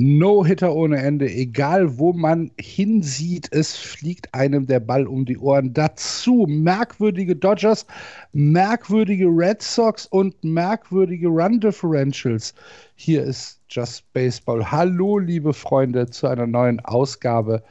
[0.00, 1.28] No-Hitter ohne Ende.
[1.28, 5.72] Egal, wo man hinsieht, es fliegt einem der Ball um die Ohren.
[5.72, 7.84] Dazu merkwürdige Dodgers,
[8.32, 12.54] merkwürdige Red Sox und merkwürdige Run Differentials.
[12.94, 14.70] Hier ist Just Baseball.
[14.70, 17.64] Hallo, liebe Freunde, zu einer neuen Ausgabe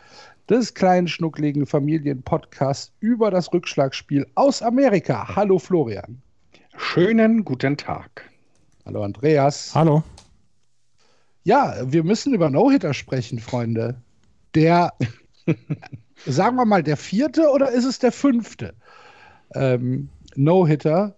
[0.50, 5.34] des kleinen schnuckligen Familienpodcasts über das Rückschlagspiel aus Amerika.
[5.34, 6.22] Hallo, Florian.
[6.76, 8.30] Schönen guten Tag.
[8.86, 9.74] Hallo, Andreas.
[9.74, 10.04] Hallo.
[11.48, 14.02] Ja, wir müssen über No-Hitter sprechen, Freunde.
[14.54, 14.92] Der,
[16.26, 18.74] sagen wir mal, der vierte oder ist es der fünfte?
[19.56, 21.16] Ähm, No-Hitter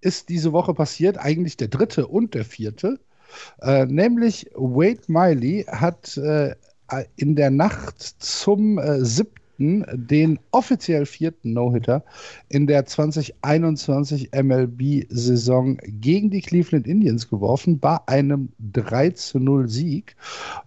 [0.00, 3.00] ist diese Woche passiert, eigentlich der dritte und der vierte.
[3.60, 6.54] Äh, nämlich Wade Miley hat äh,
[7.16, 12.04] in der Nacht zum äh, siebten den offiziell vierten No-Hitter
[12.48, 20.16] in der 2021 MLB-Saison gegen die Cleveland Indians geworfen, bei einem 3 zu 0 Sieg.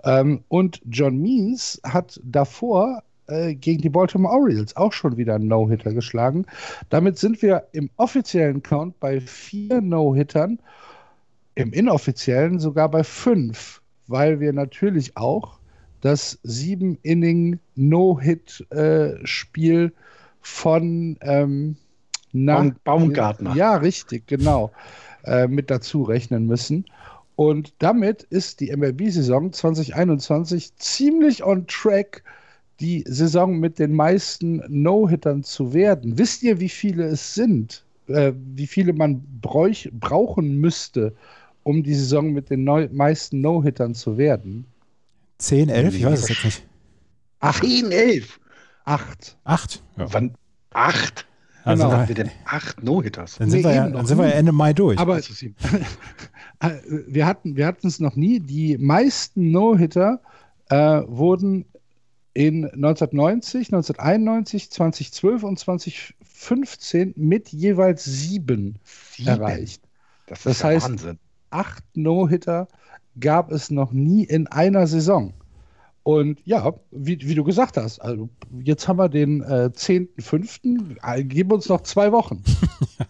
[0.03, 5.47] Ähm, und John Means hat davor äh, gegen die Baltimore Orioles auch schon wieder einen
[5.47, 6.45] No-Hitter geschlagen.
[6.89, 10.59] Damit sind wir im offiziellen Count bei vier No-Hittern,
[11.55, 15.60] im inoffiziellen sogar bei fünf, weil wir natürlich auch
[16.01, 19.91] das sieben Inning No-Hit-Spiel äh,
[20.41, 21.77] von ähm,
[22.33, 23.55] na, Baumgartner.
[23.55, 24.71] Ja, richtig, genau.
[25.23, 26.85] Äh, mit dazu rechnen müssen.
[27.35, 32.23] Und damit ist die MLB-Saison 2021 ziemlich on track,
[32.79, 36.17] die Saison mit den meisten No-Hittern zu werden.
[36.17, 37.83] Wisst ihr, wie viele es sind?
[38.07, 41.13] Äh, wie viele man bräuch, brauchen müsste,
[41.63, 44.65] um die Saison mit den neu, meisten No-Hittern zu werden?
[45.41, 45.95] 10, 11?
[45.95, 46.63] Ich weiß es jetzt nicht.
[47.39, 47.63] Acht.
[47.63, 48.39] 10, 11.
[48.85, 49.37] Acht.
[49.43, 49.83] Acht?
[49.97, 50.13] Ja.
[50.13, 50.35] Wann?
[50.71, 51.25] Acht?
[51.63, 51.95] Also genau.
[51.95, 53.37] haben wir denn acht No-Hitters?
[53.37, 54.97] Dann, sind, nee, wir ja, dann sind wir ja Ende Mai durch.
[54.97, 55.19] Aber
[57.07, 58.39] wir hatten wir es noch nie.
[58.39, 60.21] Die meisten No-Hitter
[60.69, 61.65] äh, wurden
[62.33, 69.27] in 1990, 1991, 2012 und 2015 mit jeweils sieben, sieben.
[69.27, 69.83] erreicht.
[70.25, 71.19] Das, das heißt, Wahnsinn.
[71.51, 72.67] acht No-Hitter
[73.19, 75.33] gab es noch nie in einer Saison.
[76.03, 78.29] Und ja, wie, wie du gesagt hast, also
[78.63, 82.43] jetzt haben wir den äh, 10.05., äh, geben uns noch zwei Wochen.
[82.97, 83.05] Ja,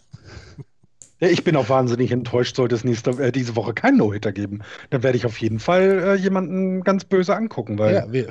[1.30, 4.62] ich bin auch wahnsinnig enttäuscht, sollte es nächste, äh, diese Woche keinen No-Hitter geben.
[4.90, 7.78] Dann werde ich auf jeden Fall äh, jemanden ganz böse angucken.
[7.78, 8.28] Weil ja, wir,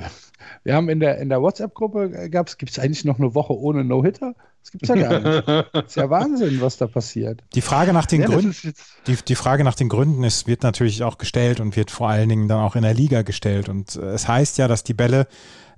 [0.63, 3.85] wir haben in der, in der WhatsApp-Gruppe, äh, gibt es eigentlich noch eine Woche ohne
[3.85, 4.35] No-Hitter?
[4.61, 5.47] Das gibt es ja gar nicht.
[5.73, 7.41] das ist ja Wahnsinn, was da passiert.
[7.55, 8.73] Die Frage nach den ja, Gründen,
[9.07, 12.29] die, die Frage nach den Gründen ist, wird natürlich auch gestellt und wird vor allen
[12.29, 13.69] Dingen dann auch in der Liga gestellt.
[13.69, 15.27] Und äh, es heißt ja, dass die Bälle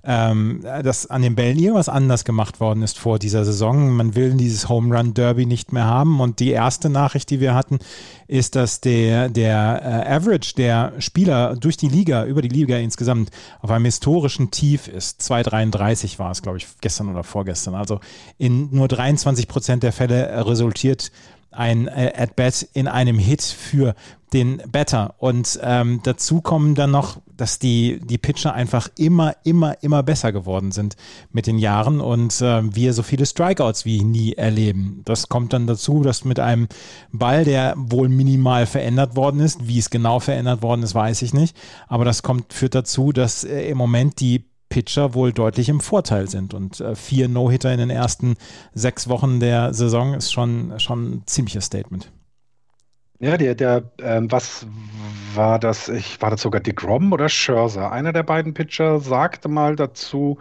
[0.06, 3.90] ähm, dass an den Bällen irgendwas anders gemacht worden ist vor dieser Saison.
[3.90, 6.20] Man will dieses Home Run Derby nicht mehr haben.
[6.20, 7.78] Und die erste Nachricht, die wir hatten,
[8.26, 13.30] ist, dass der, der äh, Average der Spieler durch die Liga, über die Liga insgesamt,
[13.60, 15.22] auf einem historischen Tief ist.
[15.22, 17.74] 2,33 war es, glaube ich, gestern oder vorgestern.
[17.74, 18.00] Also
[18.36, 21.12] in nur 23 Prozent der Fälle resultiert
[21.56, 23.94] ein äh, At-Bat in einem Hit für
[24.32, 25.14] den Batter.
[25.18, 30.32] Und ähm, dazu kommen dann noch, dass die, die Pitcher einfach immer, immer, immer besser
[30.32, 30.96] geworden sind
[31.32, 35.02] mit den Jahren und äh, wir so viele Strikeouts wie nie erleben.
[35.04, 36.68] Das kommt dann dazu, dass mit einem
[37.12, 41.32] Ball, der wohl minimal verändert worden ist, wie es genau verändert worden ist, weiß ich
[41.32, 41.56] nicht.
[41.86, 46.28] Aber das kommt, führt dazu, dass äh, im Moment die Pitcher wohl deutlich im Vorteil
[46.28, 46.54] sind.
[46.54, 48.36] Und äh, vier No-Hitter in den ersten
[48.72, 52.10] sechs Wochen der Saison ist schon, schon ein ziemliches Statement.
[53.20, 54.66] Ja, der, der, ähm, was
[55.34, 55.88] war das?
[55.88, 57.92] Ich, war das sogar DeGrom oder Scherzer?
[57.92, 60.38] Einer der beiden Pitcher sagte mal dazu,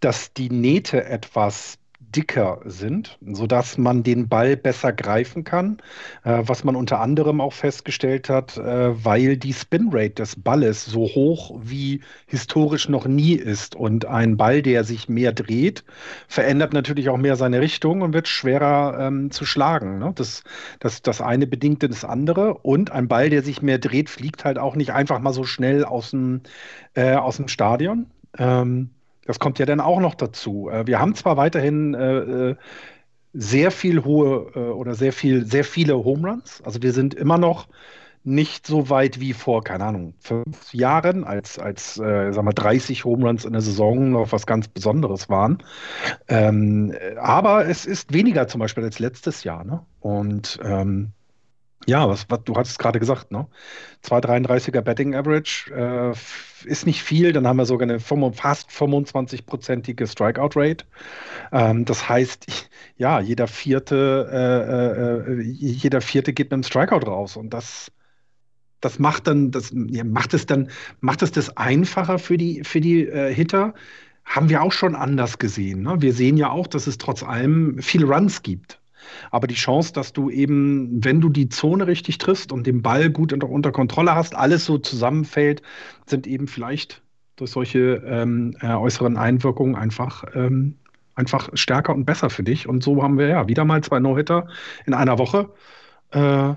[0.00, 1.76] dass die Nähte etwas
[2.14, 5.78] dicker sind, sodass man den Ball besser greifen kann,
[6.24, 11.00] äh, was man unter anderem auch festgestellt hat, äh, weil die Spinrate des Balles so
[11.00, 13.74] hoch wie historisch noch nie ist.
[13.74, 15.84] Und ein Ball, der sich mehr dreht,
[16.28, 19.98] verändert natürlich auch mehr seine Richtung und wird schwerer ähm, zu schlagen.
[19.98, 20.12] Ne?
[20.14, 20.44] Das,
[20.80, 22.54] das, das eine bedingte das andere.
[22.54, 25.84] Und ein Ball, der sich mehr dreht, fliegt halt auch nicht einfach mal so schnell
[25.84, 26.42] aus dem,
[26.94, 28.06] äh, aus dem Stadion.
[28.38, 28.90] Ähm,
[29.26, 30.68] das kommt ja dann auch noch dazu.
[30.70, 32.56] Äh, wir haben zwar weiterhin äh, äh,
[33.32, 36.62] sehr viel hohe oder sehr viel, sehr viele Home Runs.
[36.62, 37.66] Also wir sind immer noch
[38.24, 43.04] nicht so weit wie vor, keine Ahnung, fünf Jahren, als, als äh, sag mal, 30
[43.04, 45.62] Home Runs in der Saison noch was ganz Besonderes waren.
[46.28, 49.64] Ähm, aber es ist weniger zum Beispiel als letztes Jahr.
[49.64, 49.84] Ne?
[50.00, 51.12] Und ähm,
[51.86, 53.46] Ja, was, was du hattest gerade gesagt, ne?
[54.04, 56.12] 2,33er Betting Average äh,
[56.68, 60.84] ist nicht viel, dann haben wir sogar eine fast 25-prozentige Strikeout Rate.
[61.52, 62.46] Ähm, das heißt,
[62.96, 64.28] ja, jeder vierte,
[65.28, 67.92] äh, äh, jeder vierte geht mit einem Strikeout raus und das,
[68.80, 70.70] das macht dann, das ja, macht es dann,
[71.00, 73.74] macht es das einfacher für die, für die äh, Hitter.
[74.24, 75.82] Haben wir auch schon anders gesehen.
[75.82, 76.00] Ne?
[76.00, 78.80] Wir sehen ja auch, dass es trotz allem viele Runs gibt.
[79.30, 83.10] Aber die Chance, dass du eben, wenn du die Zone richtig triffst und den Ball
[83.10, 85.62] gut unter, unter Kontrolle hast, alles so zusammenfällt,
[86.06, 87.02] sind eben vielleicht
[87.36, 90.76] durch solche ähm, äh, äußeren Einwirkungen einfach, ähm,
[91.14, 92.68] einfach stärker und besser für dich.
[92.68, 94.48] Und so haben wir ja wieder mal zwei No-Hitter
[94.86, 95.50] in einer Woche.
[96.10, 96.54] Äh,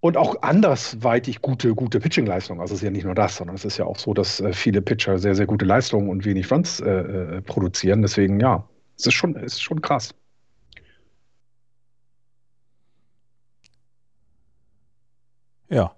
[0.00, 2.60] und auch andersweitig gute, gute Pitching-Leistung.
[2.60, 4.52] Also es ist ja nicht nur das, sondern es ist ja auch so, dass äh,
[4.52, 8.02] viele Pitcher sehr, sehr gute Leistungen und wenig Runs äh, äh produzieren.
[8.02, 10.14] Deswegen, ja, es ist schon, es ist schon krass.
[15.68, 15.94] Ja.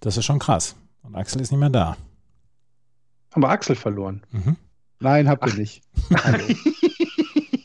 [0.00, 0.76] Das ist schon krass.
[1.02, 1.96] Und Axel ist nicht mehr da.
[3.32, 4.22] Haben wir Axel verloren?
[4.30, 4.56] Mhm.
[4.98, 5.82] Nein, habt ihr nicht.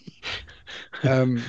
[1.03, 1.41] ähm,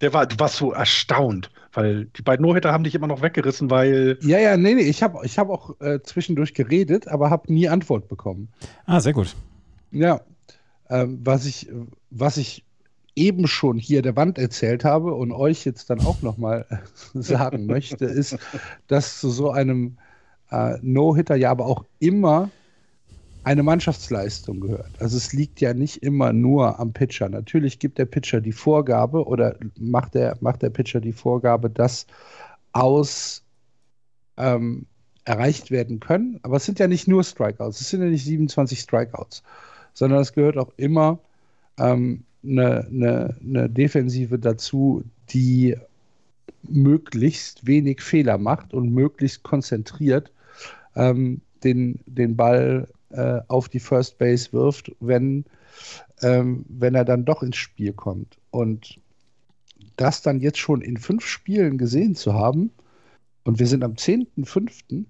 [0.00, 3.70] der war, du warst so erstaunt, weil die beiden No-Hitter haben dich immer noch weggerissen,
[3.70, 4.18] weil.
[4.22, 7.68] Ja, ja, nee, nee, ich habe ich hab auch äh, zwischendurch geredet, aber habe nie
[7.68, 8.48] Antwort bekommen.
[8.86, 9.34] Ah, sehr gut.
[9.90, 10.20] Ja.
[10.88, 11.68] Ähm, was, ich,
[12.10, 12.64] was ich
[13.16, 16.66] eben schon hier der Wand erzählt habe und euch jetzt dann auch nochmal
[17.14, 18.38] sagen möchte, ist,
[18.86, 19.98] dass zu so einem
[20.50, 22.50] äh, No-Hitter ja aber auch immer
[23.42, 24.90] eine Mannschaftsleistung gehört.
[25.00, 27.28] Also es liegt ja nicht immer nur am Pitcher.
[27.28, 32.06] Natürlich gibt der Pitcher die Vorgabe oder macht der, macht der Pitcher die Vorgabe, dass
[32.72, 33.42] aus
[34.36, 34.86] ähm,
[35.24, 36.38] erreicht werden können.
[36.42, 39.42] Aber es sind ja nicht nur Strikeouts, es sind ja nicht 27 Strikeouts,
[39.94, 41.18] sondern es gehört auch immer
[41.78, 45.76] ähm, eine, eine, eine Defensive dazu, die
[46.62, 50.30] möglichst wenig Fehler macht und möglichst konzentriert
[50.94, 55.44] ähm, den, den Ball äh, auf die First Base wirft, wenn,
[56.22, 58.38] ähm, wenn er dann doch ins Spiel kommt.
[58.50, 59.00] Und
[59.96, 62.70] das dann jetzt schon in fünf Spielen gesehen zu haben,
[63.44, 65.04] und wir sind am 10.05.,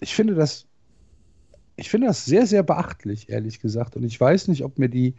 [0.00, 0.66] ich finde das,
[1.76, 3.96] ich finde das sehr, sehr beachtlich, ehrlich gesagt.
[3.96, 5.14] Und ich weiß nicht, ob mir die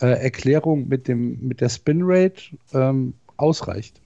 [0.00, 2.42] äh, Erklärung mit, dem, mit der Spinrate
[2.74, 4.01] ähm, ausreicht.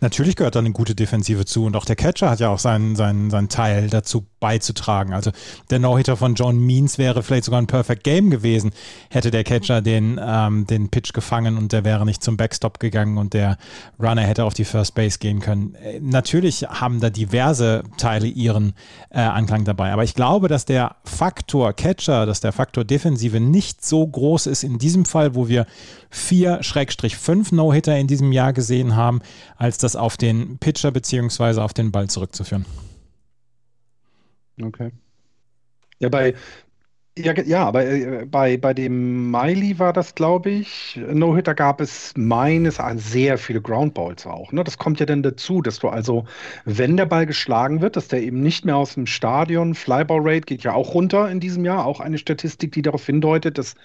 [0.00, 2.96] Natürlich gehört da eine gute Defensive zu und auch der Catcher hat ja auch seinen,
[2.96, 5.14] seinen, seinen Teil dazu beizutragen.
[5.14, 5.30] Also
[5.70, 8.72] der No-Hitter von John Means wäre vielleicht sogar ein Perfect Game gewesen,
[9.08, 13.16] hätte der Catcher den, ähm, den Pitch gefangen und der wäre nicht zum Backstop gegangen
[13.16, 13.56] und der
[13.98, 15.74] Runner hätte auf die First Base gehen können.
[15.76, 18.74] Äh, natürlich haben da diverse Teile ihren
[19.10, 23.84] äh, Anklang dabei, aber ich glaube, dass der Faktor Catcher, dass der Faktor Defensive nicht
[23.84, 25.66] so groß ist in diesem Fall, wo wir
[26.10, 29.20] vier Schrägstrich fünf No-Hitter in diesem Jahr gesehen haben,
[29.56, 32.64] als das auf den Pitcher beziehungsweise auf den Ball zurückzuführen.
[34.60, 34.90] Okay.
[35.98, 36.34] Ja, bei,
[37.18, 42.12] ja, ja, aber äh, bei, bei dem Miley war das, glaube ich, No-Hitter gab es
[42.14, 44.52] meines Erachtens sehr viele Groundballs auch.
[44.52, 44.62] Ne?
[44.64, 46.26] Das kommt ja dann dazu, dass du also,
[46.66, 50.42] wenn der Ball geschlagen wird, dass der eben nicht mehr aus dem Stadion, Flyball Rate
[50.42, 53.76] geht ja auch runter in diesem Jahr, auch eine Statistik, die darauf hindeutet, dass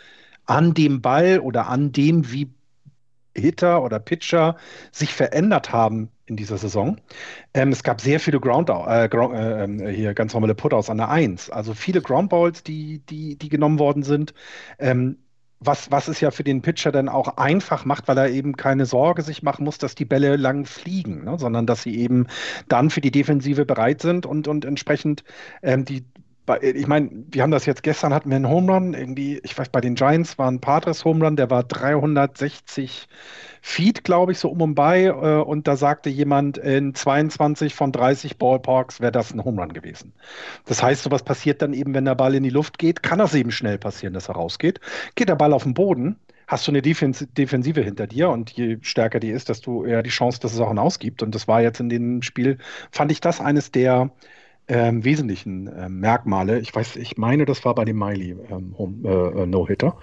[0.46, 2.50] an dem Ball oder an dem, wie
[3.36, 4.58] Hitter oder Pitcher
[4.92, 7.00] sich verändert haben in dieser Saison.
[7.54, 10.98] Ähm, es gab sehr viele Ground, äh, Ground äh, ähm, hier ganz normale Putouts an
[10.98, 11.50] der 1.
[11.50, 14.34] Also viele Groundballs, die, die, die genommen worden sind.
[14.80, 15.18] Ähm,
[15.64, 18.88] was, was es ja für den Pitcher dann auch einfach macht, weil er eben keine
[18.88, 21.38] Sorge sich machen muss, dass die Bälle lang fliegen, ne?
[21.38, 22.26] sondern dass sie eben
[22.68, 25.24] dann für die Defensive bereit sind und, und entsprechend
[25.62, 26.04] ähm, die
[26.62, 29.70] ich meine, wir haben das jetzt gestern hatten wir einen Home Run, irgendwie, ich weiß,
[29.70, 33.08] bei den Giants war ein Padres Home Run, der war 360
[33.62, 35.06] Feet, glaube ich, so um und bei.
[35.06, 39.74] Äh, und da sagte jemand, in 22 von 30 Ballparks wäre das ein Home Run
[39.74, 40.14] gewesen.
[40.66, 43.36] Das heißt, sowas passiert dann eben, wenn der Ball in die Luft geht, kann das
[43.36, 44.80] eben schnell passieren, dass er rausgeht.
[45.16, 46.18] Geht der Ball auf den Boden,
[46.48, 50.10] hast du eine Defens Defensive hinter dir und je stärker die ist, desto eher die
[50.10, 51.22] Chance, dass es auch ein Ausgibt.
[51.22, 52.58] Und das war jetzt in dem Spiel,
[52.92, 54.12] fand ich das eines der
[54.68, 56.60] ähm, wesentlichen äh, Merkmale.
[56.60, 59.98] Ich weiß, ich meine, das war bei dem Miley ähm, äh, äh, No-Hitter.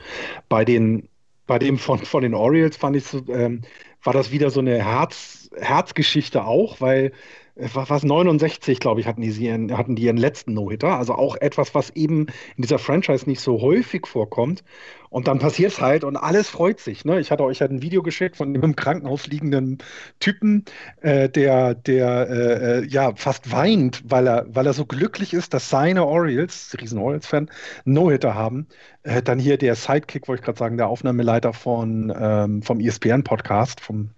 [0.49, 1.09] Bei den,
[1.47, 3.63] bei dem von, von den Orioles fand ich ähm,
[4.03, 7.13] war das wieder so eine Herz, Herzgeschichte auch, weil
[7.59, 10.97] was 69, glaube ich, hatten die, ihren, hatten die ihren letzten No-Hitter.
[10.97, 14.63] Also auch etwas, was eben in dieser Franchise nicht so häufig vorkommt.
[15.11, 17.05] Und dann passiert es halt und alles freut sich.
[17.05, 17.19] Ne?
[17.19, 19.79] Ich hatte euch halt ein Video geschickt von einem im Krankenhaus liegenden
[20.21, 20.65] Typen,
[21.01, 25.55] äh, der, der äh, äh, ja fast weint, weil er, weil er so glücklich ist,
[25.55, 27.51] dass seine Orioles, riesen Orioles-Fan,
[27.85, 28.69] No-Hitter haben.
[29.03, 33.81] Äh, dann hier der Sidekick, wollte ich gerade sagen, der Aufnahmeleiter von, ähm, vom ESPN-Podcast,
[33.81, 34.11] vom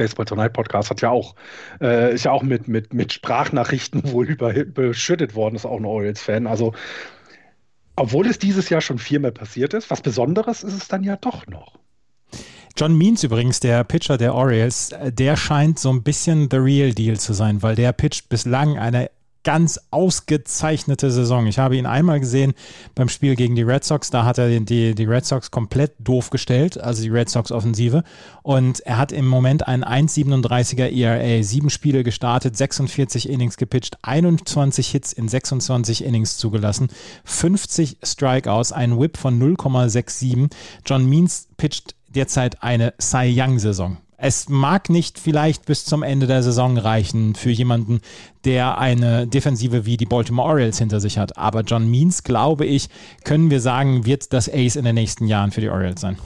[0.00, 1.34] Baseball Tonight Podcast hat ja auch,
[1.82, 5.84] äh, ist ja auch mit, mit, mit Sprachnachrichten wohl über, überschüttet worden, ist auch ein
[5.84, 6.46] Orioles-Fan.
[6.46, 6.72] Also,
[7.96, 11.46] obwohl es dieses Jahr schon viermal passiert ist, was Besonderes ist es dann ja doch
[11.46, 11.78] noch.
[12.78, 17.18] John Means übrigens, der Pitcher der Orioles, der scheint so ein bisschen the real deal
[17.18, 19.10] zu sein, weil der pitcht bislang eine
[19.42, 21.46] ganz ausgezeichnete Saison.
[21.46, 22.54] Ich habe ihn einmal gesehen
[22.94, 24.10] beim Spiel gegen die Red Sox.
[24.10, 28.04] Da hat er die, die Red Sox komplett doof gestellt, also die Red Sox Offensive.
[28.42, 34.88] Und er hat im Moment einen 1,37er ERA, sieben Spiele gestartet, 46 Innings gepitcht, 21
[34.88, 36.88] Hits in 26 Innings zugelassen,
[37.24, 40.50] 50 Strikeouts, ein Whip von 0,67.
[40.84, 43.98] John Means pitcht derzeit eine Cy Young-Saison.
[44.22, 48.00] Es mag nicht vielleicht bis zum Ende der Saison reichen für jemanden,
[48.44, 51.38] der eine Defensive wie die Baltimore Orioles hinter sich hat.
[51.38, 52.90] Aber John Means, glaube ich,
[53.24, 56.18] können wir sagen, wird das Ace in den nächsten Jahren für die Orioles sein.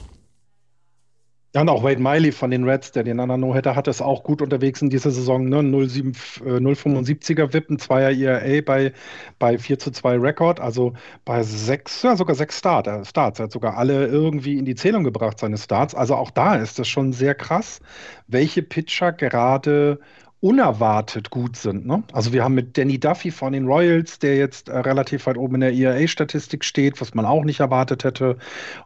[1.55, 4.23] Ja, und auch Wade Miley von den Reds, der den anderen No-Hitter hat, ist auch
[4.23, 5.47] gut unterwegs in dieser Saison.
[5.47, 5.59] Ne?
[5.61, 8.91] 0,75er äh, WIP, ein 2er ERA bei,
[9.39, 10.91] bei 4 zu 2 Rekord, also
[11.23, 13.39] bei sechs, ja, sogar sechs Start, äh, Starts.
[13.39, 15.95] Er hat sogar alle irgendwie in die Zählung gebracht, seine Starts.
[15.95, 17.79] Also auch da ist das schon sehr krass,
[18.27, 19.99] welche Pitcher gerade
[20.45, 21.87] unerwartet gut sind.
[21.87, 22.03] Ne?
[22.13, 25.55] Also wir haben mit Danny Duffy von den Royals, der jetzt äh, relativ weit oben
[25.55, 28.37] in der ERA-Statistik steht, was man auch nicht erwartet hätte.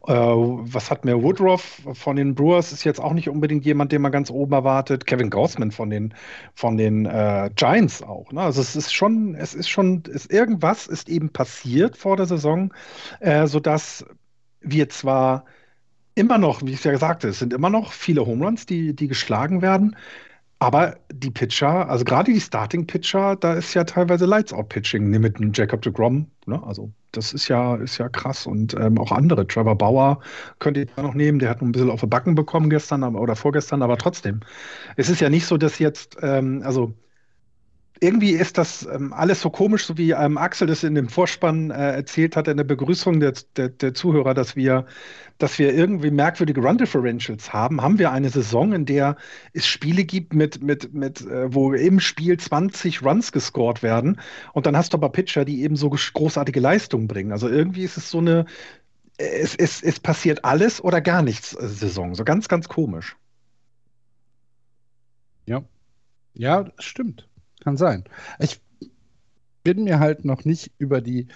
[0.07, 4.01] Äh, was hat mir Woodruff von den Brewers ist jetzt auch nicht unbedingt jemand, den
[4.01, 5.05] man ganz oben erwartet.
[5.05, 6.13] Kevin Grossman von den
[6.53, 8.31] von den äh, Giants auch.
[8.31, 8.39] Ne?
[8.39, 12.73] Also es ist schon, es ist schon, ist, irgendwas ist eben passiert vor der Saison,
[13.19, 14.05] äh, sodass
[14.61, 15.43] wir zwar
[16.15, 18.65] immer noch, wie ich es ja gesagt habe, es sind immer noch viele Home Runs,
[18.65, 19.97] die, die geschlagen werden.
[20.59, 25.93] Aber die Pitcher, also gerade die Starting-Pitcher, da ist ja teilweise Lights-Out-Pitching mit Jacob de
[25.93, 26.27] Grom.
[26.45, 26.61] Ne?
[26.65, 28.45] Also das ist ja, ist ja krass.
[28.45, 30.19] Und ähm, auch andere, Trevor Bauer
[30.59, 33.37] könnt ihr da noch nehmen, der hat ein bisschen auf die Backen bekommen gestern oder
[33.37, 34.41] vorgestern, aber trotzdem.
[34.97, 36.93] Es ist ja nicht so, dass jetzt, ähm, also
[38.01, 41.71] irgendwie ist das ähm, alles so komisch, so wie ähm, Axel das in dem Vorspann
[41.71, 44.85] äh, erzählt hat in der Begrüßung der, der, der, Zuhörer, dass wir,
[45.37, 47.81] dass wir irgendwie merkwürdige Run-Differentials haben.
[47.81, 49.17] Haben wir eine Saison, in der
[49.53, 54.19] es Spiele gibt, mit, mit, mit, äh, wo im Spiel 20 Runs gescored werden
[54.53, 57.31] und dann hast du aber Pitcher, die eben so großartige Leistungen bringen.
[57.31, 58.45] Also irgendwie ist es so eine,
[59.17, 62.15] es, es, es passiert alles oder gar nichts äh, Saison.
[62.15, 63.17] So ganz, ganz komisch.
[65.45, 65.63] Ja.
[66.33, 67.28] Ja, stimmt.
[67.59, 68.03] Kann sein.
[68.39, 68.59] Ich
[69.63, 71.27] bin mir halt noch nicht über die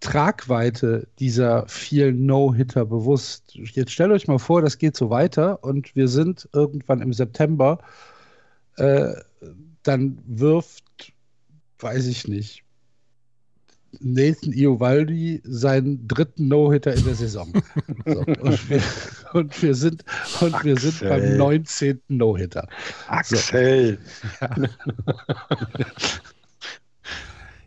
[0.00, 3.54] Tragweite dieser vielen No-Hitter bewusst.
[3.54, 7.78] Jetzt stellt euch mal vor, das geht so weiter und wir sind irgendwann im September.
[8.76, 9.12] Äh,
[9.84, 11.12] dann wirft,
[11.78, 12.61] weiß ich nicht,
[14.00, 17.52] Nathan Iovaldi seinen dritten No-Hitter in der Saison.
[18.06, 18.82] so, und, wir,
[19.32, 20.04] und, wir, sind,
[20.40, 22.00] und wir sind beim 19.
[22.08, 22.66] No-Hitter.
[23.08, 23.98] Axel!
[24.40, 24.46] So.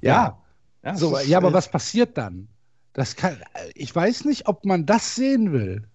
[0.02, 0.38] ja.
[0.84, 0.96] ja.
[0.96, 2.48] so, ja, aber was passiert dann?
[2.94, 3.38] Das kann,
[3.74, 5.88] ich weiß nicht, ob man das sehen will.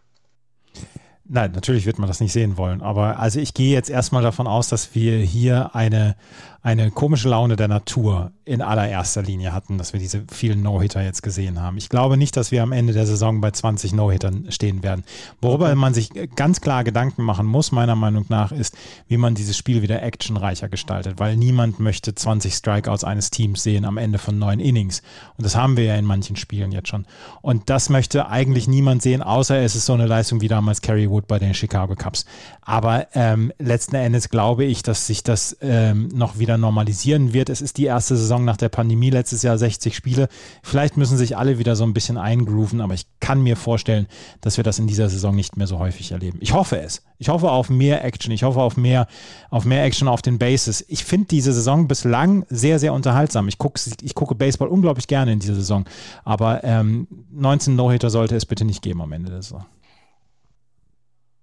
[1.32, 2.82] Nein, natürlich wird man das nicht sehen wollen.
[2.82, 6.16] Aber also ich gehe jetzt erstmal davon aus, dass wir hier eine,
[6.60, 11.22] eine komische Laune der Natur in allererster Linie hatten, dass wir diese vielen No-Hitter jetzt
[11.22, 11.76] gesehen haben.
[11.76, 15.04] Ich glaube nicht, dass wir am Ende der Saison bei 20 No-Hittern stehen werden.
[15.40, 19.56] Worüber man sich ganz klar Gedanken machen muss, meiner Meinung nach, ist, wie man dieses
[19.56, 24.36] Spiel wieder actionreicher gestaltet, weil niemand möchte 20 Strikeouts eines Teams sehen am Ende von
[24.36, 25.02] neun Innings.
[25.38, 27.06] Und das haben wir ja in manchen Spielen jetzt schon.
[27.40, 31.08] Und das möchte eigentlich niemand sehen, außer es ist so eine Leistung wie damals Kerry
[31.08, 32.24] Wood bei den Chicago Cubs.
[32.62, 37.48] Aber ähm, letzten Endes glaube ich, dass sich das ähm, noch wieder normalisieren wird.
[37.50, 40.28] Es ist die erste Saison nach der Pandemie, letztes Jahr 60 Spiele.
[40.62, 44.06] Vielleicht müssen sich alle wieder so ein bisschen eingrooven, aber ich kann mir vorstellen,
[44.40, 46.38] dass wir das in dieser Saison nicht mehr so häufig erleben.
[46.40, 47.02] Ich hoffe es.
[47.18, 48.32] Ich hoffe auf mehr Action.
[48.32, 49.06] Ich hoffe auf mehr,
[49.50, 50.84] auf mehr Action auf den Bases.
[50.88, 53.46] Ich finde diese Saison bislang sehr, sehr unterhaltsam.
[53.46, 55.84] Ich gucke ich gucke Baseball unglaublich gerne in dieser Saison.
[56.24, 59.66] Aber ähm, 19 No-Hitter sollte es bitte nicht geben am Ende der Saison.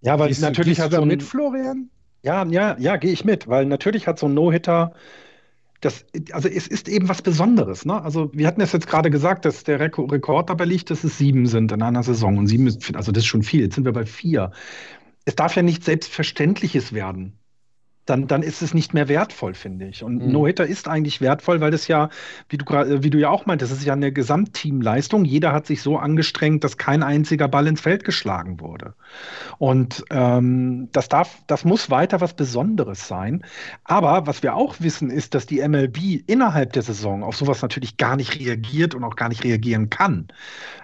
[0.08, 1.90] Ja, weil gehst natürlich hat so ein, mit Florian.
[2.24, 4.94] Ja, ja, ja, gehe ich mit, weil natürlich hat so ein No-Hitter
[5.82, 7.86] das, also es ist eben was Besonderes.
[7.86, 8.02] Ne?
[8.02, 11.46] Also wir hatten es jetzt gerade gesagt, dass der Rekord dabei liegt, dass es sieben
[11.46, 12.38] sind in einer Saison.
[12.38, 13.62] Und sieben ist, also das ist schon viel.
[13.62, 14.52] Jetzt sind wir bei vier.
[15.26, 17.38] Es darf ja nicht Selbstverständliches werden
[18.10, 20.04] dann, dann ist es nicht mehr wertvoll, finde ich.
[20.04, 20.32] Und mhm.
[20.32, 22.10] No-Hitter ist eigentlich wertvoll, weil das ja,
[22.50, 25.26] wie du, wie du ja auch meintest, das ist ja eine Gesamtteamleistung.
[25.26, 28.94] Jeder hat sich so angestrengt, dass kein einziger Ball ins Feld geschlagen wurde.
[29.58, 33.44] Und ähm, das darf, das muss weiter was Besonderes sein.
[33.84, 37.98] Aber was wir auch wissen, ist, dass die MLB innerhalb der Saison auf sowas natürlich
[37.98, 40.28] gar nicht reagiert und auch gar nicht reagieren kann.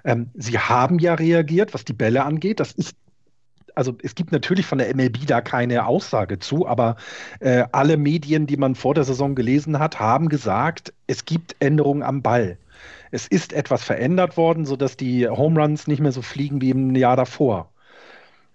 [0.03, 2.59] Ähm, sie haben ja reagiert, was die Bälle angeht.
[2.59, 2.95] Das ist
[3.75, 6.95] also es gibt natürlich von der MLB da keine Aussage zu, aber
[7.39, 12.03] äh, alle Medien, die man vor der Saison gelesen hat, haben gesagt, es gibt Änderungen
[12.03, 12.57] am Ball.
[13.11, 16.95] Es ist etwas verändert worden, sodass die Home Runs nicht mehr so fliegen wie im
[16.95, 17.69] Jahr davor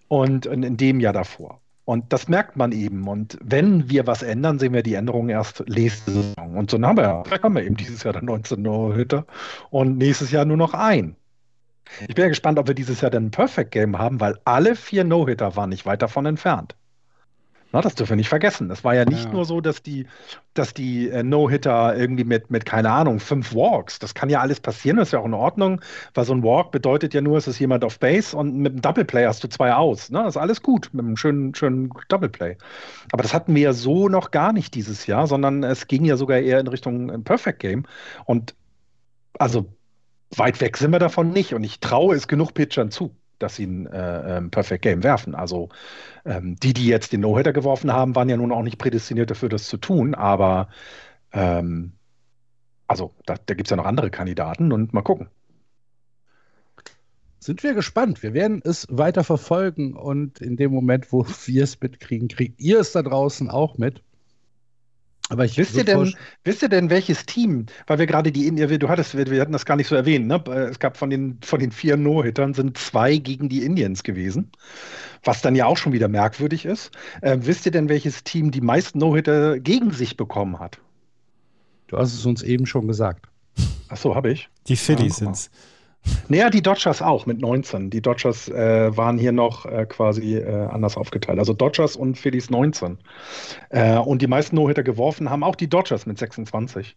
[0.08, 1.60] und in dem Jahr davor.
[1.84, 3.08] Und das merkt man eben.
[3.08, 6.56] Und wenn wir was ändern, sehen wir die Änderungen erst nächste Saison.
[6.56, 9.24] Und so haben wir, haben wir eben dieses Jahr dann 19 No-Hitter
[9.70, 11.16] und nächstes Jahr nur noch ein.
[12.02, 14.76] Ich bin ja gespannt, ob wir dieses Jahr dann ein Perfect Game haben, weil alle
[14.76, 16.76] vier No-Hitter waren nicht weit davon entfernt.
[17.70, 18.70] Na, das dürfen wir nicht vergessen.
[18.70, 19.30] Das war ja nicht ja.
[19.30, 20.06] nur so, dass die,
[20.54, 24.58] dass die äh, No-Hitter irgendwie mit, mit, keine Ahnung, fünf Walks, das kann ja alles
[24.60, 25.82] passieren, das ist ja auch in Ordnung,
[26.14, 28.80] weil so ein Walk bedeutet ja nur, es ist jemand auf Base und mit einem
[28.80, 30.08] Double Play hast du zwei aus.
[30.08, 30.20] Ne?
[30.20, 32.56] Das ist alles gut mit einem schönen, schönen Double Play.
[33.12, 36.16] Aber das hatten wir ja so noch gar nicht dieses Jahr, sondern es ging ja
[36.16, 37.84] sogar eher in Richtung ein Perfect Game.
[38.24, 38.54] Und
[39.38, 39.66] also
[40.36, 41.54] weit weg sind wir davon nicht.
[41.54, 45.34] Und ich traue es genug Pitchern zu dass sie ein äh, ähm, Perfect Game werfen.
[45.34, 45.68] Also
[46.24, 49.48] ähm, die, die jetzt den No-Hitter geworfen haben, waren ja nun auch nicht prädestiniert dafür,
[49.48, 50.14] das zu tun.
[50.14, 50.68] Aber
[51.32, 51.92] ähm,
[52.86, 55.28] also da, da gibt es ja noch andere Kandidaten und mal gucken.
[57.38, 58.22] Sind wir gespannt.
[58.22, 62.80] Wir werden es weiter verfolgen und in dem Moment, wo wir es mitkriegen, kriegt ihr
[62.80, 64.02] es da draußen auch mit.
[65.30, 68.88] Aber ich wisst ihr denn, wisst ihr denn, welches Team, weil wir gerade die, du
[68.88, 70.42] hattest, wir, wir hatten das gar nicht so erwähnt, ne?
[70.70, 74.50] Es gab von den, von den vier No-Hittern sind zwei gegen die Indians gewesen,
[75.22, 76.92] was dann ja auch schon wieder merkwürdig ist.
[77.20, 80.78] Äh, wisst ihr denn, welches Team die meisten No-Hitter gegen sich bekommen hat?
[81.88, 83.26] Du hast es uns eben schon gesagt.
[83.88, 84.48] Ach so, habe ich.
[84.66, 85.50] Die Phillies ja, sind's.
[86.28, 87.90] Naja, die Dodgers auch mit 19.
[87.90, 91.38] Die Dodgers äh, waren hier noch äh, quasi äh, anders aufgeteilt.
[91.38, 92.98] Also Dodgers und Phillies 19.
[93.70, 96.96] Äh, und die meisten No-Hitter geworfen haben auch die Dodgers mit 26.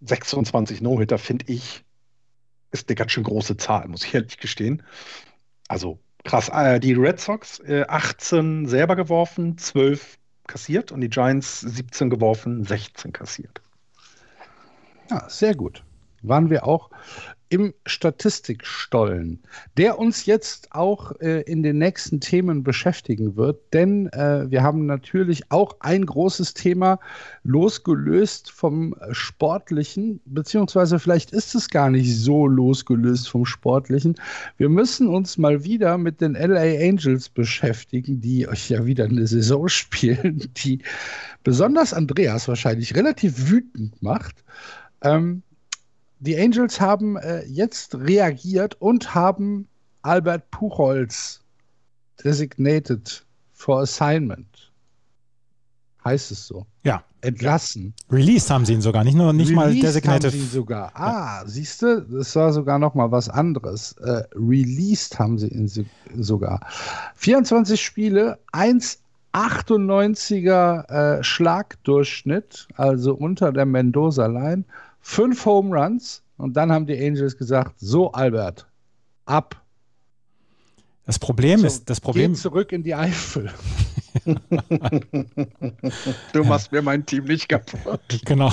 [0.00, 1.84] 26 No-Hitter, finde ich,
[2.70, 4.82] ist eine ganz schön große Zahl, muss ich ehrlich gestehen.
[5.68, 6.48] Also krass.
[6.48, 12.64] Äh, die Red Sox 18 äh, selber geworfen, 12 kassiert und die Giants 17 geworfen,
[12.64, 13.60] 16 kassiert.
[15.10, 15.82] Ja, sehr gut
[16.28, 16.90] waren wir auch
[17.48, 19.40] im Statistikstollen,
[19.76, 24.86] der uns jetzt auch äh, in den nächsten Themen beschäftigen wird, denn äh, wir haben
[24.86, 26.98] natürlich auch ein großes Thema
[27.44, 34.16] losgelöst vom Sportlichen, beziehungsweise vielleicht ist es gar nicht so losgelöst vom Sportlichen.
[34.56, 39.26] Wir müssen uns mal wieder mit den LA Angels beschäftigen, die euch ja wieder eine
[39.26, 40.80] Saison spielen, die
[41.44, 44.42] besonders Andreas wahrscheinlich relativ wütend macht.
[45.02, 45.42] Ähm,
[46.18, 49.68] die Angels haben äh, jetzt reagiert und haben
[50.02, 51.40] Albert Puchholz
[52.22, 54.70] designated for assignment.
[56.04, 56.66] Heißt es so?
[56.84, 57.02] Ja.
[57.22, 57.94] Entlassen.
[58.10, 60.26] Released haben sie ihn sogar, nicht nur nicht Released mal designated.
[60.26, 60.92] Haben sie ihn sogar.
[60.94, 61.48] Ah, ja.
[61.48, 63.94] siehst du, das war sogar noch mal was anderes.
[63.94, 65.68] Äh, released haben sie ihn
[66.14, 66.60] sogar.
[67.16, 74.62] 24 Spiele, 1,98er äh, Schlagdurchschnitt, also unter der Mendoza-Line
[75.06, 78.66] fünf Home Runs und dann haben die Angels gesagt: So, Albert,
[79.24, 79.62] ab.
[81.06, 82.32] Das Problem so, ist, das Problem.
[82.32, 83.52] Geh zurück in die Eifel.
[86.32, 88.00] du machst mir mein Team nicht kaputt.
[88.24, 88.50] Genau.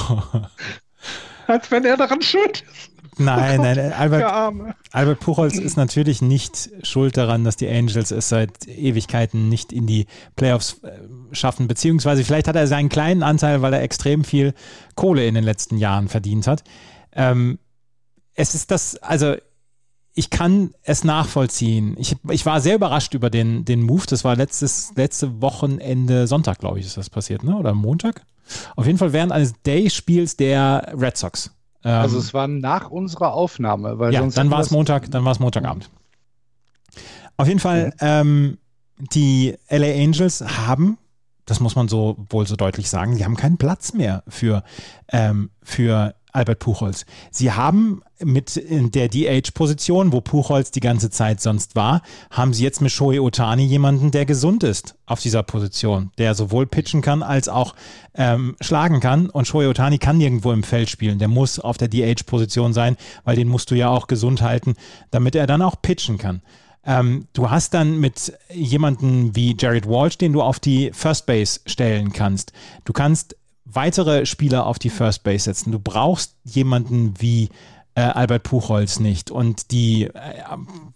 [1.47, 2.93] Als wenn er daran schuld ist.
[3.17, 8.29] Nein, oh nein, Albert, Albert Puchholz ist natürlich nicht schuld daran, dass die Angels es
[8.29, 10.91] seit Ewigkeiten nicht in die Playoffs äh,
[11.31, 14.53] schaffen, beziehungsweise vielleicht hat er seinen kleinen Anteil, weil er extrem viel
[14.95, 16.63] Kohle in den letzten Jahren verdient hat.
[17.15, 17.59] Ähm,
[18.35, 19.35] es ist das, also
[20.15, 21.95] ich kann es nachvollziehen.
[21.97, 24.03] Ich, ich war sehr überrascht über den, den Move.
[24.07, 27.55] Das war letztes, letzte Wochenende, Sonntag, glaube ich, ist das passiert, ne?
[27.57, 28.23] Oder Montag?
[28.75, 31.51] Auf jeden Fall während eines Day-Spiels der Red Sox.
[31.83, 35.25] Ähm, also es war nach unserer Aufnahme, weil ja, sonst dann war es Montag, dann
[35.25, 35.89] war es Montagabend.
[37.37, 37.91] Auf jeden Fall, mhm.
[37.99, 38.57] ähm,
[38.99, 40.99] die LA Angels haben,
[41.45, 44.63] das muss man so wohl so deutlich sagen, sie haben keinen Platz mehr für,
[45.11, 47.05] ähm, für Albert Puchholz.
[47.31, 52.81] Sie haben mit der DH-Position, wo Puchholz die ganze Zeit sonst war, haben sie jetzt
[52.81, 57.49] mit Shohei Otani jemanden, der gesund ist auf dieser Position, der sowohl pitchen kann als
[57.49, 57.75] auch
[58.15, 59.29] ähm, schlagen kann.
[59.29, 61.19] Und Shohei Otani kann nirgendwo im Feld spielen.
[61.19, 64.75] Der muss auf der DH-Position sein, weil den musst du ja auch gesund halten,
[65.11, 66.41] damit er dann auch pitchen kann.
[66.85, 71.61] Ähm, du hast dann mit jemanden wie Jared Walsh, den du auf die First Base
[71.65, 72.51] stellen kannst.
[72.83, 73.37] Du kannst
[73.73, 75.71] weitere Spieler auf die First Base setzen.
[75.71, 77.49] Du brauchst jemanden wie
[77.95, 79.31] äh, Albert Puchholz nicht.
[79.31, 80.11] Und die, äh,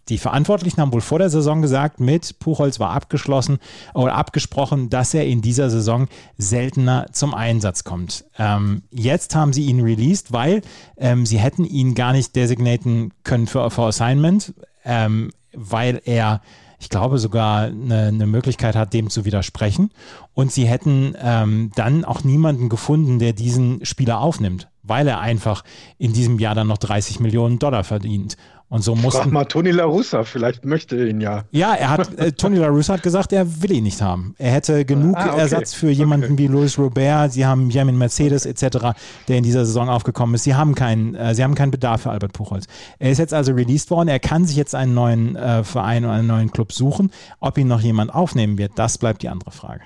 [0.09, 3.59] die Verantwortlichen haben wohl vor der Saison gesagt, mit Puchholz war abgeschlossen
[3.93, 8.25] oder abgesprochen, dass er in dieser Saison seltener zum Einsatz kommt.
[8.37, 10.61] Ähm, jetzt haben sie ihn released, weil
[10.97, 16.41] ähm, sie hätten ihn gar nicht designaten können für, für Assignment, ähm, weil er
[16.79, 19.91] ich glaube sogar eine, eine Möglichkeit hat, dem zu widersprechen.
[20.33, 25.63] Und sie hätten ähm, dann auch niemanden gefunden, der diesen Spieler aufnimmt, weil er einfach
[25.97, 28.37] in diesem Jahr dann noch 30 Millionen Dollar verdient.
[28.69, 29.21] Und so mussten.
[29.21, 31.45] Frag mal Tony La Russa, vielleicht möchte er ihn ja.
[31.51, 34.35] Ja, er hat, äh, Tony La Russa hat gesagt, er will ihn nicht haben.
[34.37, 35.39] Er hätte genug ah, okay.
[35.39, 36.37] Ersatz für jemanden okay.
[36.37, 37.31] wie Louis Robert.
[37.31, 38.93] Sie haben Jamin Mercedes etc.,
[39.29, 40.43] der in dieser Saison aufgekommen ist.
[40.43, 42.65] Sie haben keinen, äh, sie haben keinen Bedarf für Albert Puchholz.
[42.99, 44.09] Er ist jetzt also released worden.
[44.09, 47.11] Er kann sich jetzt einen neuen äh, Verein oder einen neuen Club suchen.
[47.39, 49.83] Ob ihn noch jemand aufnehmen wird, das bleibt die andere Frage.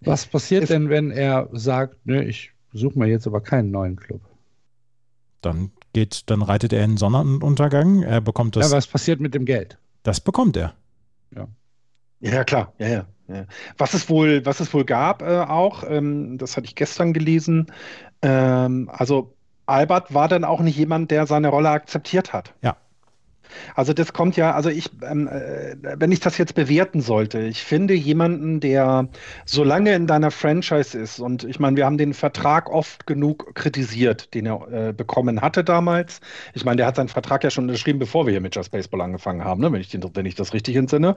[0.00, 4.22] Was passiert denn, wenn er sagt, ne, ich suche mir jetzt aber keinen neuen Club?
[5.42, 8.02] Dann geht, dann reitet er in den Sonnenuntergang.
[8.02, 8.70] Er bekommt das.
[8.70, 9.78] Ja, was passiert mit dem Geld?
[10.02, 10.74] Das bekommt er.
[11.34, 11.48] Ja.
[12.20, 12.72] Ja, klar.
[12.78, 13.06] Ja, ja.
[13.28, 13.46] ja.
[13.78, 17.66] Was es wohl, was es wohl gab äh, auch, ähm, das hatte ich gestern gelesen.
[18.22, 19.34] Ähm, also
[19.66, 22.54] Albert war dann auch nicht jemand, der seine Rolle akzeptiert hat.
[22.62, 22.76] Ja.
[23.74, 27.62] Also das kommt ja, also ich, ähm, äh, wenn ich das jetzt bewerten sollte, ich
[27.62, 29.08] finde jemanden, der
[29.44, 33.54] so lange in deiner Franchise ist und ich meine, wir haben den Vertrag oft genug
[33.54, 36.20] kritisiert, den er äh, bekommen hatte damals.
[36.54, 39.00] Ich meine, der hat seinen Vertrag ja schon unterschrieben, bevor wir hier mit Just Baseball
[39.00, 39.72] angefangen haben, ne?
[39.72, 41.16] wenn, ich den, wenn ich das richtig entsinne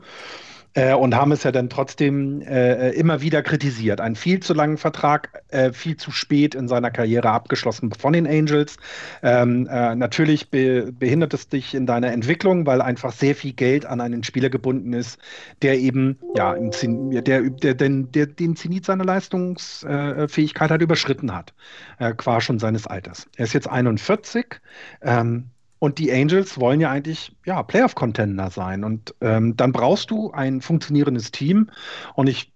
[0.76, 4.02] und haben es ja dann trotzdem äh, immer wieder kritisiert.
[4.02, 8.28] Einen viel zu langen Vertrag, äh, viel zu spät in seiner Karriere abgeschlossen von den
[8.28, 8.78] Angels.
[9.24, 13.86] Ähm, äh, natürlich be behindert es dich in deiner Entwicklung, weil einfach sehr viel Geld
[13.86, 15.18] an einen Spieler gebunden ist,
[15.62, 21.34] der eben ja im Zen der, der, der, der, den Zenit seiner Leistungsfähigkeit halt überschritten
[21.34, 21.54] hat,
[22.00, 23.28] äh, qua schon seines Alters.
[23.38, 24.60] Er ist jetzt 41.
[25.02, 25.52] Ähm,
[25.86, 28.84] und die Angels wollen ja eigentlich ja, Playoff-Contender sein.
[28.84, 31.70] Und ähm, dann brauchst du ein funktionierendes Team.
[32.16, 32.52] Und ich,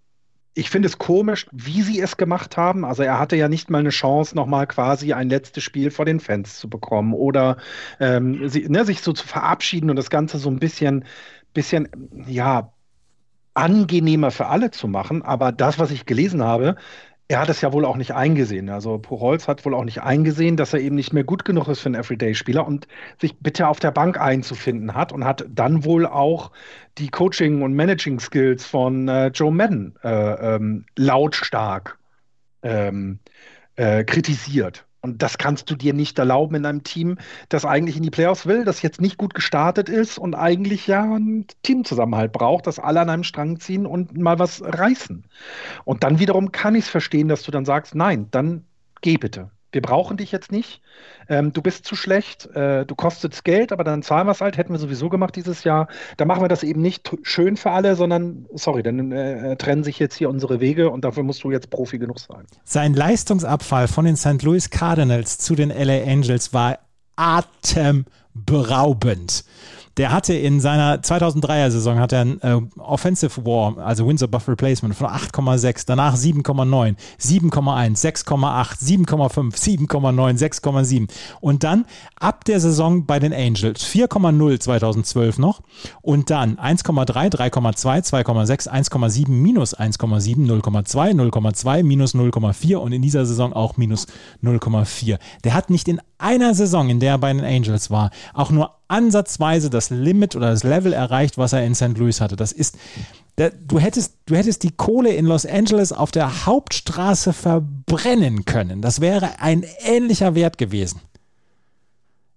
[0.55, 2.83] ich finde es komisch, wie sie es gemacht haben.
[2.83, 6.19] Also er hatte ja nicht mal eine Chance, nochmal quasi ein letztes Spiel vor den
[6.19, 7.57] Fans zu bekommen oder
[7.99, 11.05] ähm, sie, ne, sich so zu verabschieden und das Ganze so ein bisschen,
[11.53, 11.87] bisschen,
[12.25, 12.73] ja,
[13.53, 15.21] angenehmer für alle zu machen.
[15.21, 16.77] Aber das, was ich gelesen habe,
[17.29, 18.69] er hat es ja wohl auch nicht eingesehen.
[18.69, 21.79] Also Puchholz hat wohl auch nicht eingesehen, dass er eben nicht mehr gut genug ist
[21.79, 22.87] für einen Everyday-Spieler und
[23.21, 26.51] sich bitte auf der Bank einzufinden hat und hat dann wohl auch
[26.97, 31.99] die Coaching- und Managing-Skills von äh, Joe Madden äh, ähm, lautstark
[32.63, 33.19] ähm,
[33.75, 34.87] äh, kritisiert.
[35.01, 38.45] Und das kannst du dir nicht erlauben in einem Team, das eigentlich in die Playoffs
[38.45, 42.99] will, das jetzt nicht gut gestartet ist und eigentlich ja einen Teamzusammenhalt braucht, dass alle
[42.99, 45.25] an einem Strang ziehen und mal was reißen.
[45.85, 48.65] Und dann wiederum kann ich es verstehen, dass du dann sagst, nein, dann
[49.01, 50.81] geh bitte wir brauchen dich jetzt nicht,
[51.27, 54.57] ähm, du bist zu schlecht, äh, du kostest Geld, aber dann zahlen wir es halt,
[54.57, 55.87] hätten wir sowieso gemacht dieses Jahr.
[56.17, 59.99] Da machen wir das eben nicht schön für alle, sondern, sorry, dann äh, trennen sich
[59.99, 62.47] jetzt hier unsere Wege und dafür musst du jetzt Profi genug sein.
[62.63, 64.41] Sein Leistungsabfall von den St.
[64.41, 66.79] Louis Cardinals zu den LA Angels war
[67.15, 69.43] atemberaubend.
[69.99, 74.49] Der hatte in seiner 2003er Saison hat er ein äh, Offensive War, also Wins above
[74.49, 81.09] Replacement von 8,6, danach 7,9, 7,1, 6,8, 7,5, 7,9, 6,7
[81.41, 81.85] und dann
[82.17, 85.59] ab der Saison bei den Angels 4,0 2012 noch
[86.01, 93.25] und dann 1,3, 3,2, 2,6, 1,7, minus 1,7, 0,2, 0,2, minus 0,4 und in dieser
[93.25, 94.07] Saison auch minus
[94.41, 95.19] 0,4.
[95.43, 98.75] Der hat nicht in einer Saison, in der er bei den Angels war, auch nur
[98.87, 101.97] ansatzweise das Limit oder das Level erreicht, was er in St.
[101.97, 102.35] Louis hatte.
[102.35, 102.77] Das ist,
[103.35, 108.81] du hättest, du hättest die Kohle in Los Angeles auf der Hauptstraße verbrennen können.
[108.81, 111.01] Das wäre ein ähnlicher Wert gewesen.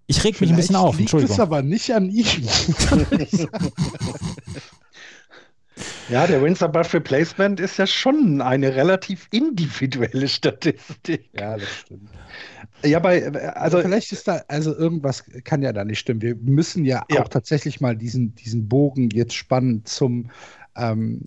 [0.07, 1.35] Ich reg mich ein bisschen auf, Entschuldigung.
[1.35, 2.25] Das aber nicht an ihm.
[6.09, 11.29] Ja, der Wins Above Replacement ist ja schon eine relativ individuelle Statistik.
[11.33, 12.09] Ja, das stimmt.
[12.85, 16.21] Ja, bei, also vielleicht ist da, also irgendwas kann ja da nicht stimmen.
[16.21, 17.21] Wir müssen ja, ja.
[17.21, 20.29] auch tatsächlich mal diesen, diesen Bogen jetzt spannen zum,
[20.75, 21.21] ähm,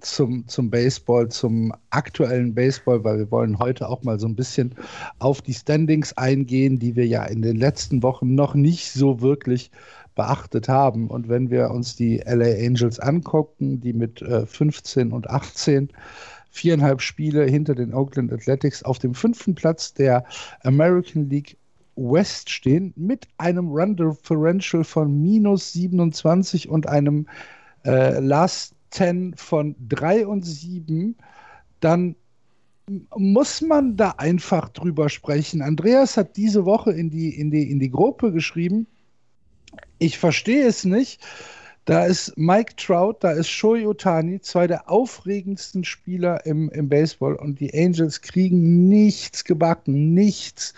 [0.00, 4.74] zum, zum Baseball, zum aktuellen Baseball, weil wir wollen heute auch mal so ein bisschen
[5.18, 9.70] auf die Standings eingehen, die wir ja in den letzten Wochen noch nicht so wirklich
[10.14, 11.08] beachtet haben.
[11.08, 15.88] Und wenn wir uns die LA Angels angucken, die mit äh, 15 und 18
[16.52, 20.24] viereinhalb Spiele hinter den Oakland Athletics auf dem fünften Platz der
[20.62, 21.56] American League
[21.96, 27.26] West stehen, mit einem Run Differential von minus 27 und einem
[27.84, 31.16] äh, Last 10 von 3 und 7,
[31.80, 32.14] dann
[33.16, 35.62] muss man da einfach drüber sprechen.
[35.62, 38.86] Andreas hat diese Woche in die, in die, in die Gruppe geschrieben,
[39.98, 41.24] ich verstehe es nicht.
[41.84, 47.34] Da ist Mike Trout, da ist Shohei Otani, zwei der aufregendsten Spieler im, im Baseball
[47.34, 50.74] und die Angels kriegen nichts gebacken, nichts.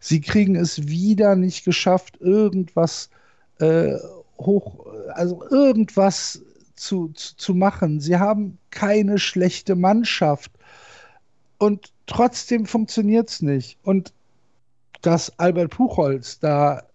[0.00, 3.10] Sie kriegen es wieder nicht geschafft, irgendwas
[3.58, 3.96] äh,
[4.38, 6.40] hoch, also irgendwas
[6.74, 8.00] zu, zu, zu machen.
[8.00, 10.52] Sie haben keine schlechte Mannschaft.
[11.58, 13.78] Und trotzdem funktioniert es nicht.
[13.82, 14.12] Und
[15.02, 16.85] dass Albert Puchholz da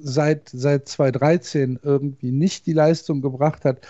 [0.00, 3.80] seit, seit 2013 irgendwie nicht die Leistung gebracht hat,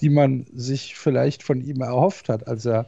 [0.00, 2.86] die man sich vielleicht von ihm erhofft hat, als er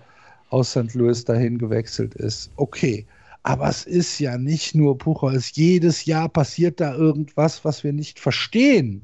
[0.51, 0.95] aus St.
[0.95, 2.51] Louis dahin gewechselt ist.
[2.57, 3.07] Okay.
[3.45, 5.53] Aber es ist ja nicht nur Puchholz.
[5.55, 9.03] Jedes Jahr passiert da irgendwas, was wir nicht verstehen.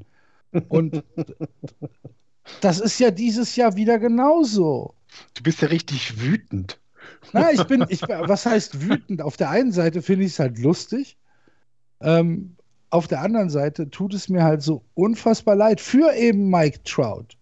[0.69, 1.05] Und
[2.61, 4.95] das ist ja dieses Jahr wieder genauso.
[5.35, 6.81] Du bist ja richtig wütend.
[7.33, 9.21] Na, ich bin, ich, was heißt wütend?
[9.21, 11.19] Auf der einen Seite finde ich es halt lustig.
[12.01, 12.57] Ähm,
[12.91, 17.37] auf der anderen Seite tut es mir halt so unfassbar leid für eben Mike Trout.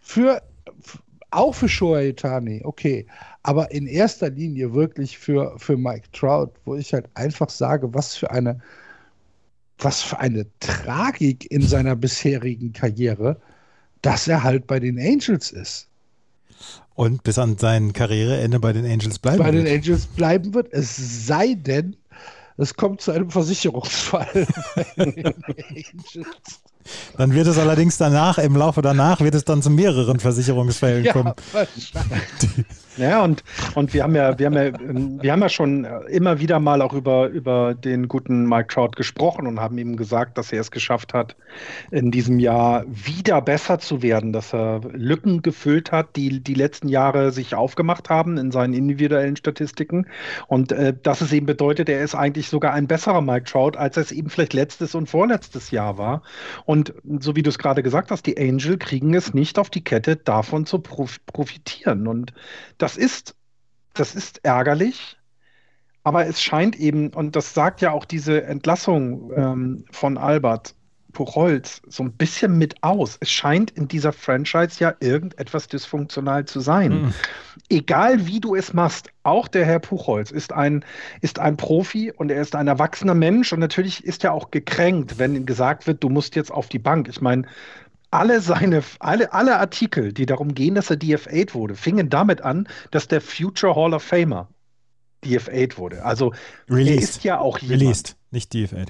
[0.00, 0.42] Für,
[1.30, 3.06] auch für Shohei Itani, okay.
[3.42, 8.16] Aber in erster Linie wirklich für, für Mike Trout, wo ich halt einfach sage, was
[8.16, 8.60] für eine,
[9.78, 13.40] was für eine Tragik in seiner bisherigen Karriere,
[14.02, 15.88] dass er halt bei den Angels ist.
[16.94, 19.46] Und bis an sein Karriereende bei den Angels bleiben wird.
[19.46, 21.96] Bei den Angels bleiben wird, es sei denn,
[22.58, 26.62] es kommt zu einem Versicherungsfall bei den Angels.
[27.16, 31.12] Dann wird es allerdings danach, im Laufe danach, wird es dann zu mehreren Versicherungsfällen ja,
[31.12, 31.32] kommen.
[32.98, 33.44] Ja, und,
[33.76, 34.72] und wir haben ja, wir haben ja,
[35.22, 39.46] wir haben ja schon immer wieder mal auch über, über den guten Mike Trout gesprochen
[39.46, 41.36] und haben ihm gesagt, dass er es geschafft hat,
[41.92, 46.88] in diesem Jahr wieder besser zu werden, dass er Lücken gefüllt hat, die die letzten
[46.88, 50.06] Jahre sich aufgemacht haben in seinen individuellen Statistiken.
[50.48, 53.96] Und äh, dass es eben bedeutet, er ist eigentlich sogar ein besserer Mike Trout, als
[53.96, 56.22] es eben vielleicht letztes und vorletztes Jahr war.
[56.64, 56.77] Und
[57.20, 60.16] so wie du es gerade gesagt hast, die Angel kriegen es nicht auf die Kette,
[60.16, 62.08] davon zu profitieren.
[62.08, 62.32] Und
[62.76, 63.34] das das ist,
[63.92, 65.18] das ist ärgerlich,
[66.04, 70.74] aber es scheint eben, und das sagt ja auch diese Entlassung ähm, von Albert
[71.12, 73.16] Puchholz so ein bisschen mit aus.
[73.20, 77.02] Es scheint in dieser Franchise ja irgendetwas dysfunktional zu sein.
[77.02, 77.14] Mhm.
[77.70, 80.84] Egal wie du es machst, auch der Herr Puchholz ist ein,
[81.20, 85.18] ist ein Profi und er ist ein erwachsener Mensch und natürlich ist er auch gekränkt,
[85.18, 87.08] wenn ihm gesagt wird, du musst jetzt auf die Bank.
[87.08, 87.46] Ich meine,
[88.10, 92.68] alle seine, alle, alle Artikel, die darum gehen, dass er DF8 wurde, fingen damit an,
[92.90, 94.48] dass der Future Hall of Famer
[95.24, 96.04] DF8 wurde.
[96.04, 96.32] Also
[96.70, 96.90] released.
[96.90, 97.82] er ist ja auch jemand.
[97.82, 98.88] Released, nicht DF8.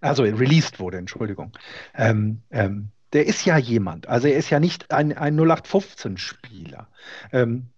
[0.00, 1.52] Also released wurde, Entschuldigung.
[1.94, 4.08] Ähm, ähm, der ist ja jemand.
[4.08, 6.88] Also er ist ja nicht ein, ein 0815-Spieler.
[7.32, 7.70] Ähm,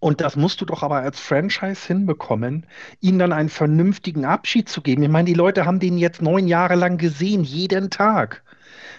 [0.00, 2.66] und das musst du doch aber als Franchise hinbekommen,
[3.00, 5.02] ihnen dann einen vernünftigen Abschied zu geben.
[5.02, 8.42] Ich meine, die Leute haben den jetzt neun Jahre lang gesehen, jeden Tag.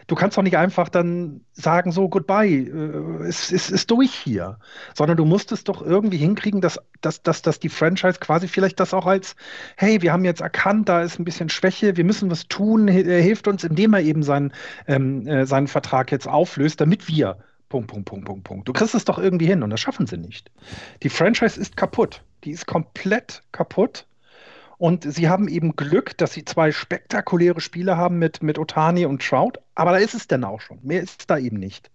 [0.09, 4.57] Du kannst doch nicht einfach dann sagen, so, goodbye, äh, es, es ist durch hier.
[4.95, 8.79] Sondern du musst es doch irgendwie hinkriegen, dass, dass, dass, dass die Franchise quasi vielleicht
[8.79, 9.35] das auch als,
[9.77, 13.21] hey, wir haben jetzt erkannt, da ist ein bisschen Schwäche, wir müssen was tun, er
[13.21, 14.51] hilft uns, indem er eben seinen,
[14.87, 17.37] ähm, äh, seinen Vertrag jetzt auflöst, damit wir
[17.69, 18.67] Punkt, Punkt, Punkt, Punkt, Punkt.
[18.67, 20.49] Du kriegst es doch irgendwie hin und das schaffen sie nicht.
[21.03, 22.23] Die Franchise ist kaputt.
[22.43, 24.07] Die ist komplett kaputt.
[24.79, 29.21] Und sie haben eben Glück, dass sie zwei spektakuläre Spiele haben mit, mit Otani und
[29.21, 29.59] Trout.
[29.75, 30.79] Aber da ist es denn auch schon.
[30.83, 31.91] Mehr ist da eben nicht.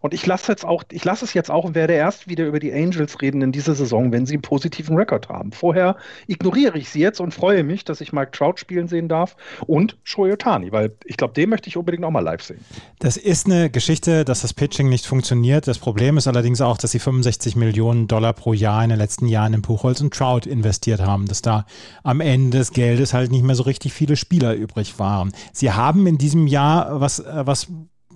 [0.00, 2.58] Und ich lasse jetzt auch, ich lasse es jetzt auch und werde erst wieder über
[2.58, 5.52] die Angels reden in dieser Saison, wenn sie einen positiven Rekord haben.
[5.52, 9.36] Vorher ignoriere ich sie jetzt und freue mich, dass ich Mike Trout spielen sehen darf
[9.66, 12.64] und Shohei Otani, weil ich glaube, den möchte ich unbedingt auch mal live sehen.
[12.98, 15.66] Das ist eine Geschichte, dass das Pitching nicht funktioniert.
[15.66, 19.26] Das Problem ist allerdings auch, dass sie 65 Millionen Dollar pro Jahr in den letzten
[19.26, 21.66] Jahren in Puchholz und Trout investiert haben, dass da
[22.02, 25.32] am Ende des Geldes halt nicht mehr so richtig viele Spieler übrig waren.
[25.52, 27.68] Sie haben in diesem Jahr was, äh, was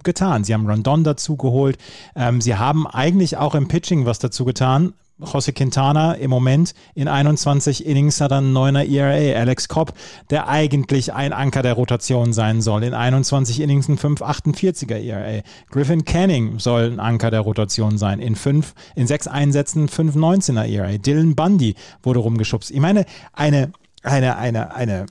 [0.05, 0.45] getan.
[0.45, 1.79] Sie haben Rondon dazu geholt.
[2.15, 4.95] Ähm, sie haben eigentlich auch im Pitching was dazu getan.
[5.21, 9.39] José Quintana im Moment in 21 Innings hat er einen 9er ERA.
[9.39, 9.95] Alex Cobb,
[10.31, 15.43] der eigentlich ein Anker der Rotation sein soll, in 21 Innings ein 5,48er ERA.
[15.71, 20.99] Griffin Canning soll ein Anker der Rotation sein, in, fünf, in sechs Einsätzen 5,19er ERA.
[20.99, 22.73] Dylan Bundy wurde rumgeschubst.
[22.73, 25.07] Ich meine, eine, eine, eine, eine,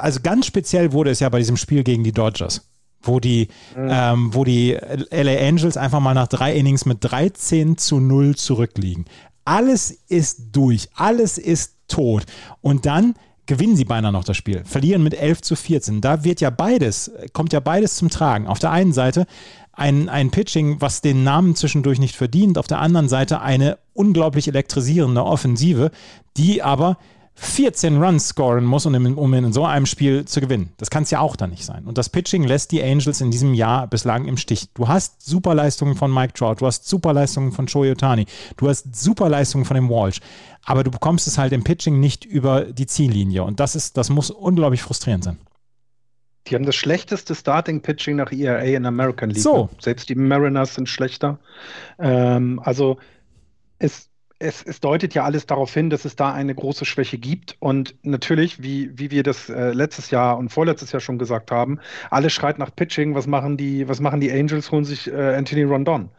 [0.00, 2.62] also ganz speziell wurde es ja bei diesem Spiel gegen die Dodgers
[3.06, 3.88] wo die, mhm.
[3.90, 4.76] ähm, wo die
[5.10, 9.04] LA Angels einfach mal nach drei Innings mit 13 zu 0 zurückliegen.
[9.44, 12.24] Alles ist durch, alles ist tot.
[12.60, 13.14] Und dann
[13.46, 16.00] gewinnen sie beinahe noch das Spiel, verlieren mit 11 zu 14.
[16.00, 18.46] Da wird ja beides, kommt ja beides zum Tragen.
[18.46, 19.26] Auf der einen Seite
[19.72, 24.48] ein, ein Pitching, was den Namen zwischendurch nicht verdient, auf der anderen Seite eine unglaublich
[24.48, 25.90] elektrisierende Offensive,
[26.36, 26.96] die aber
[27.36, 30.72] 14 Runs scoren muss, um in, um in so einem Spiel zu gewinnen.
[30.76, 31.84] Das kann es ja auch dann nicht sein.
[31.84, 34.68] Und das Pitching lässt die Angels in diesem Jahr bislang im Stich.
[34.74, 39.64] Du hast Superleistungen von Mike Trout, du hast Superleistungen von Shohei Otani, du hast Superleistungen
[39.64, 40.20] von dem Walsh,
[40.64, 43.42] aber du bekommst es halt im Pitching nicht über die Ziellinie.
[43.42, 45.38] Und das ist, das muss unglaublich frustrierend sein.
[46.46, 49.42] Die haben das schlechteste Starting Pitching nach ERA in American League.
[49.42, 49.70] So.
[49.80, 51.38] Selbst die Mariners sind schlechter.
[51.98, 52.98] Ähm, also
[53.78, 57.56] es, es, es, deutet ja alles darauf hin, dass es da eine große Schwäche gibt.
[57.60, 61.78] Und natürlich, wie, wie wir das äh, letztes Jahr und vorletztes Jahr schon gesagt haben,
[62.10, 63.14] alle schreit nach Pitching.
[63.14, 64.70] Was machen die, was machen die Angels?
[64.70, 66.10] Holen sich äh, Anthony Rondon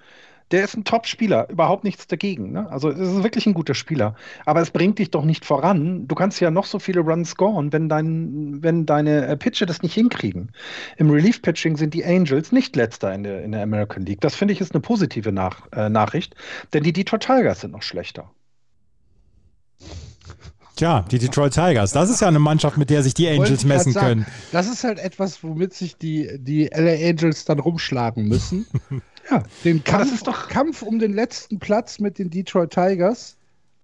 [0.52, 2.52] der ist ein Top-Spieler, überhaupt nichts dagegen.
[2.52, 2.70] Ne?
[2.70, 4.16] Also es ist wirklich ein guter Spieler.
[4.46, 6.08] Aber es bringt dich doch nicht voran.
[6.08, 9.82] Du kannst ja noch so viele Runs scoren, wenn, dein, wenn deine äh, Pitcher das
[9.82, 10.52] nicht hinkriegen.
[10.98, 14.22] Im Relief-Pitching sind die Angels nicht letzter in der, in der American League.
[14.22, 16.36] Das finde ich ist eine positive Nach äh, Nachricht,
[16.74, 18.30] denn die Detroit Tigers sind noch schlechter.
[20.76, 23.94] Tja, die Detroit Tigers, das ist ja eine Mannschaft, mit der sich die Angels messen
[23.94, 24.26] sagen, können.
[24.52, 28.68] Das ist halt etwas, womit sich die, die LA Angels dann rumschlagen müssen.
[29.30, 33.38] Ja, den Kampf, das ist doch Kampf um den letzten Platz mit den Detroit Tigers.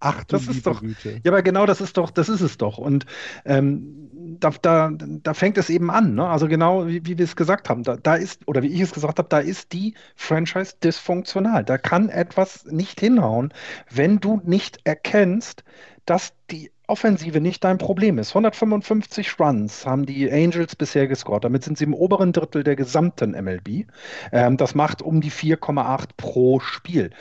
[0.04, 0.82] Ach, das ist doch.
[0.82, 1.22] Güte.
[1.24, 2.80] Ja, aber genau das ist doch, das ist es doch.
[2.80, 3.06] Und
[3.46, 6.16] ähm, da, da, da fängt es eben an.
[6.16, 6.28] Ne?
[6.28, 8.92] Also genau wie, wie wir es gesagt haben, da, da ist, oder wie ich es
[8.94, 11.64] gesagt habe, da ist die Franchise dysfunktional.
[11.64, 13.54] Da kann etwas nicht hinhauen,
[13.92, 15.64] wenn du nicht erkennst,
[16.06, 18.32] dass die Offensive nicht dein Problem ist.
[18.32, 21.46] 155 Runs haben die Angels bisher gescored.
[21.46, 23.86] Damit sind sie im oberen Drittel der gesamten MLB.
[24.34, 27.12] Ähm, das macht um die 4,8 pro Spiel.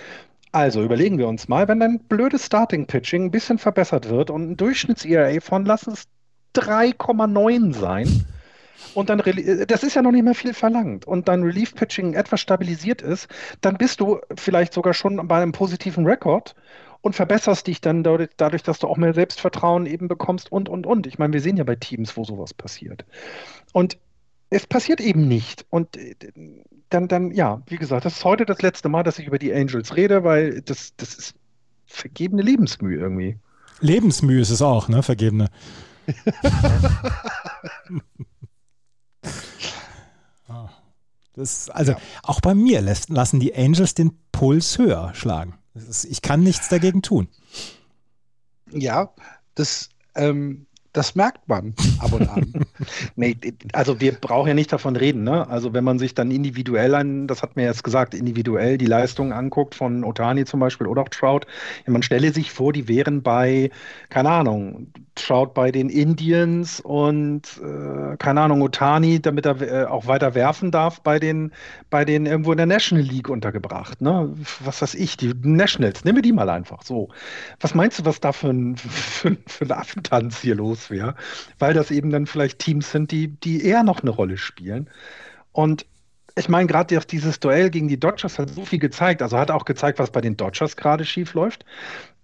[0.52, 4.56] Also überlegen wir uns mal, wenn dein blödes Starting-Pitching ein bisschen verbessert wird und ein
[4.56, 6.09] Durchschnitts-ERA von, lass es
[6.56, 8.26] 3,9 sein,
[8.94, 9.22] und dann,
[9.68, 13.28] das ist ja noch nicht mehr viel verlangt, und dein Relief-Pitching etwas stabilisiert ist,
[13.61, 16.56] dann bist du vielleicht sogar schon bei einem positiven Rekord
[17.02, 20.86] und verbesserst dich dann dadurch, dadurch, dass du auch mehr Selbstvertrauen eben bekommst und, und,
[20.86, 21.06] und.
[21.06, 23.04] Ich meine, wir sehen ja bei Teams, wo sowas passiert.
[23.72, 23.98] Und
[24.50, 25.64] es passiert eben nicht.
[25.70, 26.14] Und äh,
[26.90, 29.54] dann, dann, ja, wie gesagt, das ist heute das letzte Mal, dass ich über die
[29.54, 31.34] Angels rede, weil das, das ist
[31.86, 33.38] vergebene Lebensmühe irgendwie.
[33.80, 35.02] Lebensmühe ist es auch, ne?
[35.02, 35.48] Vergebene.
[41.34, 41.98] das, also ja.
[42.22, 45.54] auch bei mir lässt, lassen die Angels den Puls höher schlagen.
[45.74, 47.28] Ich kann nichts dagegen tun.
[48.70, 49.12] Ja,
[49.54, 52.66] das, ähm, das merkt man ab und an.
[53.16, 53.36] nee,
[53.72, 55.24] also wir brauchen ja nicht davon reden.
[55.24, 55.48] Ne?
[55.48, 59.32] Also wenn man sich dann individuell an, das hat mir jetzt gesagt, individuell die Leistungen
[59.32, 61.40] anguckt von Otani zum Beispiel oder auch Trout,
[61.86, 63.70] man stelle sich vor, die wären bei,
[64.08, 70.06] keine Ahnung, Trout bei den Indians und äh, keine Ahnung, Otani, damit er äh, auch
[70.06, 71.52] weiter werfen darf, bei den,
[71.90, 74.00] bei den irgendwo in der National League untergebracht.
[74.00, 74.34] Ne?
[74.60, 77.08] Was weiß ich, die Nationals, nehmen wir die mal einfach so.
[77.60, 81.14] Was meinst du, was da für ein, für, für ein Affentanz hier los wäre?
[81.58, 84.88] Weil das eben dann vielleicht Teams sind, die, die eher noch eine Rolle spielen.
[85.50, 85.87] Und
[86.37, 89.22] ich meine, gerade dieses Duell gegen die Dodgers hat so viel gezeigt.
[89.22, 91.64] Also hat auch gezeigt, was bei den Dodgers gerade schief läuft.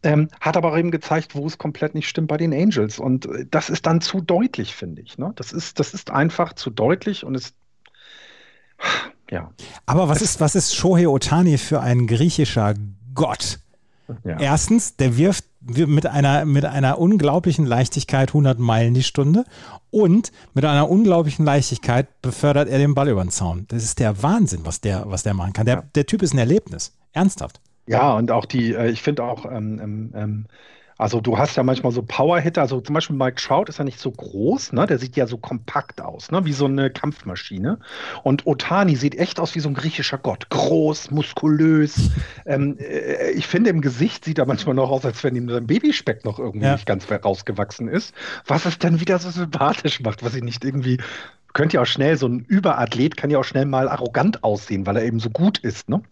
[0.04, 3.00] Ähm, hat aber auch eben gezeigt, wo es komplett nicht stimmt bei den Angels.
[3.00, 5.18] Und äh, das ist dann zu deutlich, finde ich.
[5.18, 5.32] Ne?
[5.34, 7.52] Das, ist, das ist einfach zu deutlich und es.
[9.28, 9.50] Ja.
[9.86, 12.74] Aber was ist, was ist Shohei Otani für ein griechischer
[13.14, 13.58] Gott?
[14.24, 14.38] Ja.
[14.38, 19.44] Erstens, der wirft mit einer, mit einer unglaublichen Leichtigkeit 100 Meilen die Stunde
[19.90, 23.66] und mit einer unglaublichen Leichtigkeit befördert er den Ball über den Zaun.
[23.68, 25.66] Das ist der Wahnsinn, was der, was der machen kann.
[25.66, 26.96] Der, der Typ ist ein Erlebnis.
[27.12, 27.60] Ernsthaft.
[27.86, 30.46] Ja, und auch die, äh, ich finde auch, ähm, ähm, ähm,
[30.98, 34.00] also du hast ja manchmal so Power-Hitter, also zum Beispiel Mike Trout ist ja nicht
[34.00, 34.86] so groß, ne?
[34.86, 36.44] Der sieht ja so kompakt aus, ne?
[36.44, 37.78] Wie so eine Kampfmaschine.
[38.22, 40.48] Und Otani sieht echt aus wie so ein griechischer Gott.
[40.48, 42.10] Groß, muskulös.
[42.46, 45.66] ähm, äh, ich finde, im Gesicht sieht er manchmal noch aus, als wenn ihm sein
[45.66, 46.72] Babyspeck noch irgendwie ja.
[46.72, 48.14] nicht ganz rausgewachsen ist.
[48.46, 50.98] Was es dann wieder so sympathisch macht, was ich nicht irgendwie
[51.56, 54.98] könnte ja auch schnell, so ein Überathlet kann ja auch schnell mal arrogant aussehen, weil
[54.98, 55.88] er eben so gut ist.
[55.88, 56.02] Ne?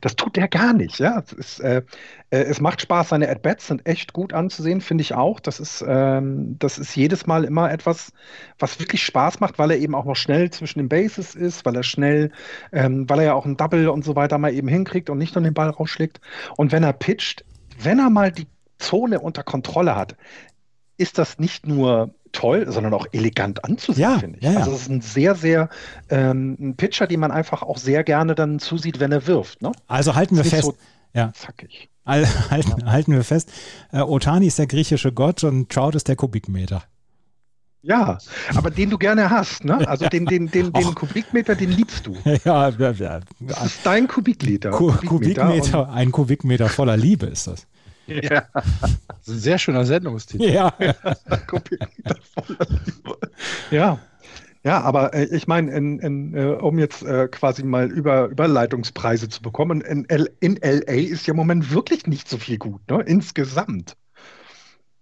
[0.00, 1.00] Das tut er gar nicht.
[1.00, 1.18] Ja?
[1.18, 1.82] Es, ist, äh,
[2.30, 5.40] äh, es macht Spaß, seine At-Bats sind echt gut anzusehen, finde ich auch.
[5.40, 8.12] Das ist, ähm, das ist jedes Mal immer etwas,
[8.60, 11.74] was wirklich Spaß macht, weil er eben auch noch schnell zwischen den Bases ist, weil
[11.74, 12.30] er schnell,
[12.70, 15.34] ähm, weil er ja auch ein Double und so weiter mal eben hinkriegt und nicht
[15.34, 16.20] nur den Ball rausschlägt.
[16.56, 17.44] Und wenn er pitcht,
[17.82, 18.46] wenn er mal die
[18.78, 20.14] Zone unter Kontrolle hat,
[21.02, 24.44] ist das nicht nur toll, sondern auch elegant anzusehen, ja, finde ich.
[24.44, 24.58] Ja, ja.
[24.60, 25.68] Also es ist ein sehr, sehr
[26.08, 29.62] ähm, ein Pitcher, den man einfach auch sehr gerne dann zusieht, wenn er wirft.
[29.62, 29.72] Ne?
[29.86, 30.64] Also halten wir fest.
[30.64, 30.76] So
[31.14, 31.30] ja.
[31.34, 31.90] Zackig.
[32.06, 33.52] halten, halten wir fest,
[33.92, 36.82] äh, Otani ist der griechische Gott und Trout ist der Kubikmeter.
[37.84, 38.18] Ja,
[38.54, 39.86] aber den du gerne hast, ne?
[39.88, 42.16] Also den, den, den, den Kubikmeter, den liebst du.
[42.44, 43.20] Ja, ja, ja.
[43.40, 44.70] Das ist dein Kubikliter.
[44.70, 47.66] Kubikmeter, Kubikmeter ein Kubikmeter voller Liebe ist das.
[48.06, 48.46] Ja.
[48.52, 50.44] Das ist ein sehr schöner Sendungstitel.
[50.44, 50.74] Ja.
[53.70, 53.98] ja.
[54.64, 59.80] Ja, aber äh, ich meine, äh, um jetzt äh, quasi mal über Überleitungspreise zu bekommen,
[59.80, 63.02] in, L in LA ist ja im Moment wirklich nicht so viel gut, ne?
[63.02, 63.96] Insgesamt,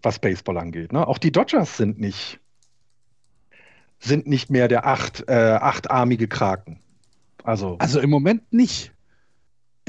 [0.02, 0.92] was Baseball angeht.
[0.92, 1.06] Ne?
[1.06, 2.40] Auch die Dodgers sind nicht
[3.98, 6.80] sind nicht mehr der acht, äh, achtarmige Kraken.
[7.44, 8.92] Also, also im Moment nicht.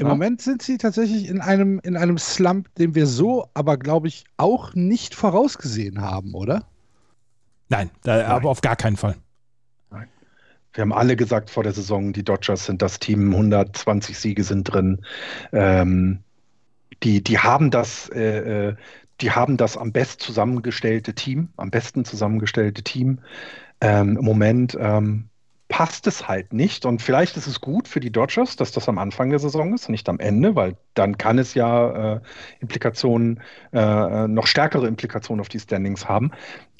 [0.02, 0.14] Im ja.
[0.14, 4.24] Moment sind sie tatsächlich in einem, in einem Slump, den wir so, aber glaube ich,
[4.36, 6.66] auch nicht vorausgesehen haben, oder?
[7.68, 9.14] Nein, da, Nein, aber auf gar keinen Fall.
[9.92, 10.08] Nein.
[10.72, 14.64] Wir haben alle gesagt vor der Saison, die Dodgers sind das Team, 120 Siege sind
[14.64, 15.02] drin.
[15.52, 16.18] Ähm,
[17.04, 18.76] die, die haben das, äh, äh,
[19.20, 23.20] die haben das am best zusammengestellte Team, am besten zusammengestellte Team.
[23.80, 25.28] Ähm, Im Moment ähm,
[25.72, 26.84] passt es halt nicht.
[26.84, 29.88] Und vielleicht ist es gut für die Dodgers, dass das am Anfang der Saison ist,
[29.88, 32.20] nicht am Ende, weil dann kann es ja äh,
[32.60, 33.40] Implikationen,
[33.72, 36.30] äh, noch stärkere Implikationen auf die Standings haben.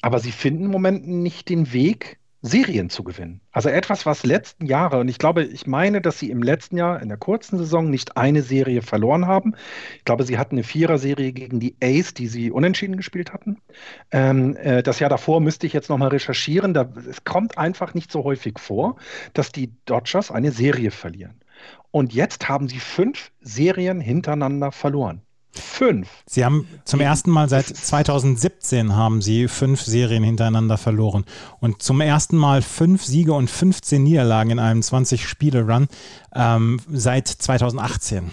[0.03, 3.39] Aber sie finden im Moment nicht den Weg, Serien zu gewinnen.
[3.53, 7.01] Also etwas, was letzten Jahre, und ich glaube, ich meine, dass sie im letzten Jahr
[7.01, 9.55] in der kurzen Saison nicht eine Serie verloren haben.
[9.97, 13.59] Ich glaube, sie hatten eine Vierer-Serie gegen die Ace, die sie unentschieden gespielt hatten.
[14.11, 16.73] Ähm, äh, das Jahr davor müsste ich jetzt nochmal recherchieren.
[16.73, 18.97] Da, es kommt einfach nicht so häufig vor,
[19.33, 21.39] dass die Dodgers eine Serie verlieren.
[21.91, 25.21] Und jetzt haben sie fünf Serien hintereinander verloren.
[25.53, 26.07] Fünf.
[26.25, 31.25] Sie haben zum ersten Mal seit 2017 haben sie fünf Serien hintereinander verloren.
[31.59, 35.87] Und zum ersten Mal fünf Siege und 15 Niederlagen in einem 20-Spiele-Run
[36.35, 38.31] ähm, seit 2018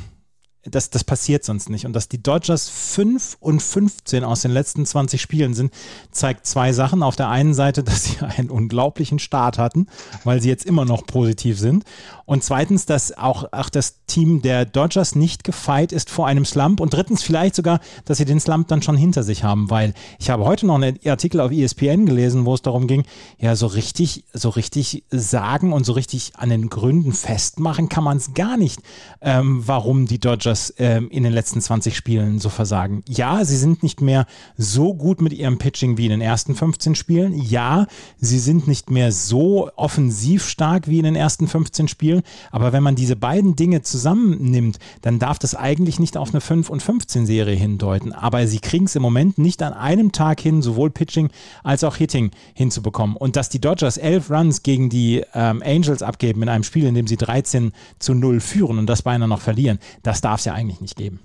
[0.64, 1.86] das, das passiert sonst nicht.
[1.86, 5.72] Und dass die Dodgers 5 und 15 aus den letzten 20 Spielen sind,
[6.10, 7.02] zeigt zwei Sachen.
[7.02, 9.86] Auf der einen Seite, dass sie einen unglaublichen Start hatten,
[10.24, 11.84] weil sie jetzt immer noch positiv sind.
[12.30, 16.78] Und zweitens, dass auch, auch das Team der Dodgers nicht gefeit ist vor einem Slump.
[16.78, 20.30] Und drittens vielleicht sogar, dass sie den Slump dann schon hinter sich haben, weil ich
[20.30, 23.02] habe heute noch einen Artikel auf ESPN gelesen, wo es darum ging,
[23.40, 28.18] ja, so richtig, so richtig sagen und so richtig an den Gründen festmachen kann man
[28.18, 28.80] es gar nicht,
[29.20, 33.02] ähm, warum die Dodgers ähm, in den letzten 20 Spielen so versagen.
[33.08, 34.24] Ja, sie sind nicht mehr
[34.56, 37.32] so gut mit ihrem Pitching wie in den ersten 15 Spielen.
[37.32, 42.19] Ja, sie sind nicht mehr so offensiv stark wie in den ersten 15 Spielen.
[42.50, 46.70] Aber wenn man diese beiden Dinge zusammennimmt, dann darf das eigentlich nicht auf eine 5
[46.70, 48.12] und 15 Serie hindeuten.
[48.12, 51.28] Aber sie kriegen es im Moment nicht an einem Tag hin, sowohl Pitching
[51.62, 53.16] als auch Hitting hinzubekommen.
[53.16, 56.94] Und dass die Dodgers elf Runs gegen die ähm, Angels abgeben in einem Spiel, in
[56.94, 60.44] dem sie 13 zu 0 führen und das beinahe noch verlieren, das darf darf es
[60.44, 61.20] ja eigentlich nicht geben.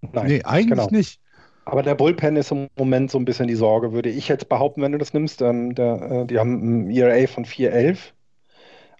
[0.00, 0.88] Nein, nee, eigentlich genau.
[0.90, 1.20] nicht.
[1.64, 4.80] Aber der Bullpen ist im Moment so ein bisschen die Sorge, würde ich jetzt behaupten,
[4.82, 5.42] wenn du das nimmst.
[5.42, 7.98] Ähm, der, äh, die haben ein ERA von 4,11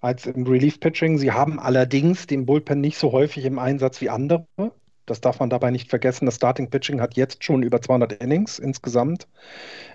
[0.01, 1.19] als im Relief-Pitching.
[1.19, 4.47] Sie haben allerdings den Bullpen nicht so häufig im Einsatz wie andere.
[5.07, 6.27] Das darf man dabei nicht vergessen.
[6.27, 9.27] Das Starting-Pitching hat jetzt schon über 200 Innings insgesamt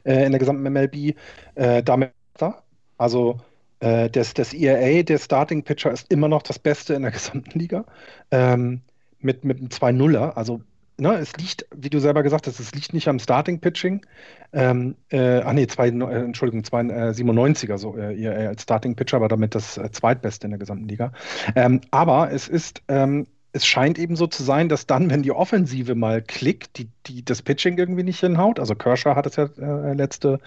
[0.04, 1.16] äh, in der gesamten MLB.
[1.56, 2.64] Äh, damit da.
[2.98, 3.40] Also
[3.80, 7.86] äh, das, das ERA, der Starting-Pitcher, ist immer noch das Beste in der gesamten Liga.
[8.32, 8.82] Ähm,
[9.20, 10.34] mit, mit einem 2-0er.
[10.34, 10.62] Also
[10.98, 14.06] ne, es liegt, wie du selber gesagt hast, es liegt nicht am Starting-Pitching.
[14.54, 19.56] Ähm, äh, ach nee, zwei, äh, Entschuldigung, 297er äh, so, äh, als Starting-Pitcher, aber damit
[19.56, 21.12] das äh, zweitbeste in der gesamten Liga.
[21.56, 25.32] Ähm, aber es ist ähm, es scheint eben so zu sein, dass dann, wenn die
[25.32, 28.60] Offensive mal klickt, die, die das Pitching irgendwie nicht hinhaut.
[28.60, 30.40] Also Kershaw hat es ja äh, letzte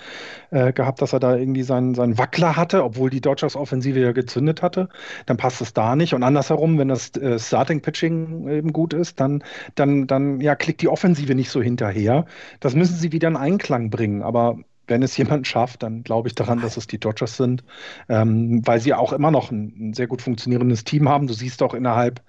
[0.50, 4.12] äh, gehabt, dass er da irgendwie seinen, seinen Wackler hatte, obwohl die Dodgers Offensive ja
[4.12, 4.90] gezündet hatte.
[5.24, 6.12] Dann passt es da nicht.
[6.12, 9.42] Und andersherum, wenn das äh, Starting Pitching eben gut ist, dann,
[9.74, 12.26] dann, dann ja, klickt die Offensive nicht so hinterher.
[12.60, 14.22] Das müssen sie wieder in Einklang bringen.
[14.22, 17.64] Aber wenn es jemand schafft, dann glaube ich daran, dass es die Dodgers sind,
[18.08, 21.26] ähm, weil sie auch immer noch ein, ein, sehr gut funktionierendes Team haben.
[21.26, 22.20] Du siehst auch innerhalb,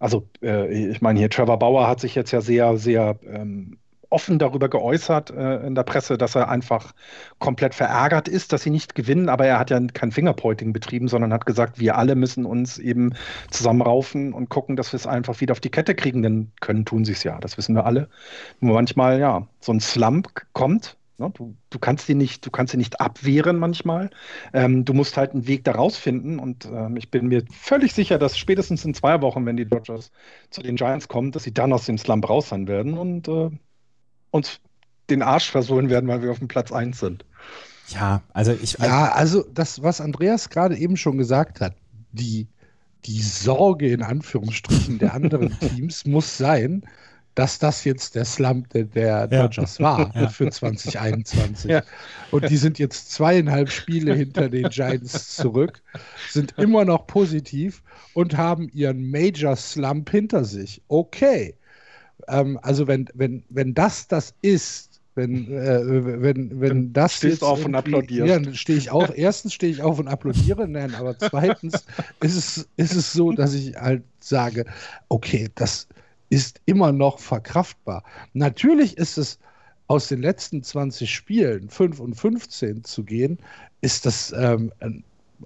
[0.00, 3.78] also äh, ich meine hier, Trevor Bauer hat sich jetzt ja sehr, sehr ähm,
[4.08, 6.92] offen darüber geäußert äh, in der Presse, dass er einfach
[7.38, 11.32] komplett verärgert ist, dass sie nicht gewinnen, aber er hat ja kein Fingerpointing betrieben, sondern
[11.32, 13.14] hat gesagt, wir alle müssen uns eben
[13.50, 17.04] zusammenraufen und gucken, dass wir es einfach wieder auf die Kette kriegen, denn können tun
[17.04, 18.08] sie es ja, das wissen wir alle.
[18.58, 21.30] Nur manchmal, ja, so ein Slump kommt, Ne?
[21.34, 24.10] Du, du, kannst die nicht, du kannst sie nicht abwehren manchmal.
[24.52, 26.38] Ähm, du musst halt einen Weg daraus finden.
[26.38, 30.10] Und ähm, ich bin mir völlig sicher, dass spätestens in zwei Wochen, wenn die Dodgers
[30.50, 33.50] zu den Giants kommen, dass sie dann aus dem Slump raus sein werden und äh,
[34.30, 34.60] uns
[35.10, 37.24] den Arsch versohlen werden, weil wir auf dem Platz 1 sind.
[37.88, 38.78] Ja, also ich.
[38.78, 41.74] Ja, also das, was Andreas gerade eben schon gesagt hat,
[42.12, 42.48] die,
[43.04, 46.82] die Sorge in Anführungsstrichen der anderen Teams muss sein,
[47.34, 49.84] dass das jetzt der Slump der, der Dodgers ja.
[49.84, 50.28] war ja.
[50.28, 51.70] für 2021.
[51.70, 51.82] Ja.
[52.30, 55.80] Und die sind jetzt zweieinhalb Spiele hinter den Giants zurück,
[56.28, 57.82] sind immer noch positiv
[58.14, 60.82] und haben ihren Major Slump hinter sich.
[60.88, 61.54] Okay.
[62.28, 67.64] Ähm, also wenn, wenn, wenn das das ist, wenn, äh, wenn, wenn das Stehst auf
[67.64, 68.28] und applaudierst.
[68.28, 69.16] Ja, stehe ich auf.
[69.16, 71.84] Erstens stehe ich auf und applaudiere, nein, aber zweitens
[72.20, 74.64] ist es, ist es so, dass ich halt sage,
[75.08, 75.88] okay, das,
[76.30, 78.02] ist immer noch verkraftbar.
[78.32, 79.38] Natürlich ist es
[79.88, 83.38] aus den letzten 20 Spielen 5 und 15 zu gehen,
[83.80, 84.72] ist das ähm,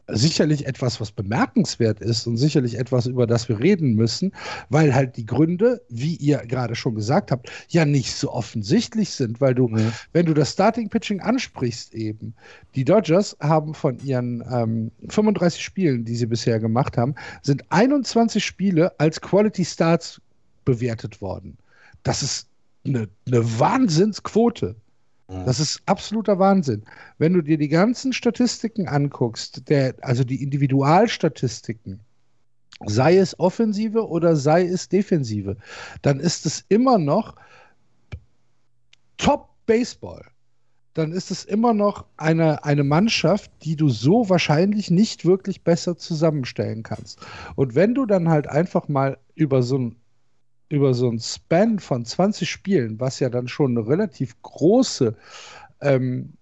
[0.09, 4.32] sicherlich etwas, was bemerkenswert ist und sicherlich etwas, über das wir reden müssen,
[4.68, 9.41] weil halt die Gründe, wie ihr gerade schon gesagt habt, ja nicht so offensichtlich sind,
[9.41, 9.93] weil du, mhm.
[10.12, 12.35] wenn du das Starting Pitching ansprichst eben,
[12.74, 18.45] die Dodgers haben von ihren ähm, 35 Spielen, die sie bisher gemacht haben, sind 21
[18.45, 20.20] Spiele als Quality Starts
[20.65, 21.57] bewertet worden.
[22.03, 22.49] Das ist
[22.85, 24.77] eine, eine Wahnsinnsquote.
[25.27, 26.85] Das ist absoluter Wahnsinn.
[27.17, 32.01] Wenn du dir die ganzen Statistiken anguckst, der, also die Individualstatistiken,
[32.85, 35.57] sei es Offensive oder sei es Defensive,
[36.03, 37.37] dann ist es immer noch
[39.17, 40.27] Top Baseball.
[40.93, 45.97] Dann ist es immer noch eine, eine Mannschaft, die du so wahrscheinlich nicht wirklich besser
[45.97, 47.19] zusammenstellen kannst.
[47.57, 49.97] Und wenn du dann halt einfach mal über so ein
[50.69, 55.17] über so ein Span von 20 Spielen, was ja dann schon eine relativ große
[55.81, 56.33] ähm,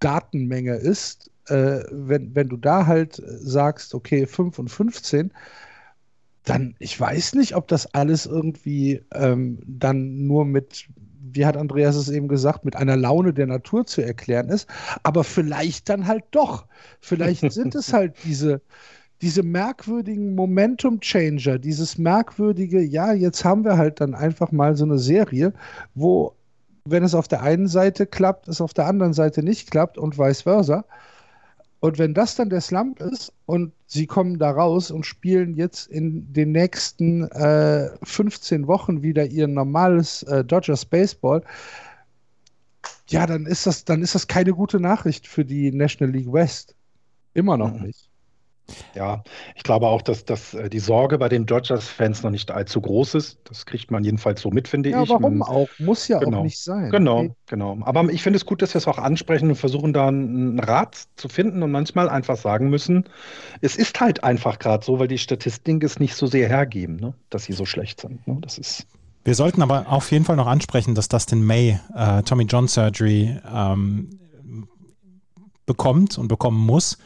[0.00, 5.32] Datenmenge ist, äh, wenn, wenn du da halt sagst, okay, 5 und 15,
[6.44, 10.88] dann, ich weiß nicht, ob das alles irgendwie ähm, dann nur mit,
[11.20, 14.68] wie hat Andreas es eben gesagt, mit einer Laune der Natur zu erklären ist,
[15.04, 16.66] aber vielleicht dann halt doch.
[17.00, 18.60] Vielleicht sind es halt diese,
[19.22, 24.98] diese merkwürdigen Momentum-Changer, dieses merkwürdige, ja, jetzt haben wir halt dann einfach mal so eine
[24.98, 25.54] Serie,
[25.94, 26.34] wo,
[26.84, 30.18] wenn es auf der einen Seite klappt, es auf der anderen Seite nicht klappt und
[30.18, 30.84] vice versa.
[31.78, 35.86] Und wenn das dann der Slump ist und sie kommen da raus und spielen jetzt
[35.88, 41.42] in den nächsten äh, 15 Wochen wieder ihr normales äh, Dodgers Baseball,
[43.08, 46.74] ja, dann ist das, dann ist das keine gute Nachricht für die National League West.
[47.34, 47.86] Immer noch mhm.
[47.86, 48.11] nicht.
[48.94, 49.22] Ja,
[49.54, 53.14] ich glaube auch, dass, dass äh, die Sorge bei den Dodgers-Fans noch nicht allzu groß
[53.14, 53.38] ist.
[53.44, 55.08] Das kriegt man jedenfalls so mit, finde ja, ich.
[55.08, 55.68] Warum Man, auch?
[55.78, 56.90] Muss ja genau, auch nicht sein.
[56.90, 57.34] Genau, okay.
[57.46, 57.78] genau.
[57.82, 61.06] Aber ich finde es gut, dass wir es auch ansprechen und versuchen, da einen Rat
[61.16, 63.04] zu finden und manchmal einfach sagen müssen,
[63.60, 67.14] es ist halt einfach gerade so, weil die Statistiken es nicht so sehr hergeben, ne,
[67.30, 68.26] dass sie so schlecht sind.
[68.26, 68.38] Ne?
[68.40, 68.86] Das ist.
[69.24, 73.38] Wir sollten aber auf jeden Fall noch ansprechen, dass Dustin May äh, Tommy John Surgery
[73.54, 74.18] ähm,
[75.64, 76.98] bekommt und bekommen muss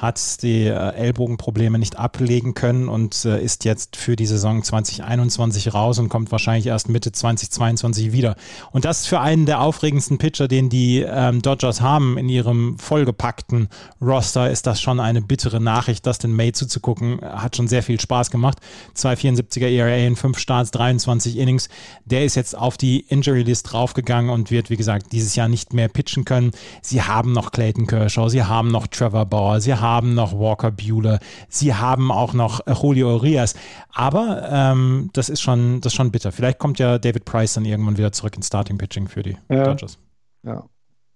[0.00, 5.74] hat die äh, Ellbogenprobleme nicht ablegen können und äh, ist jetzt für die Saison 2021
[5.74, 8.36] raus und kommt wahrscheinlich erst Mitte 2022 wieder.
[8.70, 13.68] Und das für einen der aufregendsten Pitcher, den die ähm, Dodgers haben in ihrem vollgepackten
[14.00, 17.20] Roster, ist das schon eine bittere Nachricht, das den May zuzugucken.
[17.20, 18.58] Hat schon sehr viel Spaß gemacht.
[18.96, 21.68] 2,74er ERA in 5 Starts, 23 Innings.
[22.04, 25.72] Der ist jetzt auf die Injury List draufgegangen und wird, wie gesagt, dieses Jahr nicht
[25.72, 26.52] mehr pitchen können.
[26.82, 30.70] Sie haben noch Clayton Kershaw, sie haben noch Trevor Bauer, sie haben haben noch Walker
[30.70, 31.18] Bueller,
[31.48, 33.54] sie haben auch noch Julio Urias.
[33.92, 36.32] Aber ähm, das ist schon, das ist schon bitter.
[36.32, 39.64] Vielleicht kommt ja David Price dann irgendwann wieder zurück ins Starting Pitching für die ja.
[39.64, 39.98] Dodgers.
[40.44, 40.64] Ja,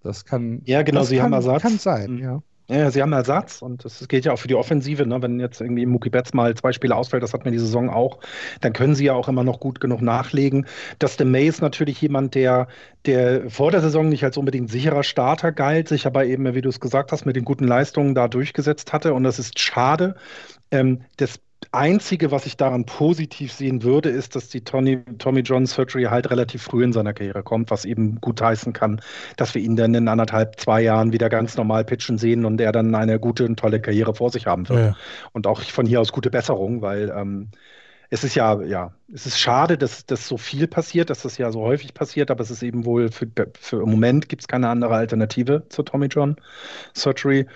[0.03, 0.62] das kann.
[0.64, 1.62] Ja, genau, sie kann, haben Ersatz.
[1.62, 2.23] Kann sein, mhm.
[2.23, 2.43] ja.
[2.68, 5.04] Ja, sie haben Ersatz und das gilt ja auch für die Offensive.
[5.04, 5.20] Ne?
[5.20, 8.20] Wenn jetzt irgendwie Mookie Betts mal zwei Spiele ausfällt, das hat mir die Saison auch,
[8.60, 10.66] dann können sie ja auch immer noch gut genug nachlegen.
[10.98, 12.68] Dustin May ist natürlich jemand, der,
[13.04, 16.68] der vor der Saison nicht als unbedingt sicherer Starter galt, sich aber eben, wie du
[16.68, 19.12] es gesagt hast, mit den guten Leistungen da durchgesetzt hatte.
[19.12, 20.14] Und das ist schade.
[20.70, 21.40] Ähm, das
[21.70, 26.30] Einzige, was ich daran positiv sehen würde, ist, dass die Tony, Tommy John Surgery halt
[26.30, 29.00] relativ früh in seiner Karriere kommt, was eben gut heißen kann,
[29.36, 32.72] dass wir ihn dann in anderthalb, zwei Jahren wieder ganz normal pitchen sehen und er
[32.72, 34.80] dann eine gute und tolle Karriere vor sich haben wird.
[34.80, 34.96] Ja.
[35.32, 37.50] Und auch von hier aus gute Besserung, weil ähm,
[38.12, 41.50] es ist ja, ja, es ist schade, dass, dass so viel passiert, dass das ja
[41.50, 43.26] so häufig passiert, aber es ist eben wohl für,
[43.58, 46.36] für im Moment gibt es keine andere Alternative zur Tommy John
[46.94, 47.46] Surgery.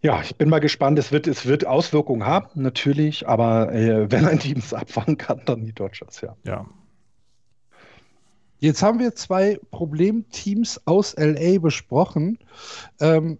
[0.00, 0.98] Ja, ich bin mal gespannt.
[0.98, 5.42] Es wird, es wird Auswirkungen haben, natürlich, aber äh, wenn ein Team es abfangen kann,
[5.44, 6.36] dann die Dodgers, ja.
[6.44, 6.66] Ja.
[8.60, 12.38] Jetzt haben wir zwei Problemteams aus LA besprochen.
[13.00, 13.38] Ähm,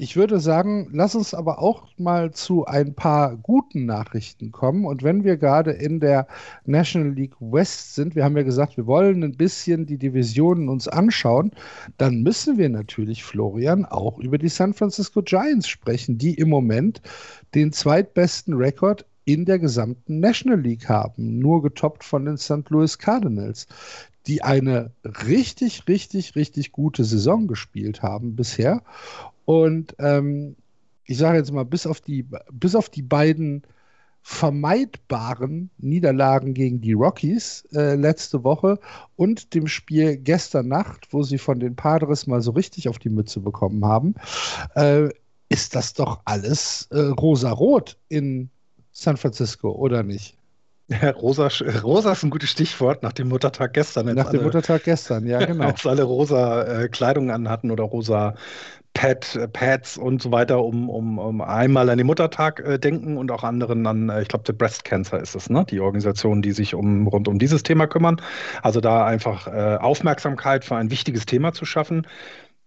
[0.00, 4.84] ich würde sagen, lass uns aber auch mal zu ein paar guten Nachrichten kommen.
[4.84, 6.28] Und wenn wir gerade in der
[6.64, 10.86] National League West sind, wir haben ja gesagt, wir wollen ein bisschen die Divisionen uns
[10.86, 11.50] anschauen,
[11.96, 17.02] dann müssen wir natürlich, Florian, auch über die San Francisco Giants sprechen, die im Moment
[17.56, 22.70] den zweitbesten Rekord in der gesamten National League haben, nur getoppt von den St.
[22.70, 23.66] Louis Cardinals
[24.26, 28.82] die eine richtig, richtig, richtig gute Saison gespielt haben bisher
[29.44, 30.56] und ähm,
[31.04, 33.62] ich sage jetzt mal, bis auf die, bis auf die beiden
[34.22, 38.78] vermeidbaren Niederlagen gegen die Rockies äh, letzte Woche
[39.16, 43.08] und dem Spiel gestern Nacht, wo sie von den Padres mal so richtig auf die
[43.08, 44.14] Mütze bekommen haben,
[44.74, 45.08] äh,
[45.48, 48.50] ist das doch alles äh, rosarot in
[48.92, 50.37] San Francisco, oder nicht?
[50.88, 51.48] Ja, rosa,
[51.82, 54.14] rosa ist ein gutes Stichwort nach dem Muttertag gestern.
[54.14, 55.66] Nach dem Muttertag gestern, ja, genau.
[55.66, 58.34] Als alle rosa äh, Kleidung anhatten oder rosa
[58.94, 63.16] Pad, äh, Pads und so weiter, um, um, um einmal an den Muttertag äh, denken
[63.16, 65.64] und auch anderen an, äh, ich glaube, der Breast Cancer ist es, ne?
[65.68, 68.20] Die Organisation, die sich um, rund um dieses Thema kümmern.
[68.62, 72.06] Also da einfach äh, Aufmerksamkeit für ein wichtiges Thema zu schaffen.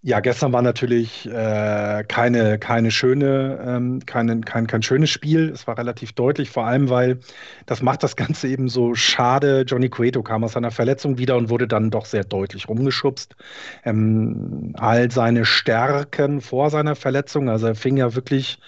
[0.03, 5.49] Ja, gestern war natürlich äh, keine, keine schöne, ähm, keine, kein, kein schönes Spiel.
[5.49, 7.19] Es war relativ deutlich, vor allem, weil
[7.67, 9.61] das macht das Ganze eben so schade.
[9.67, 13.35] Johnny Cueto kam aus seiner Verletzung wieder und wurde dann doch sehr deutlich rumgeschubst.
[13.83, 18.59] Ähm, all seine Stärken vor seiner Verletzung, also er fing ja wirklich,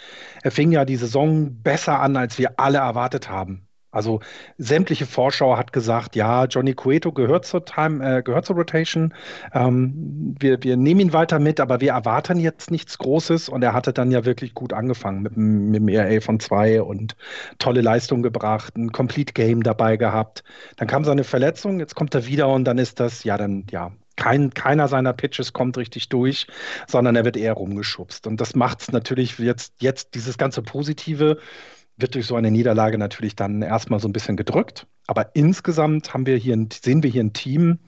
[0.43, 3.67] er fing ja die Saison besser an, als wir alle erwartet haben.
[3.94, 4.20] Also
[4.58, 9.14] sämtliche Vorschau hat gesagt, ja, Johnny Cueto gehört zur Time, äh, gehört zur Rotation.
[9.54, 13.50] Ähm, wir, wir nehmen ihn weiter mit, aber wir erwarten jetzt nichts Großes.
[13.50, 17.16] Und er hatte dann ja wirklich gut angefangen mit, mit dem ERA von zwei und
[17.60, 20.44] tolle Leistung gebracht, ein Complete Game dabei gehabt.
[20.78, 23.91] Dann kam seine Verletzung, jetzt kommt er wieder und dann ist das, ja, dann, ja,
[24.16, 26.48] kein, keiner seiner Pitches kommt richtig durch,
[26.88, 28.28] sondern er wird eher rumgeschubst.
[28.28, 31.39] Und das macht es natürlich jetzt, jetzt dieses ganze Positive
[31.98, 34.88] wird durch so eine Niederlage natürlich dann erstmal so ein bisschen gedrückt.
[35.08, 37.80] Aber insgesamt haben wir hier, sehen wir hier ein Team,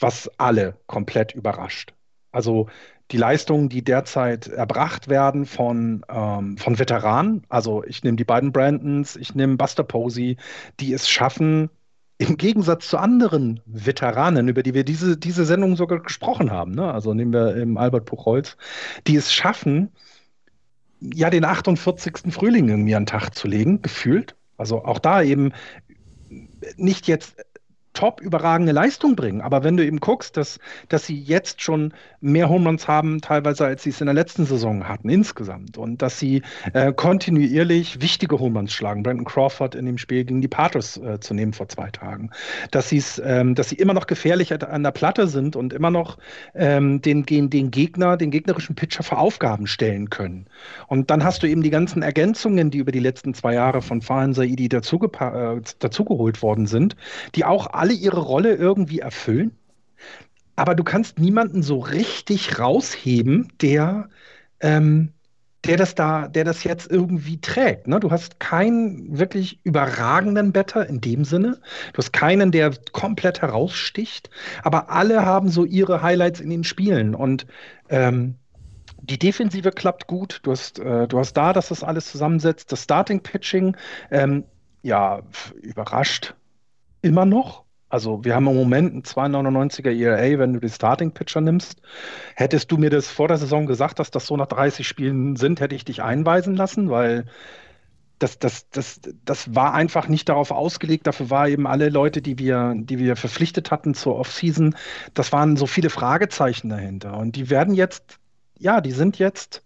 [0.00, 1.92] was alle komplett überrascht.
[2.32, 2.68] Also
[3.12, 8.52] die Leistungen, die derzeit erbracht werden von, ähm, von Veteranen, also ich nehme die beiden
[8.52, 10.36] Brandons, ich nehme Buster Posey,
[10.80, 11.70] die es schaffen,
[12.18, 16.92] im Gegensatz zu anderen Veteranen, über die wir diese, diese Sendung sogar gesprochen haben, ne?
[16.92, 18.56] also nehmen wir im Albert Puchholz,
[19.06, 19.92] die es schaffen,
[21.00, 22.32] ja, den 48.
[22.32, 24.36] Frühling irgendwie an den Tag zu legen, gefühlt.
[24.56, 25.52] Also auch da eben
[26.76, 27.36] nicht jetzt
[27.96, 29.40] top überragende Leistung bringen.
[29.40, 33.64] Aber wenn du eben guckst, dass, dass sie jetzt schon mehr Home Runs haben, teilweise
[33.64, 35.78] als sie es in der letzten Saison hatten insgesamt.
[35.78, 36.42] Und dass sie
[36.74, 39.02] äh, kontinuierlich wichtige Home Runs schlagen.
[39.02, 42.30] Brandon Crawford in dem Spiel gegen die Patriots äh, zu nehmen vor zwei Tagen.
[42.70, 42.92] Dass,
[43.24, 46.18] ähm, dass sie immer noch gefährlich an der Platte sind und immer noch
[46.54, 50.46] ähm, den, den, den Gegner, den gegnerischen Pitcher vor Aufgaben stellen können.
[50.86, 54.02] Und dann hast du eben die ganzen Ergänzungen, die über die letzten zwei Jahre von
[54.02, 56.96] Fahan Saidi dazugeholt äh, dazu worden sind,
[57.34, 59.52] die auch alle alle ihre Rolle irgendwie erfüllen,
[60.56, 64.08] aber du kannst niemanden so richtig rausheben, der,
[64.58, 65.12] ähm,
[65.64, 67.86] der das da, der das jetzt irgendwie trägt.
[67.86, 68.00] Ne?
[68.00, 71.60] Du hast keinen wirklich überragenden Better in dem Sinne.
[71.92, 74.30] Du hast keinen, der komplett heraussticht,
[74.64, 77.46] aber alle haben so ihre Highlights in den Spielen und
[77.88, 78.34] ähm,
[79.00, 80.40] die Defensive klappt gut.
[80.42, 82.72] Du hast, äh, du hast da, dass das alles zusammensetzt.
[82.72, 83.76] Das Starting Pitching,
[84.10, 84.42] ähm,
[84.82, 85.22] ja,
[85.62, 86.34] überrascht
[87.02, 87.65] immer noch.
[87.88, 91.80] Also wir haben im Moment einen 2,99er ERA, wenn du die Starting Pitcher nimmst.
[92.34, 95.60] Hättest du mir das vor der Saison gesagt, dass das so nach 30 Spielen sind,
[95.60, 97.26] hätte ich dich einweisen lassen, weil
[98.18, 101.06] das, das, das, das war einfach nicht darauf ausgelegt.
[101.06, 104.74] Dafür war eben alle Leute, die wir, die wir verpflichtet hatten zur Offseason,
[105.14, 107.16] das waren so viele Fragezeichen dahinter.
[107.16, 108.18] Und die werden jetzt,
[108.58, 109.62] ja, die sind jetzt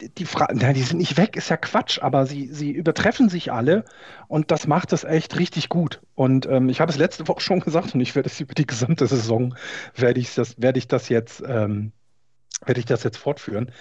[0.00, 3.52] die, Fra na, die sind nicht weg, ist ja Quatsch, aber sie, sie übertreffen sich
[3.52, 3.84] alle
[4.28, 6.00] und das macht es echt richtig gut.
[6.14, 8.66] Und ähm, ich habe es letzte Woche schon gesagt und ich werde es über die
[8.66, 9.54] gesamte Saison,
[9.94, 11.92] werde ich das, werde ich das jetzt, ähm,
[12.64, 13.72] werde ich das jetzt fortführen.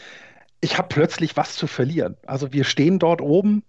[0.60, 2.18] Ich habe plötzlich was zu verlieren.
[2.26, 3.64] Also wir stehen dort oben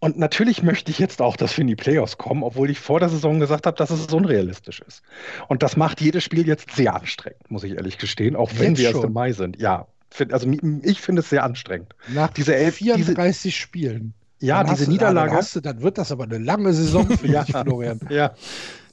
[0.00, 2.98] und natürlich möchte ich jetzt auch, dass wir in die Playoffs kommen, obwohl ich vor
[2.98, 5.02] der Saison gesagt habe, dass es unrealistisch ist.
[5.46, 8.78] Und das macht jedes Spiel jetzt sehr anstrengend, muss ich ehrlich gestehen, auch wenn jetzt
[8.78, 9.60] wir erst im Mai sind.
[9.60, 10.50] Ja, Find, also
[10.82, 11.94] ich finde es sehr anstrengend.
[12.08, 14.14] Nach diese elf, 34 diese, Spielen.
[14.40, 15.34] Ja, diese du, Niederlage.
[15.34, 18.00] Dann, du, dann, wird das aber eine lange Saison für ja, dich, Florian.
[18.08, 18.32] Ja.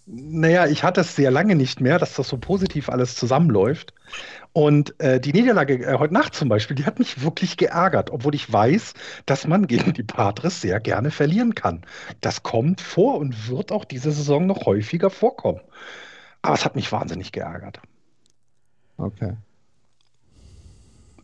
[0.05, 3.93] Naja, ich hatte es sehr lange nicht mehr, dass das so positiv alles zusammenläuft.
[4.53, 8.33] Und äh, die Niederlage äh, heute Nacht zum Beispiel, die hat mich wirklich geärgert, obwohl
[8.33, 8.93] ich weiß,
[9.25, 11.85] dass man gegen die Patres sehr gerne verlieren kann.
[12.21, 15.61] Das kommt vor und wird auch diese Saison noch häufiger vorkommen.
[16.41, 17.81] Aber es hat mich wahnsinnig geärgert.
[18.97, 19.33] Okay.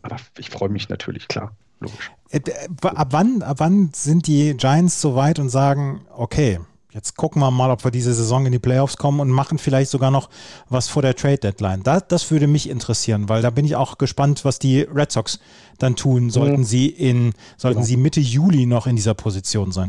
[0.04, 1.56] Aber ich freue mich natürlich, klar.
[1.80, 2.12] Logisch.
[2.28, 2.40] Äh,
[2.82, 6.60] ab wann, ab wann sind die Giants so weit und sagen, okay,
[6.92, 9.90] jetzt gucken wir mal, ob wir diese Saison in die Playoffs kommen und machen vielleicht
[9.90, 10.28] sogar noch
[10.68, 11.82] was vor der Trade Deadline.
[11.82, 15.40] Das, das würde mich interessieren, weil da bin ich auch gespannt, was die Red Sox
[15.78, 16.64] dann tun, sollten mhm.
[16.64, 17.86] sie in, sollten genau.
[17.86, 19.88] sie Mitte Juli noch in dieser Position sein.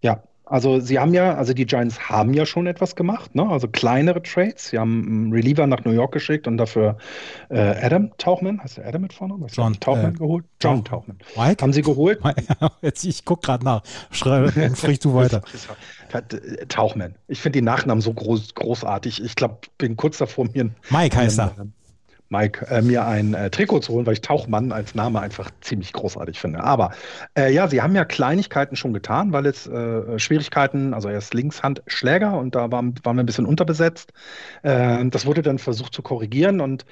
[0.00, 3.48] Ja, also sie haben ja, also die Giants haben ja schon etwas gemacht, ne?
[3.48, 4.68] Also kleinere Trades.
[4.68, 6.98] Sie haben einen Reliever nach New York geschickt und dafür
[7.48, 9.34] äh, Adam Tauchman, heißt der Adam mit vorne?
[9.38, 10.44] Was John Tauchman äh, geholt?
[10.60, 11.18] John Tauchman.
[11.36, 11.62] Mike?
[11.62, 12.20] Haben sie geholt?
[12.82, 13.82] Jetzt, ich gucke gerade nach.
[14.10, 15.42] Schrei, sprich du weiter.
[16.12, 17.14] Äh, Tauchman.
[17.26, 19.24] Ich finde den Nachnamen so groß, großartig.
[19.24, 21.54] Ich glaube, bin kurz davor, mir Mike heißt er.
[22.34, 25.92] Mike, äh, mir ein äh, Trikot zu holen, weil ich Tauchmann als Name einfach ziemlich
[25.92, 26.64] großartig finde.
[26.64, 26.90] Aber
[27.38, 32.36] äh, ja, sie haben ja Kleinigkeiten schon getan, weil es äh, Schwierigkeiten, also erst Linkshandschläger
[32.36, 34.12] und da waren, waren wir ein bisschen unterbesetzt.
[34.62, 36.84] Äh, das wurde dann versucht zu korrigieren und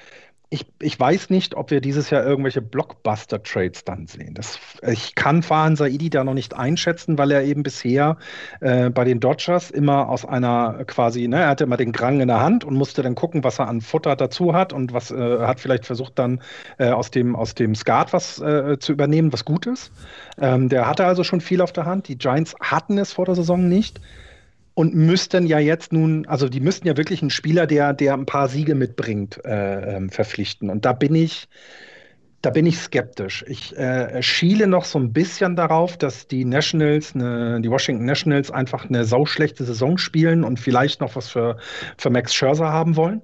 [0.53, 4.35] ich, ich weiß nicht, ob wir dieses Jahr irgendwelche Blockbuster-Trades dann sehen.
[4.35, 8.17] Das, ich kann Fahan Saidi da noch nicht einschätzen, weil er eben bisher
[8.61, 12.27] äh, bei den Dodgers immer aus einer quasi, ne, er hatte immer den Krang in
[12.27, 15.39] der Hand und musste dann gucken, was er an Futter dazu hat und was äh,
[15.39, 16.39] hat vielleicht versucht dann
[16.77, 19.91] äh, aus dem, aus dem Skat was äh, zu übernehmen, was gut ist.
[20.39, 22.07] Ähm, der hatte also schon viel auf der Hand.
[22.07, 23.99] Die Giants hatten es vor der Saison nicht
[24.75, 28.25] und müssten ja jetzt nun, also die müssten ja wirklich einen Spieler, der, der ein
[28.25, 30.69] paar Siege mitbringt, äh, ähm, verpflichten.
[30.69, 31.47] Und da bin ich,
[32.41, 33.45] da bin ich skeptisch.
[33.47, 38.51] Ich äh, schiele noch so ein bisschen darauf, dass die Nationals, ne, die Washington Nationals
[38.51, 41.57] einfach eine sauschlechte Saison spielen und vielleicht noch was für,
[41.97, 43.21] für Max Scherzer haben wollen.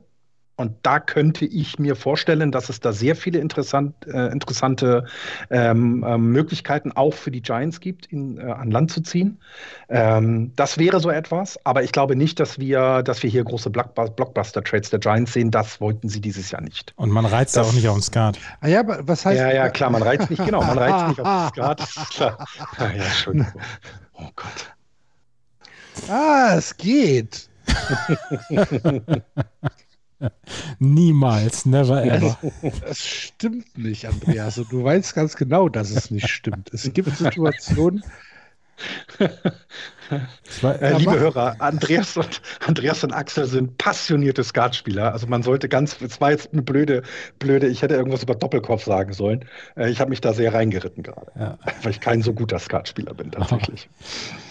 [0.60, 5.06] Und da könnte ich mir vorstellen, dass es da sehr viele interessant, äh, interessante
[5.50, 9.40] ähm, äh, Möglichkeiten auch für die Giants gibt, ihn äh, an Land zu ziehen.
[9.88, 13.70] Ähm, das wäre so etwas, aber ich glaube nicht, dass wir, dass wir hier große
[13.70, 15.50] Blockbuster-Trades der Giants sehen.
[15.50, 16.92] Das wollten sie dieses Jahr nicht.
[16.98, 18.38] Und man reizt das, auch nicht auf den Skat.
[18.60, 19.40] Ah ja, aber was heißt.
[19.40, 21.80] Ja, ja, klar, man reizt nicht, genau, man reizt nicht auf den Skat.
[21.80, 22.46] Das ist klar.
[22.76, 23.62] Ah, ja, Entschuldigung.
[24.16, 24.76] Oh Gott.
[26.10, 27.48] Ah, es geht.
[30.80, 32.38] Niemals, never ever.
[32.82, 34.58] Das stimmt nicht, Andreas.
[34.58, 36.74] Und du weißt ganz genau, dass es nicht stimmt.
[36.74, 38.04] Es gibt Situationen.
[40.62, 45.12] War, äh, liebe Hörer, Andreas und, Andreas und Axel sind passionierte Skatspieler.
[45.12, 47.04] Also man sollte ganz, es war jetzt eine blöde,
[47.38, 49.46] blöde, ich hätte irgendwas über Doppelkopf sagen sollen.
[49.76, 51.58] Äh, ich habe mich da sehr reingeritten gerade, ja.
[51.84, 53.90] weil ich kein so guter Skatspieler bin tatsächlich.
[54.02, 54.36] Oh.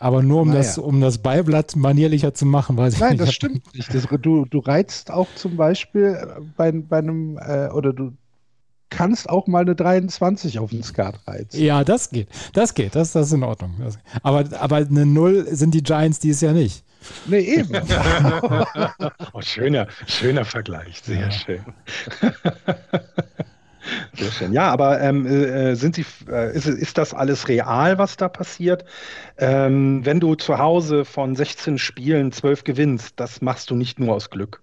[0.00, 0.60] Aber nur um, naja.
[0.60, 2.78] das, um das Beiblatt manierlicher zu machen.
[2.78, 3.94] Weiß Nein, das stimmt nicht.
[3.94, 8.12] Das, du, du reizt auch zum Beispiel äh, bei, bei einem, äh, oder du
[8.88, 11.62] kannst auch mal eine 23 auf den Skat reizen.
[11.62, 12.28] Ja, das geht.
[12.54, 12.94] Das geht.
[12.94, 13.74] Das, das ist in Ordnung.
[13.78, 16.82] Das, aber, aber eine Null sind die Giants dies Jahr nicht.
[17.26, 17.74] Nee, eben.
[19.34, 21.02] oh, schöner, schöner Vergleich.
[21.02, 21.30] Sehr ja.
[21.30, 21.60] schön.
[24.16, 24.52] Sehr schön.
[24.52, 28.84] Ja, aber ähm, äh, sind Sie, äh, ist, ist das alles real, was da passiert?
[29.38, 34.14] Ähm, wenn du zu Hause von 16 Spielen 12 gewinnst, das machst du nicht nur
[34.14, 34.62] aus Glück.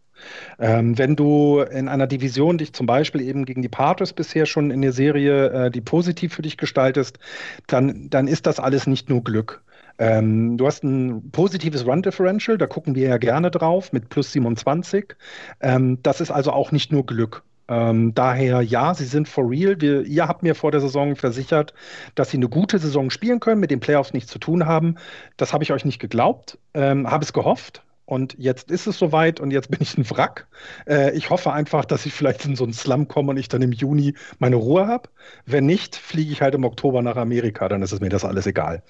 [0.60, 4.72] Ähm, wenn du in einer Division dich zum Beispiel eben gegen die Patriots bisher schon
[4.72, 7.20] in der Serie, äh, die positiv für dich gestaltest,
[7.68, 9.64] dann, dann ist das alles nicht nur Glück.
[10.00, 15.16] Ähm, du hast ein positives Run-Differential, da gucken wir ja gerne drauf mit plus 27.
[15.60, 17.44] Ähm, das ist also auch nicht nur Glück.
[17.70, 19.80] Ähm, daher ja, sie sind for real.
[19.80, 21.74] Wir, ihr habt mir vor der Saison versichert,
[22.16, 24.96] dass sie eine gute Saison spielen können, mit den Playoffs nichts zu tun haben.
[25.36, 27.84] Das habe ich euch nicht geglaubt, ähm, habe es gehofft.
[28.06, 30.48] Und jetzt ist es soweit und jetzt bin ich ein Wrack.
[30.88, 33.62] Äh, ich hoffe einfach, dass ich vielleicht in so einen Slum komme und ich dann
[33.62, 35.10] im Juni meine Ruhe habe.
[35.46, 38.48] Wenn nicht, fliege ich halt im Oktober nach Amerika, dann ist es mir das alles
[38.48, 38.82] egal.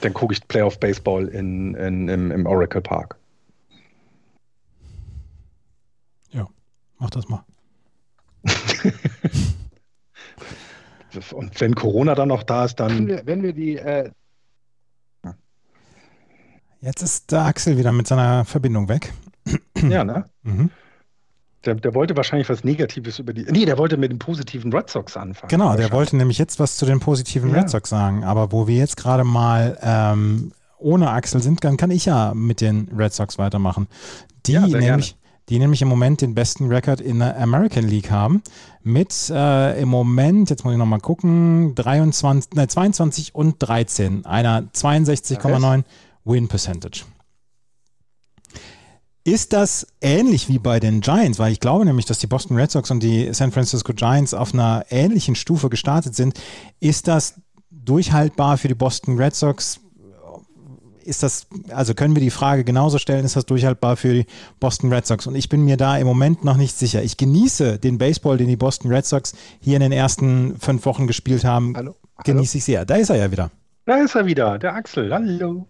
[0.00, 3.18] Dann gucke ich Playoff Baseball in, in, im, im Oracle Park.
[6.30, 6.48] Ja,
[6.98, 7.44] mach das mal.
[11.32, 12.90] Und wenn Corona dann noch da ist, dann.
[12.90, 13.76] Wenn wir, wenn wir die.
[13.76, 14.10] Äh
[16.80, 19.12] Jetzt ist der Axel wieder mit seiner Verbindung weg.
[19.88, 20.24] Ja, ne?
[20.42, 20.70] Mhm.
[21.64, 23.44] Der, der, wollte wahrscheinlich was Negatives über die.
[23.44, 25.48] Nee, der wollte mit den positiven Red Sox anfangen.
[25.48, 27.60] Genau, der wollte nämlich jetzt was zu den positiven ja.
[27.60, 28.24] Red Sox sagen.
[28.24, 32.60] Aber wo wir jetzt gerade mal ähm, ohne Axel sind, dann kann ich ja mit
[32.60, 33.86] den Red Sox weitermachen.
[34.46, 35.16] Die ja, nämlich
[35.48, 38.42] die nämlich im Moment den besten Rekord in der American League haben.
[38.82, 44.24] Mit äh, im Moment, jetzt muss ich nochmal gucken, 23, ne, 22 und 13.
[44.24, 45.84] Einer 62,9
[46.24, 47.04] Win Percentage.
[49.24, 51.38] Ist das ähnlich wie bei den Giants?
[51.38, 54.52] Weil ich glaube nämlich, dass die Boston Red Sox und die San Francisco Giants auf
[54.52, 56.40] einer ähnlichen Stufe gestartet sind.
[56.80, 57.34] Ist das
[57.70, 59.78] durchhaltbar für die Boston Red Sox?
[61.02, 64.26] Ist das, also können wir die Frage genauso stellen, ist das durchhaltbar für die
[64.60, 65.26] Boston Red Sox?
[65.26, 67.02] Und ich bin mir da im Moment noch nicht sicher.
[67.02, 71.06] Ich genieße den Baseball, den die Boston Red Sox hier in den ersten fünf Wochen
[71.06, 71.74] gespielt haben.
[71.76, 71.96] Hallo?
[72.24, 72.84] Genieße ich sehr.
[72.84, 73.50] Da ist er ja wieder.
[73.84, 75.12] Da ist er wieder, der Axel.
[75.12, 75.66] Hallo.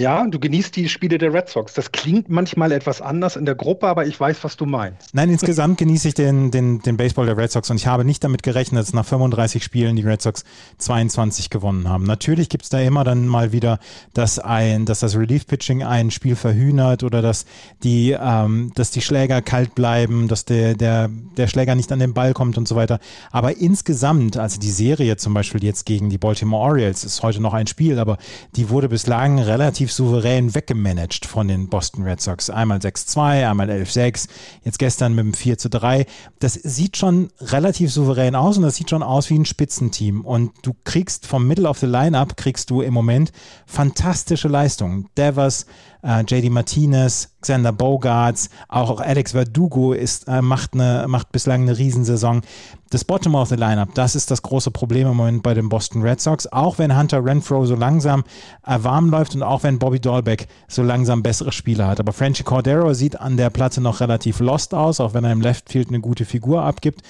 [0.00, 1.74] Ja, du genießt die Spiele der Red Sox.
[1.74, 5.14] Das klingt manchmal etwas anders in der Gruppe, aber ich weiß, was du meinst.
[5.14, 8.24] Nein, insgesamt genieße ich den, den, den Baseball der Red Sox und ich habe nicht
[8.24, 10.44] damit gerechnet, dass nach 35 Spielen die Red Sox
[10.78, 12.04] 22 gewonnen haben.
[12.04, 13.78] Natürlich gibt es da immer dann mal wieder,
[14.14, 17.44] dass, ein, dass das Relief-Pitching ein Spiel verhühnert oder dass
[17.82, 22.14] die, ähm, dass die Schläger kalt bleiben, dass der, der, der Schläger nicht an den
[22.14, 23.00] Ball kommt und so weiter.
[23.32, 27.52] Aber insgesamt, also die Serie zum Beispiel jetzt gegen die Baltimore Orioles, ist heute noch
[27.52, 28.16] ein Spiel, aber
[28.56, 32.48] die wurde bislang relativ relativ souverän weggemanagt von den Boston Red Sox.
[32.50, 34.28] Einmal 6-2, einmal 11-6,
[34.64, 36.06] jetzt gestern mit dem 4-3.
[36.38, 40.24] Das sieht schon relativ souverän aus und das sieht schon aus wie ein Spitzenteam.
[40.24, 43.32] Und du kriegst vom Middle of the Lineup kriegst du im Moment
[43.66, 45.08] fantastische Leistungen.
[45.16, 45.66] Devers,
[46.02, 51.78] äh, JD Martinez, Xander Bogarts, auch Alex Verdugo ist, äh, macht, eine, macht bislang eine
[51.78, 52.42] Riesensaison.
[52.90, 56.02] Das Bottom of the Lineup, das ist das große Problem im Moment bei den Boston
[56.02, 56.46] Red Sox.
[56.48, 58.24] Auch wenn Hunter Renfro so langsam
[58.66, 62.00] äh, warm läuft und auch wenn Bobby Dahlbeck so langsam bessere Spieler hat.
[62.00, 65.40] Aber Frenchy Cordero sieht an der Platte noch relativ lost aus, auch wenn er im
[65.40, 67.02] Left Field eine gute Figur abgibt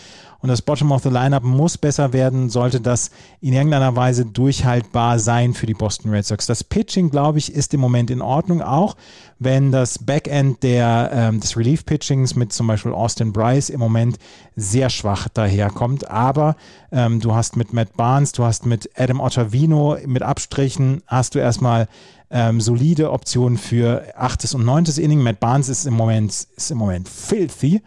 [0.42, 3.10] und das Bottom of the Lineup muss besser werden, sollte das
[3.40, 6.46] in irgendeiner Weise durchhaltbar sein für die Boston Red Sox.
[6.46, 8.96] Das Pitching, glaube ich, ist im Moment in Ordnung, auch
[9.38, 14.18] wenn das Backend der, ähm, des Relief-Pitchings mit zum Beispiel Austin Bryce im Moment
[14.56, 16.10] sehr schwach daherkommt.
[16.10, 16.56] Aber
[16.92, 21.38] ähm, du hast mit Matt Barnes, du hast mit Adam Ottavino mit Abstrichen, hast du
[21.38, 21.88] erstmal
[22.30, 25.22] ähm, solide Optionen für achtes und neuntes Inning.
[25.22, 27.82] Matt Barnes ist im Moment, ist im Moment filthy.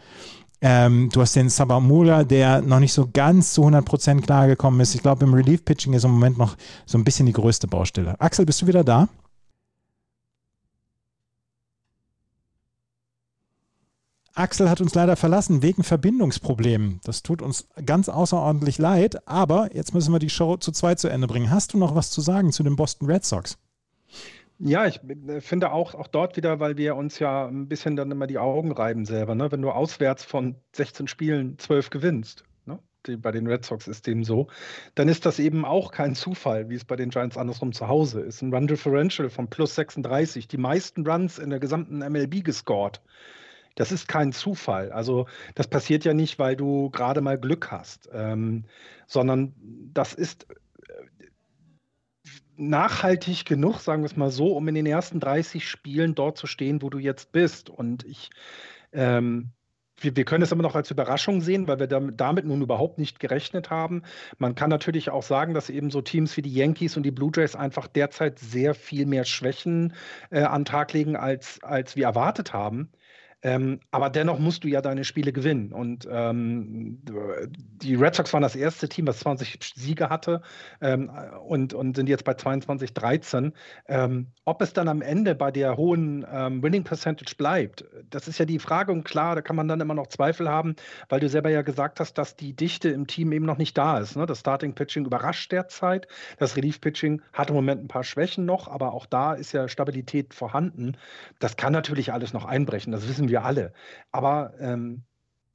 [0.66, 4.96] Ähm, du hast den Sabamura, der noch nicht so ganz zu 100% klargekommen ist.
[4.96, 6.56] Ich glaube, im Relief-Pitching ist im Moment noch
[6.86, 8.16] so ein bisschen die größte Baustelle.
[8.22, 9.10] Axel, bist du wieder da?
[14.36, 17.02] Axel hat uns leider verlassen wegen Verbindungsproblemen.
[17.04, 21.10] Das tut uns ganz außerordentlich leid, aber jetzt müssen wir die Show zu zweit zu
[21.10, 21.52] Ende bringen.
[21.52, 23.58] Hast du noch was zu sagen zu den Boston Red Sox?
[24.66, 28.12] Ja, ich äh, finde auch, auch dort wieder, weil wir uns ja ein bisschen dann
[28.12, 29.36] immer die Augen reiben selber.
[29.36, 29.52] Ne?
[29.52, 32.80] Wenn du auswärts von 16 Spielen 12 gewinnst, ne?
[33.18, 34.48] bei den Red Sox ist dem so,
[34.96, 38.22] dann ist das eben auch kein Zufall, wie es bei den Giants andersrum zu Hause
[38.22, 38.42] ist.
[38.42, 43.02] Ein Run Differential von plus 36, die meisten Runs in der gesamten MLB gescored.
[43.76, 44.94] Das ist kein Zufall.
[44.94, 48.64] Also das passiert ja nicht, weil du gerade mal Glück hast, ähm,
[49.08, 49.54] sondern
[49.94, 50.48] das ist
[52.70, 56.48] nachhaltig genug, sagen wir es mal so, um in den ersten 30 Spielen dort zu
[56.48, 57.70] stehen, wo du jetzt bist.
[57.70, 58.30] Und ich,
[58.92, 59.50] ähm,
[59.98, 63.20] wir, wir, können es immer noch als Überraschung sehen, weil wir damit nun überhaupt nicht
[63.20, 64.04] gerechnet haben.
[64.38, 67.32] Man kann natürlich auch sagen, dass eben so Teams wie die Yankees und die Blue
[67.34, 69.94] Jays einfach derzeit sehr viel mehr Schwächen
[70.30, 72.90] äh, an Tag legen, als, als wir erwartet haben.
[73.44, 75.74] Ähm, aber dennoch musst du ja deine Spiele gewinnen.
[75.74, 77.00] Und ähm,
[77.82, 80.42] die Red Sox waren das erste Team, was 20 Siege hatte
[80.82, 81.12] ähm,
[81.46, 83.54] und, und sind jetzt bei 22, 13.
[83.88, 88.38] Ähm, ob es dann am Ende bei der hohen ähm, Winning Percentage bleibt, das ist
[88.38, 88.94] ja die Frage.
[88.94, 90.76] Und klar, da kann man dann immer noch Zweifel haben,
[91.10, 94.00] weil du selber ja gesagt hast, dass die Dichte im Team eben noch nicht da
[94.00, 94.16] ist.
[94.16, 94.26] Ne?
[94.26, 96.08] Das Starting Pitching überrascht derzeit.
[96.38, 99.68] Das Relief Pitching hat im Moment ein paar Schwächen noch, aber auch da ist ja
[99.68, 100.96] Stabilität vorhanden.
[101.40, 102.94] Das kann natürlich alles noch einbrechen.
[102.94, 103.74] Das wissen wir wir alle.
[104.12, 105.04] Aber ähm,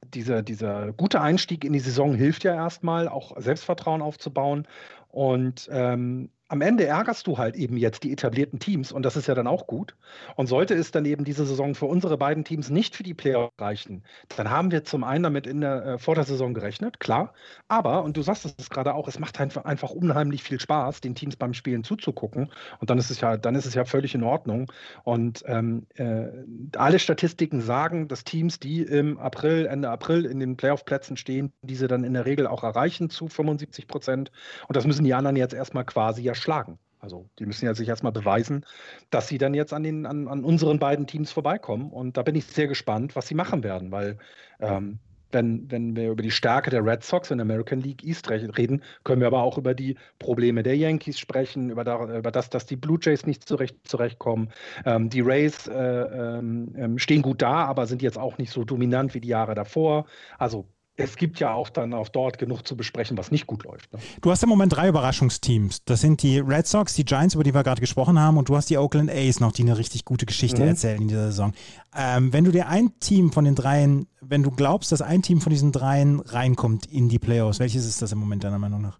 [0.05, 4.68] dieser, dieser gute Einstieg in die Saison hilft ja erstmal, auch Selbstvertrauen aufzubauen.
[5.09, 9.28] Und ähm, am Ende ärgerst du halt eben jetzt die etablierten Teams und das ist
[9.28, 9.94] ja dann auch gut.
[10.34, 13.53] Und sollte es dann eben diese Saison für unsere beiden Teams nicht für die Playoffs
[13.59, 14.03] reichen,
[14.36, 17.34] dann haben wir zum einen damit in der, äh, vor der Saison gerechnet, klar.
[17.68, 21.14] Aber, und du sagst es gerade auch, es macht einfach, einfach unheimlich viel Spaß, den
[21.14, 22.51] Teams beim Spielen zuzugucken.
[22.80, 24.72] Und dann ist es ja, dann ist es ja völlig in Ordnung.
[25.05, 26.28] Und ähm, äh,
[26.76, 31.88] alle Statistiken sagen, dass Teams, die im April, Ende April in den Playoff-Plätzen stehen, diese
[31.88, 34.32] dann in der Regel auch erreichen zu 75 Prozent.
[34.66, 36.78] Und das müssen die anderen jetzt erstmal quasi ja schlagen.
[37.01, 38.64] Also die müssen ja sich erstmal beweisen,
[39.11, 41.91] dass sie dann jetzt an, den, an, an unseren beiden Teams vorbeikommen.
[41.91, 44.18] Und da bin ich sehr gespannt, was sie machen werden, weil
[44.59, 44.99] ähm,
[45.30, 48.82] wenn, wenn wir über die Stärke der Red Sox in der American League East reden,
[49.05, 52.66] können wir aber auch über die Probleme der Yankees sprechen, über, da, über das, dass
[52.66, 54.51] die Blue Jays nicht zurecht, zurechtkommen.
[54.84, 58.64] Ähm, die Rays äh, ähm, ähm stehen gut da, aber sind jetzt auch nicht so
[58.64, 60.07] dominant wie die Jahre davor.
[60.39, 60.66] Also
[60.99, 63.92] es gibt ja auch dann auch dort genug zu besprechen, was nicht gut läuft.
[63.92, 64.01] Ne?
[64.20, 65.84] Du hast im Moment drei Überraschungsteams.
[65.84, 68.57] Das sind die Red Sox, die Giants, über die wir gerade gesprochen haben, und du
[68.57, 70.68] hast die Oakland A's noch, die eine richtig gute Geschichte mhm.
[70.68, 71.53] erzählen in dieser Saison.
[71.96, 75.40] Ähm, wenn du dir ein Team von den dreien, wenn du glaubst, dass ein Team
[75.40, 78.99] von diesen dreien reinkommt in die Playoffs, welches ist das im Moment deiner Meinung nach?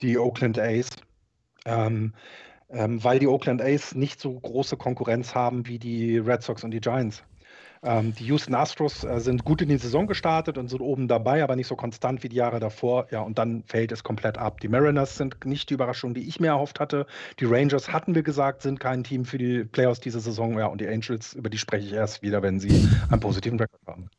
[0.00, 0.88] Die Oakland A's.
[1.66, 2.14] Ähm,
[2.70, 6.70] ähm, weil die Oakland A's nicht so große Konkurrenz haben wie die Red Sox und
[6.70, 7.22] die Giants.
[7.82, 11.42] Ähm, die Houston Astros äh, sind gut in die Saison gestartet und sind oben dabei,
[11.42, 13.06] aber nicht so konstant wie die Jahre davor.
[13.10, 14.60] Ja, und dann fällt es komplett ab.
[14.60, 17.06] Die Mariners sind nicht die Überraschung, die ich mir erhofft hatte.
[17.40, 20.58] Die Rangers hatten wir gesagt, sind kein Team für die Playoffs diese Saison.
[20.58, 23.86] Ja, und die Angels, über die spreche ich erst wieder, wenn sie einen positiven Rekord
[23.86, 24.10] haben.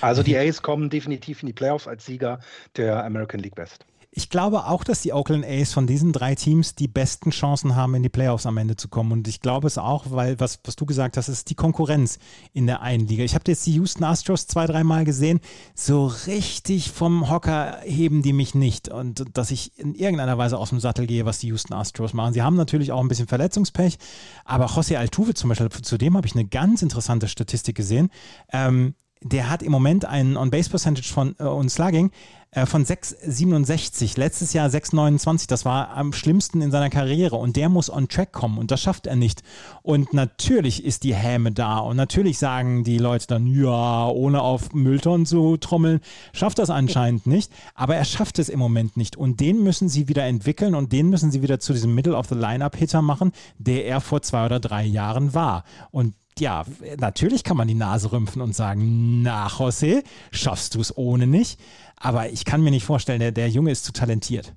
[0.00, 2.40] Also die A's kommen definitiv in die Playoffs als Sieger
[2.76, 3.86] der American League West.
[4.16, 7.96] Ich glaube auch, dass die Oakland A's von diesen drei Teams die besten Chancen haben,
[7.96, 9.10] in die Playoffs am Ende zu kommen.
[9.10, 12.20] Und ich glaube es auch, weil, was, was du gesagt hast, ist die Konkurrenz
[12.52, 13.24] in der einen Liga.
[13.24, 15.40] Ich habe jetzt die Houston Astros zwei, dreimal gesehen.
[15.74, 18.88] So richtig vom Hocker heben die mich nicht.
[18.88, 22.34] Und dass ich in irgendeiner Weise aus dem Sattel gehe, was die Houston Astros machen.
[22.34, 23.98] Sie haben natürlich auch ein bisschen Verletzungspech,
[24.44, 28.10] aber José Altuve zum Beispiel, zu dem habe ich eine ganz interessante Statistik gesehen.
[28.52, 28.94] Ähm,
[29.24, 32.10] der hat im Moment einen On-Base-Percentage von äh, und Slugging
[32.50, 34.18] äh, von 6,67.
[34.18, 35.48] Letztes Jahr 6,29.
[35.48, 37.36] Das war am schlimmsten in seiner Karriere.
[37.36, 38.58] Und der muss on track kommen.
[38.58, 39.42] Und das schafft er nicht.
[39.82, 41.78] Und natürlich ist die Häme da.
[41.78, 46.00] Und natürlich sagen die Leute dann, ja, ohne auf Mülltonnen zu trommeln,
[46.34, 47.50] schafft das anscheinend nicht.
[47.74, 49.16] Aber er schafft es im Moment nicht.
[49.16, 52.28] Und den müssen sie wieder entwickeln und den müssen sie wieder zu diesem Middle of
[52.28, 55.64] the Lineup Hitter machen, der er vor zwei oder drei Jahren war.
[55.90, 56.64] Und ja,
[56.98, 61.60] natürlich kann man die Nase rümpfen und sagen, na, José, schaffst du es ohne nicht.
[61.96, 64.54] Aber ich kann mir nicht vorstellen, der, der Junge ist zu talentiert.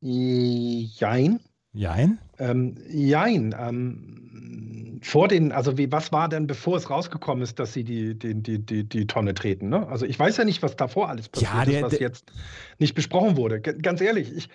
[0.00, 1.40] Jein.
[1.72, 2.18] Jein?
[2.38, 3.54] Ähm, jein.
[3.58, 8.18] Ähm, vor den, also wie, was war denn, bevor es rausgekommen ist, dass sie die,
[8.18, 9.68] die, die, die, die Tonne treten?
[9.68, 9.86] Ne?
[9.88, 12.32] Also ich weiß ja nicht, was davor alles passiert ja, der, ist, was der, jetzt
[12.78, 13.60] nicht besprochen wurde.
[13.60, 14.48] G ganz ehrlich, ich,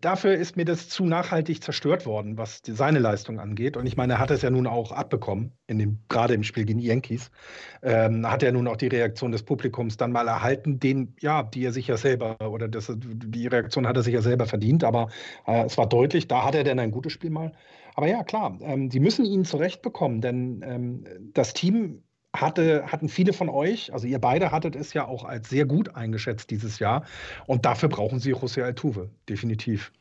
[0.00, 3.76] dafür ist mir das zu nachhaltig zerstört worden, was seine Leistung angeht.
[3.76, 6.64] Und ich meine, er hat es ja nun auch abbekommen, in dem, gerade im Spiel
[6.64, 7.30] gegen die Yankees.
[7.82, 11.64] Ähm, hat er nun auch die Reaktion des Publikums dann mal erhalten, den, ja, die
[11.64, 15.08] er sich ja selber, oder das, die Reaktion hat er sich ja selber verdient, aber
[15.46, 17.52] äh, es war deutlich, da hat er denn ein gutes Spiel mal.
[17.94, 22.02] Aber ja, klar, ähm, sie müssen ihn zurechtbekommen, denn ähm, das Team
[22.34, 25.94] hatte, hatten viele von euch, also ihr beide hattet es ja auch als sehr gut
[25.94, 27.04] eingeschätzt dieses Jahr.
[27.46, 29.92] Und dafür brauchen sie José Altuve, definitiv.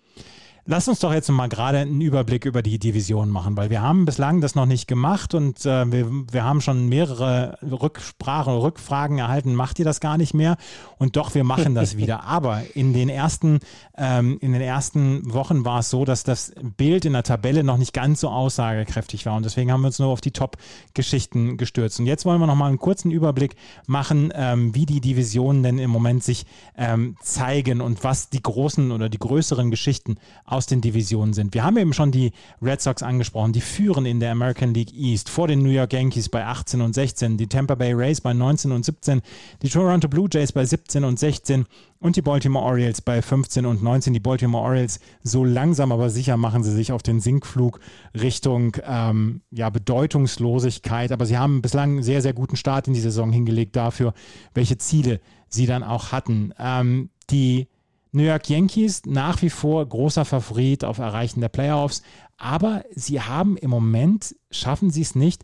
[0.70, 4.04] Lass uns doch jetzt mal gerade einen Überblick über die Division machen, weil wir haben
[4.04, 9.56] bislang das noch nicht gemacht und äh, wir, wir haben schon mehrere Rücksprachen Rückfragen erhalten,
[9.56, 10.58] macht ihr das gar nicht mehr?
[10.98, 12.26] Und doch, wir machen das wieder.
[12.26, 13.60] Aber in den ersten,
[13.98, 17.78] ähm, in den ersten Wochen war es so, dass das Bild in der Tabelle noch
[17.78, 22.02] nicht ganz so aussagekräftig war und deswegen haben wir uns nur auf die Top-Geschichten gestürzt.
[22.02, 23.56] Und jetzt wollen wir noch mal einen kurzen Überblick
[23.86, 26.46] machen, ähm, wie die Divisionen denn im Moment sich
[26.76, 30.18] ähm, zeigen und was die großen oder die größeren Geschichten
[30.58, 31.54] aus den Divisionen sind.
[31.54, 32.32] Wir haben eben schon die
[32.64, 36.30] Red Sox angesprochen, die führen in der American League East vor den New York Yankees
[36.30, 39.22] bei 18 und 16, die Tampa Bay Rays bei 19 und 17,
[39.62, 41.68] die Toronto Blue Jays bei 17 und 16
[42.00, 44.14] und die Baltimore Orioles bei 15 und 19.
[44.14, 47.80] Die Baltimore Orioles so langsam aber sicher machen sie sich auf den Sinkflug
[48.20, 53.00] Richtung ähm, ja, Bedeutungslosigkeit, aber sie haben bislang einen sehr, sehr guten Start in die
[53.00, 54.16] Saison hingelegt dafür,
[54.56, 56.52] welche Ziele sie dann auch hatten.
[56.58, 57.68] Ähm, die
[58.12, 62.02] New York Yankees nach wie vor großer Favorit auf Erreichen der Playoffs,
[62.38, 65.44] aber sie haben im Moment, schaffen sie es nicht,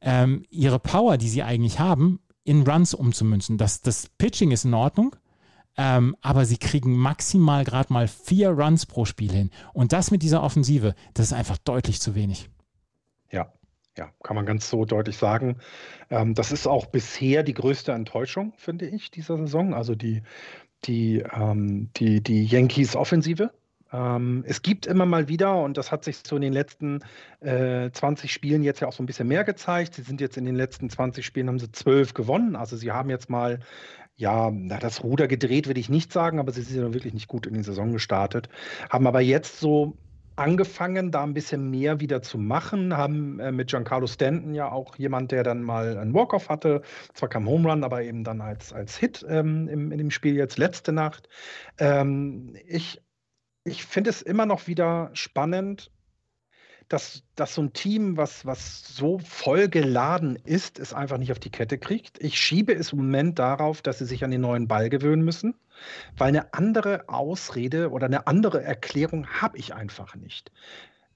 [0.00, 3.58] ähm, ihre Power, die sie eigentlich haben, in Runs umzumünzen.
[3.58, 5.16] Das, das Pitching ist in Ordnung,
[5.76, 9.50] ähm, aber sie kriegen maximal gerade mal vier Runs pro Spiel hin.
[9.72, 12.48] Und das mit dieser Offensive, das ist einfach deutlich zu wenig.
[13.30, 13.52] Ja,
[13.96, 15.58] ja, kann man ganz so deutlich sagen.
[16.10, 19.72] Ähm, das ist auch bisher die größte Enttäuschung, finde ich, dieser Saison.
[19.72, 20.22] Also die
[20.86, 23.50] die, ähm, die, die Yankees-Offensive.
[23.92, 27.00] Ähm, es gibt immer mal wieder, und das hat sich so in den letzten
[27.40, 29.94] äh, 20 Spielen jetzt ja auch so ein bisschen mehr gezeigt.
[29.94, 32.56] Sie sind jetzt in den letzten 20 Spielen, haben sie zwölf gewonnen.
[32.56, 33.60] Also sie haben jetzt mal,
[34.16, 37.28] ja, na, das Ruder gedreht, würde ich nicht sagen, aber sie sind ja wirklich nicht
[37.28, 38.48] gut in die Saison gestartet.
[38.90, 39.96] Haben aber jetzt so
[40.36, 44.96] angefangen, da ein bisschen mehr wieder zu machen, haben äh, mit Giancarlo Stanton ja auch
[44.96, 46.82] jemand, der dann mal einen Walk-Off hatte,
[47.12, 50.34] zwar kein Home Run, aber eben dann als, als Hit ähm, im, in dem Spiel
[50.36, 51.28] jetzt letzte Nacht.
[51.78, 53.00] Ähm, ich
[53.64, 55.90] ich finde es immer noch wieder spannend,
[56.88, 61.38] dass, dass so ein Team, was, was so voll geladen ist, es einfach nicht auf
[61.38, 62.22] die Kette kriegt.
[62.22, 65.54] Ich schiebe es im Moment darauf, dass sie sich an den neuen Ball gewöhnen müssen,
[66.16, 70.50] weil eine andere Ausrede oder eine andere Erklärung habe ich einfach nicht.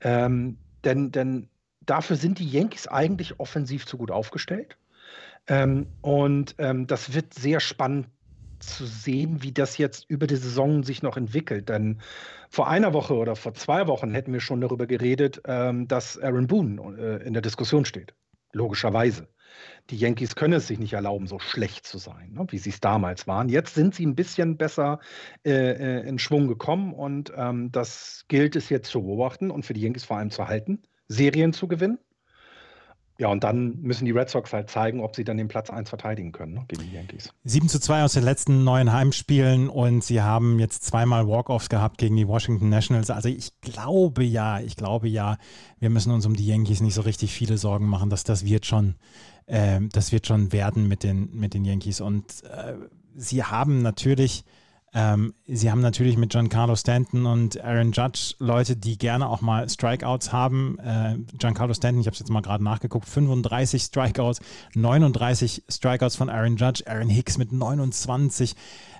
[0.00, 1.48] Ähm, denn, denn
[1.80, 4.76] dafür sind die Yankees eigentlich offensiv zu gut aufgestellt.
[5.46, 8.08] Ähm, und ähm, das wird sehr spannend
[8.58, 11.68] zu sehen, wie das jetzt über die Saison sich noch entwickelt.
[11.68, 12.00] Denn
[12.50, 16.46] vor einer Woche oder vor zwei Wochen hätten wir schon darüber geredet, ähm, dass Aaron
[16.46, 18.14] Boone äh, in der Diskussion steht.
[18.52, 19.28] Logischerweise.
[19.90, 22.80] Die Yankees können es sich nicht erlauben, so schlecht zu sein, ne, wie sie es
[22.80, 23.48] damals waren.
[23.48, 25.00] Jetzt sind sie ein bisschen besser
[25.44, 29.74] äh, äh, in Schwung gekommen und ähm, das gilt es jetzt zu beobachten und für
[29.74, 31.98] die Yankees vor allem zu halten, Serien zu gewinnen
[33.20, 35.88] ja, und dann müssen die Red Sox halt zeigen, ob sie dann den Platz 1
[35.88, 37.30] verteidigen können ne, gegen die Yankees.
[37.42, 41.98] 7 zu 2 aus den letzten neun Heimspielen und sie haben jetzt zweimal Walk-Offs gehabt
[41.98, 43.10] gegen die Washington Nationals.
[43.10, 45.36] Also ich glaube ja, ich glaube ja,
[45.80, 48.66] wir müssen uns um die Yankees nicht so richtig viele Sorgen machen, dass das wird
[48.66, 48.94] schon,
[49.46, 52.00] äh, das wird schon werden mit den, mit den Yankees.
[52.00, 52.74] Und äh,
[53.16, 54.44] sie haben natürlich
[54.94, 59.68] Ähm, sie haben natürlich mit Giancarlo Stanton und Aaron Judge Leute, die gerne auch mal
[59.68, 60.78] Strikeouts haben.
[60.78, 64.40] Äh, Giancarlo Stanton, ich habe es jetzt mal gerade nachgeguckt, 35 Strikeouts,
[64.74, 68.54] 39 Strikeouts von Aaron Judge, Aaron Hicks mit 29,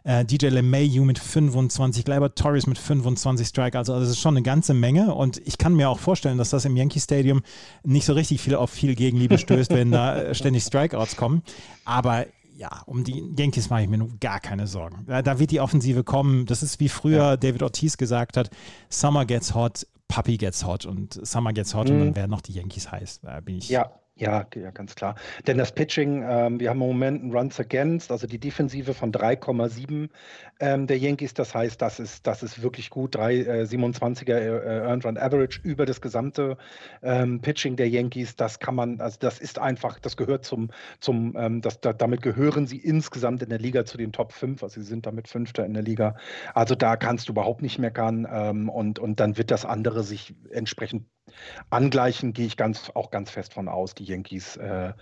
[0.04, 3.88] äh, DJ LeMayu mit 25, Gleyber Torres mit 25 Strikeouts.
[3.88, 6.66] Also das ist schon eine ganze Menge und ich kann mir auch vorstellen, dass das
[6.66, 7.42] im Yankee Stadium
[7.82, 11.42] nicht so richtig viel auf viel Gegenliebe stößt, wenn da ständig Strikeouts kommen.
[11.84, 12.26] Aber
[12.58, 15.04] ja, um die Yankees mache ich mir nun gar keine Sorgen.
[15.06, 16.44] Da, da, wird die Offensive kommen.
[16.44, 17.36] Das ist wie früher ja.
[17.36, 18.50] David Ortiz gesagt hat:
[18.90, 21.94] Summer gets hot, Puppy gets hot und Summer gets hot mhm.
[21.94, 23.20] und dann werden noch die Yankees heiß.
[23.20, 23.92] Da bin ich ja.
[24.20, 25.14] Ja, ja, ganz klar.
[25.46, 29.12] Denn das Pitching, ähm, wir haben im Moment einen Runs Against, also die Defensive von
[29.12, 30.08] 3,7
[30.58, 31.34] ähm, der Yankees.
[31.34, 33.14] Das heißt, das ist, das ist wirklich gut.
[33.16, 36.56] 3,27er äh, äh, Earned Run Average über das gesamte
[37.00, 38.34] ähm, Pitching der Yankees.
[38.34, 42.20] Das kann man, also das ist einfach, das gehört zum, zum ähm, das, da, damit
[42.20, 44.64] gehören sie insgesamt in der Liga zu den Top 5.
[44.64, 46.16] Also sie sind damit Fünfter in der Liga.
[46.54, 48.26] Also da kannst du überhaupt nicht meckern.
[48.28, 51.06] Ähm, und, und dann wird das andere sich entsprechend
[51.70, 53.94] angleichen, gehe ich ganz, auch ganz fest von aus.
[53.94, 54.92] Die Yankees äh,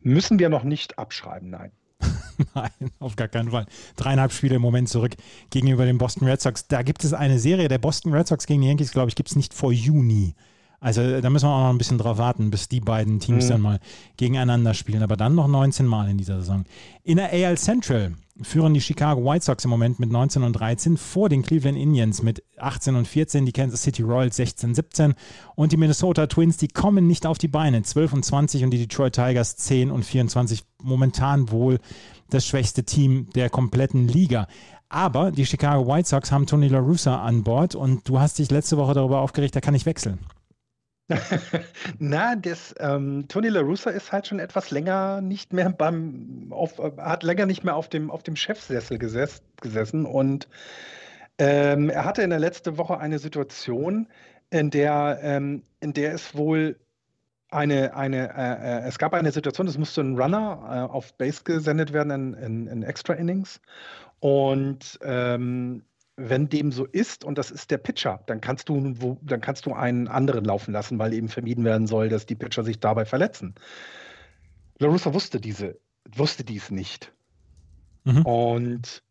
[0.00, 1.72] müssen wir noch nicht abschreiben, nein.
[2.54, 3.66] Nein, auf gar keinen Fall.
[3.94, 5.12] Dreieinhalb Spiele im Moment zurück
[5.50, 6.66] gegenüber den Boston Red Sox.
[6.66, 9.28] Da gibt es eine Serie der Boston Red Sox gegen die Yankees, glaube ich, gibt
[9.28, 10.34] es nicht vor Juni.
[10.82, 13.48] Also da müssen wir auch noch ein bisschen drauf warten, bis die beiden Teams mhm.
[13.50, 13.80] dann mal
[14.16, 15.04] gegeneinander spielen.
[15.04, 16.64] Aber dann noch 19 Mal in dieser Saison.
[17.04, 20.96] In der AL Central führen die Chicago White Sox im Moment mit 19 und 13
[20.96, 25.14] vor den Cleveland Indians mit 18 und 14, die Kansas City Royals 16, 17
[25.54, 28.78] und die Minnesota Twins, die kommen nicht auf die Beine, 12 und 20 und die
[28.78, 31.78] Detroit Tigers 10 und 24, momentan wohl
[32.30, 34.48] das schwächste Team der kompletten Liga.
[34.88, 38.50] Aber die Chicago White Sox haben Tony La Russa an Bord und du hast dich
[38.50, 40.18] letzte Woche darüber aufgeregt, er kann nicht wechseln.
[41.98, 46.78] Na, das, ähm, Tony La Russa ist halt schon etwas länger nicht mehr beim, auf,
[46.78, 50.48] hat länger nicht mehr auf dem, auf dem Chefsessel geses gesessen und
[51.38, 54.08] ähm, er hatte in der letzten Woche eine Situation,
[54.50, 56.76] in der, ähm, in der es wohl
[57.50, 61.42] eine, eine, äh, äh, es gab eine Situation, es musste ein Runner äh, auf Base
[61.44, 63.60] gesendet werden in, in, in Extra Innings
[64.20, 65.84] und ähm,
[66.16, 69.66] wenn dem so ist und das ist der Pitcher, dann kannst du, wo, dann kannst
[69.66, 73.04] du einen anderen laufen lassen, weil eben vermieden werden soll, dass die Pitcher sich dabei
[73.04, 73.54] verletzen.
[74.78, 75.78] LaRussa wusste diese,
[76.14, 77.12] wusste dies nicht.
[78.04, 78.22] Mhm.
[78.26, 79.02] Und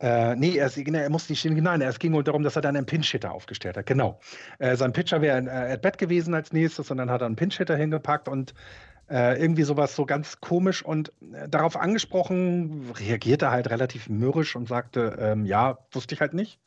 [0.00, 2.86] äh, nee, er, er musste nicht stehen, nein, es ging darum, dass er dann einen
[2.86, 3.86] Pinch-Hitter aufgestellt hat.
[3.86, 4.20] Genau.
[4.58, 7.36] Äh, sein Pitcher wäre äh, at bat gewesen als nächstes und dann hat er einen
[7.36, 8.54] Pinch-Hitter hingepackt und
[9.10, 14.56] äh, irgendwie sowas so ganz komisch und äh, darauf angesprochen, reagierte er halt relativ mürrisch
[14.56, 16.60] und sagte, ähm, ja, wusste ich halt nicht.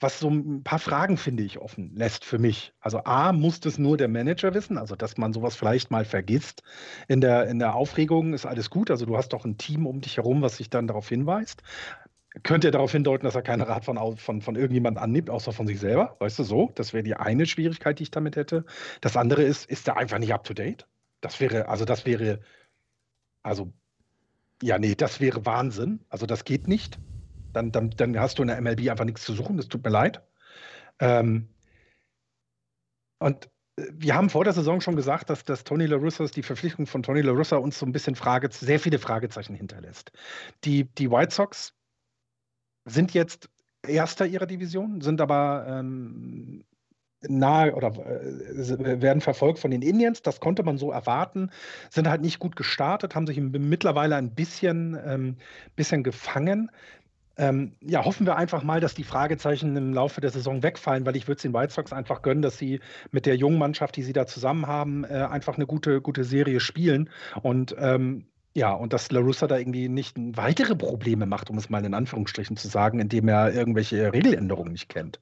[0.00, 2.72] Was so ein paar Fragen, finde ich, offen lässt für mich.
[2.80, 6.64] Also A, muss das nur der Manager wissen, also dass man sowas vielleicht mal vergisst.
[7.06, 10.00] In der, in der Aufregung ist alles gut, also du hast doch ein Team um
[10.00, 11.62] dich herum, was sich dann darauf hinweist
[12.42, 15.66] könnte er darauf hindeuten, dass er keine Rat von, von, von irgendjemand annimmt, außer von
[15.66, 16.16] sich selber.
[16.18, 16.72] Weißt du so?
[16.74, 18.64] Das wäre die eine Schwierigkeit, die ich damit hätte.
[19.00, 20.86] Das andere ist, ist er einfach nicht up to date?
[21.22, 22.40] Das wäre, also das wäre,
[23.42, 23.72] also,
[24.62, 26.04] ja, nee, das wäre Wahnsinn.
[26.10, 26.98] Also das geht nicht.
[27.54, 29.56] Dann, dann, dann hast du in der MLB einfach nichts zu suchen.
[29.56, 30.22] Das tut mir leid.
[30.98, 31.48] Ähm,
[33.18, 33.46] und
[33.76, 36.86] äh, wir haben vor der Saison schon gesagt, dass, dass Tony La Russa, die Verpflichtung
[36.86, 40.12] von Tony La Russa uns so ein bisschen Frage, sehr viele Fragezeichen hinterlässt.
[40.64, 41.74] Die, die White Sox
[42.84, 43.48] sind jetzt
[43.84, 46.64] Erster ihrer Division, sind aber ähm,
[47.28, 50.22] nahe oder äh, werden verfolgt von den Indians.
[50.22, 51.50] Das konnte man so erwarten.
[51.90, 55.36] Sind halt nicht gut gestartet, haben sich mittlerweile ein bisschen, ähm,
[55.76, 56.70] bisschen gefangen.
[57.38, 61.16] Ähm, ja, hoffen wir einfach mal, dass die Fragezeichen im Laufe der Saison wegfallen, weil
[61.16, 64.02] ich würde es den White Sox einfach gönnen, dass sie mit der jungen Mannschaft, die
[64.02, 67.08] sie da zusammen haben, äh, einfach eine gute, gute Serie spielen.
[67.42, 71.84] Und ähm, ja, und dass LaRussa da irgendwie nicht weitere Probleme macht, um es mal
[71.84, 75.20] in Anführungsstrichen zu sagen, indem er irgendwelche Regeländerungen nicht kennt.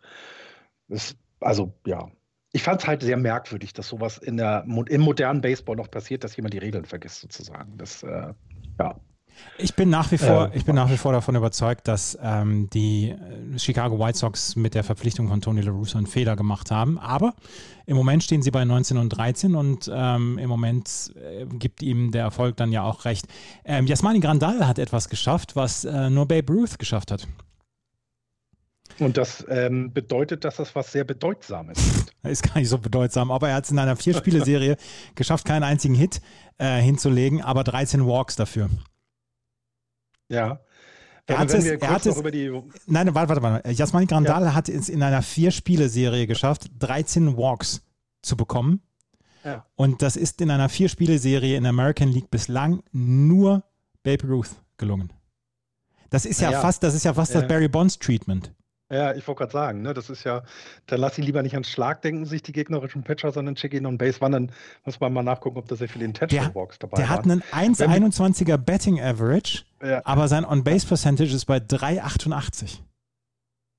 [0.89, 2.11] Das also ja,
[2.53, 6.25] ich fand es halt sehr merkwürdig, dass sowas in der, im modernen Baseball noch passiert,
[6.25, 7.77] dass jemand die Regeln vergisst, sozusagen.
[7.79, 8.33] Das, äh,
[8.79, 8.97] ja.
[9.57, 12.69] Ich bin nach wie vor, äh, ich bin nach wie vor davon überzeugt, dass ähm,
[12.71, 16.73] die äh, Chicago White Sox mit der Verpflichtung von Tony La Russa einen Fehler gemacht
[16.73, 16.99] haben.
[16.99, 17.35] Aber
[17.87, 22.11] im Moment stehen sie bei 19 und 13 und ähm, im Moment äh, gibt ihm
[22.11, 23.27] der Erfolg dann ja auch recht.
[23.65, 27.29] Ähm, Jasmani Grandal hat etwas geschafft, was äh, nur Babe Ruth geschafft hat.
[29.01, 32.15] Und das ähm, bedeutet, dass das was sehr Bedeutsames ist.
[32.23, 34.77] ist gar nicht so bedeutsam, aber er hat es in einer Vier-Spiele-Serie
[35.15, 36.21] geschafft, keinen einzigen Hit
[36.59, 38.69] äh, hinzulegen, aber 13 Walks dafür.
[40.29, 40.61] Ja.
[41.27, 42.23] Er hat es, er hat es,
[42.87, 43.71] nein, warte, warte, warte.
[43.71, 44.55] Jasmani Grandal ja.
[44.55, 47.83] hat es in einer Vier-Spiele-Serie geschafft, 13 Walks
[48.21, 48.83] zu bekommen.
[49.45, 49.65] Ja.
[49.77, 53.65] Und das ist in einer Vier-Spiele-Serie in der American League bislang nur
[54.03, 55.13] Babe Ruth gelungen.
[56.11, 58.53] Das ist ja, ja fast, das ist ja fast das Barry Bonds Treatment.
[58.91, 60.43] Ja, ich wollte gerade sagen, ne, das ist ja,
[60.87, 63.87] dann lass ihn lieber nicht an Schlag denken, sich die gegnerischen Pitcher, sondern schick ihn
[63.87, 64.21] on Base.
[64.21, 64.53] Wann dann
[64.85, 68.57] muss man mal nachgucken, ob da sehr viele Intentional Walks dabei Der hat einen 1,21er
[68.57, 70.03] Betting Average, ja.
[70.05, 72.81] aber sein On-Base Percentage ist bei 3,88.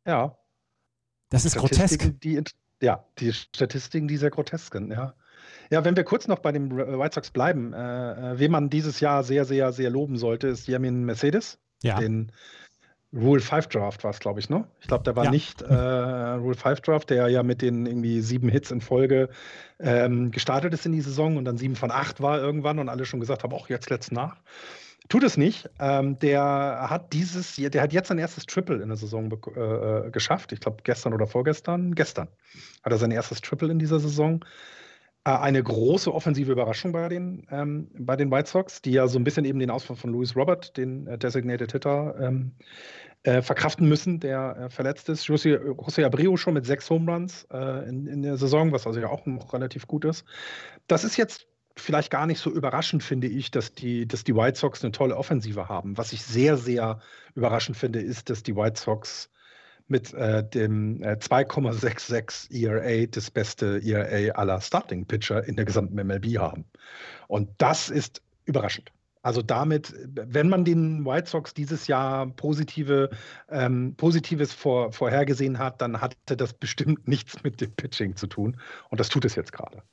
[0.07, 0.37] Ja.
[1.29, 2.19] Das ist grotesk.
[2.21, 2.41] Die,
[2.81, 5.13] ja, die Statistiken, die sehr grotesk sind, ja.
[5.69, 7.77] Ja, wenn wir kurz noch bei den White Sox bleiben, äh,
[8.33, 11.59] äh, wen man dieses Jahr sehr, sehr, sehr loben sollte, ist Yamin Mercedes.
[11.81, 11.99] Ja.
[11.99, 12.31] Den
[13.13, 14.65] Rule 5 Draft war es, glaube ich, ne?
[14.79, 15.31] Ich glaube, der war ja.
[15.31, 19.29] nicht äh, Rule 5 Draft, der ja mit den irgendwie sieben Hits in Folge
[19.79, 23.05] ähm, gestartet ist in die Saison und dann sieben von acht war irgendwann und alle
[23.05, 24.37] schon gesagt haben, auch jetzt letzt nach.
[25.09, 25.69] Tut es nicht.
[25.79, 30.09] Ähm, der hat dieses, der hat jetzt sein erstes Triple in der Saison äh, äh,
[30.09, 30.53] geschafft.
[30.53, 31.95] Ich glaube, gestern oder vorgestern.
[31.95, 32.29] Gestern
[32.83, 34.45] hat er sein erstes Triple in dieser Saison.
[35.23, 39.19] Äh, eine große offensive Überraschung bei den, ähm, bei den White Sox, die ja so
[39.19, 42.53] ein bisschen eben den Ausfall von Louis Robert, den äh, Designated Hitter, ähm,
[43.23, 45.25] äh, verkraften müssen, der äh, verletzt ist.
[45.25, 48.99] José, José Abreu schon mit sechs Home Runs äh, in, in der Saison, was also
[48.99, 50.25] ja auch noch relativ gut ist.
[50.87, 54.57] Das ist jetzt vielleicht gar nicht so überraschend, finde ich, dass die, dass die White
[54.57, 55.97] Sox eine tolle Offensive haben.
[55.97, 56.99] Was ich sehr, sehr
[57.35, 59.29] überraschend finde, ist, dass die White Sox
[59.91, 65.95] mit äh, dem äh, 2,66 ERA das beste ERA aller Starting Pitcher in der gesamten
[65.95, 66.65] MLB haben.
[67.27, 68.91] Und das ist überraschend.
[69.23, 73.11] Also damit, wenn man den White Sox dieses Jahr positive,
[73.49, 78.57] ähm, Positives vor, vorhergesehen hat, dann hatte das bestimmt nichts mit dem Pitching zu tun.
[78.89, 79.83] Und das tut es jetzt gerade.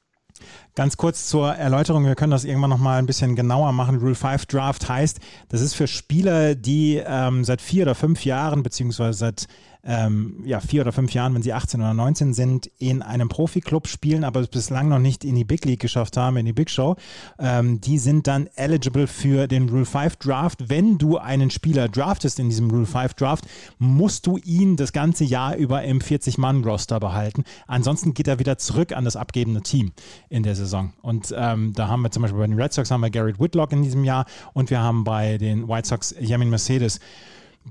[0.74, 3.96] Ganz kurz zur Erläuterung, wir können das irgendwann nochmal ein bisschen genauer machen.
[3.96, 5.18] Rule 5 Draft heißt,
[5.48, 9.46] das ist für Spieler, die ähm, seit vier oder fünf Jahren, beziehungsweise seit
[9.88, 13.88] ähm, ja, vier oder fünf Jahren, wenn sie 18 oder 19 sind, in einem Profiklub
[13.88, 16.68] spielen, aber es bislang noch nicht in die Big League geschafft haben, in die Big
[16.68, 16.96] Show,
[17.38, 20.68] ähm, die sind dann eligible für den Rule 5 Draft.
[20.68, 23.46] Wenn du einen Spieler draftest in diesem Rule 5 Draft,
[23.78, 27.44] musst du ihn das ganze Jahr über im 40-Mann-Roster behalten.
[27.66, 29.92] Ansonsten geht er wieder zurück an das abgebende Team
[30.28, 30.92] in der Saison.
[31.00, 33.72] Und ähm, da haben wir zum Beispiel bei den Red Sox haben wir Garrett Whitlock
[33.72, 37.00] in diesem Jahr und wir haben bei den White Sox Yamin Mercedes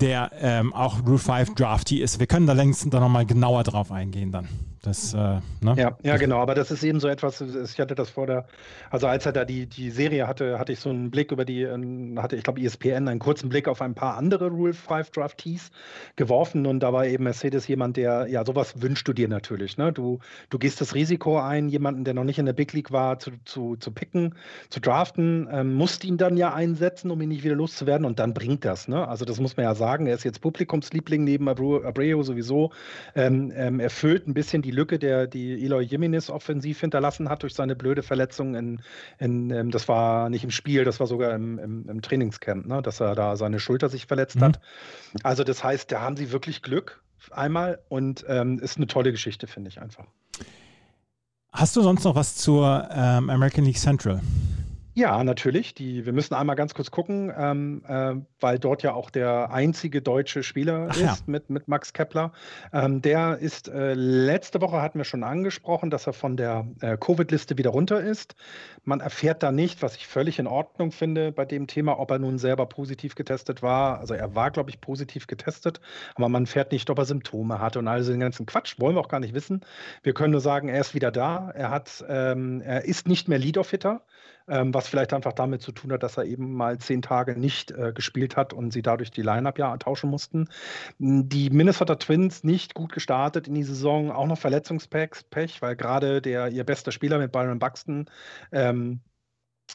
[0.01, 2.19] der ähm, auch Rule 5 Drafty ist.
[2.19, 4.47] Wir können da längst da nochmal genauer drauf eingehen dann.
[4.87, 5.75] Das, äh, ne?
[5.75, 8.45] Ja, ja, genau, aber das ist eben so etwas, ich hatte das vor der,
[8.89, 11.63] also als er da die, die Serie hatte, hatte ich so einen Blick über die,
[11.63, 15.71] ähm, hatte ich glaube ESPN einen kurzen Blick auf ein paar andere Rule 5 Draftees
[16.15, 19.91] geworfen und da war eben Mercedes jemand, der, ja, sowas wünschst du dir natürlich, ne?
[19.91, 20.19] Du,
[20.49, 23.31] du gehst das Risiko ein, jemanden, der noch nicht in der Big League war, zu,
[23.43, 24.35] zu, zu picken,
[24.69, 28.33] zu draften, ähm, musst ihn dann ja einsetzen, um ihn nicht wieder loszuwerden und dann
[28.33, 29.05] bringt das, ne?
[29.05, 32.71] Also das muss man ja sagen, er ist jetzt Publikumsliebling neben Abreu sowieso,
[33.15, 37.53] ähm, ähm, erfüllt ein bisschen die Lücke, der die Eloy Jimenez offensiv hinterlassen hat durch
[37.53, 38.55] seine blöde Verletzung.
[38.55, 38.81] In,
[39.19, 42.81] in, ähm, das war nicht im Spiel, das war sogar im, im, im Trainingscamp, ne?
[42.81, 44.45] dass er da seine Schulter sich verletzt mhm.
[44.45, 44.61] hat.
[45.23, 47.01] Also das heißt, da haben sie wirklich Glück
[47.31, 50.05] einmal und ähm, ist eine tolle Geschichte, finde ich einfach.
[51.51, 54.21] Hast du sonst noch was zur ähm, American League Central?
[54.97, 55.75] Ja, natürlich.
[55.75, 60.01] Die, wir müssen einmal ganz kurz gucken, ähm, äh, weil dort ja auch der einzige
[60.01, 61.17] deutsche Spieler Ach, ist ja.
[61.27, 62.31] mit, mit Max Kepler.
[62.73, 66.97] Ähm, der ist, äh, letzte Woche hatten wir schon angesprochen, dass er von der äh,
[66.97, 68.33] Covid-Liste wieder runter ist.
[68.85, 72.17] Man erfährt da nicht, was ich völlig in Ordnung finde bei dem Thema, ob er
[72.17, 73.99] nun selber positiv getestet war.
[73.99, 75.79] Also er war, glaube ich, positiv getestet,
[76.15, 78.79] aber man fährt nicht, ob er Symptome hatte und all den ganzen Quatsch.
[78.79, 79.61] Wollen wir auch gar nicht wissen.
[80.01, 81.51] Wir können nur sagen, er ist wieder da.
[81.53, 84.01] Er hat, ähm, er ist nicht mehr Lead-Off-Hitter
[84.47, 87.71] ähm, was vielleicht einfach damit zu tun hat, dass er eben mal zehn Tage nicht
[87.71, 90.47] äh, gespielt hat und sie dadurch die Line-Up ja tauschen mussten.
[90.97, 96.49] Die Minnesota Twins nicht gut gestartet in die Saison, auch noch Verletzungspech, weil gerade der
[96.49, 98.05] ihr bester Spieler mit Byron Buxton
[98.51, 99.01] ähm,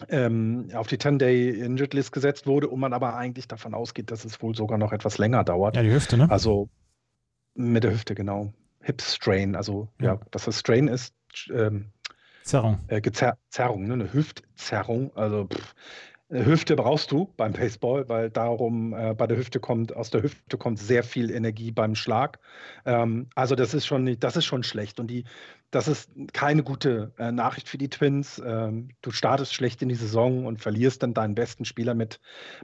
[0.09, 4.55] ähm, auf die 10-Day-Injured-List gesetzt wurde und man aber eigentlich davon ausgeht, dass es wohl
[4.55, 5.77] sogar noch etwas länger dauert.
[5.77, 6.31] Ja, die Hüfte, ne?
[6.31, 6.71] Also
[7.55, 8.55] mit der Hüfte, genau.
[8.81, 11.15] Hip Strain, also ja, ja dass das Strain ist,
[11.53, 11.93] ähm,
[12.45, 12.81] Zerrung.
[12.89, 13.01] Äh,
[13.51, 13.95] Zerrung, ne?
[13.95, 15.17] eine Hüftzerrung.
[15.17, 15.75] Also pff,
[16.33, 20.57] Hüfte brauchst du beim Baseball, weil darum äh, bei der Hüfte kommt, aus der Hüfte
[20.57, 22.39] kommt sehr viel Energie beim Schlag.
[22.87, 24.99] Ähm, also das ist schon, das ist schon schlecht.
[24.99, 25.25] Und die,
[25.71, 28.41] das ist keine gute äh, Nachricht für die Twins.
[28.45, 32.19] Ähm, du startest schlecht in die Saison und verlierst dann deinen besten Spieler mit,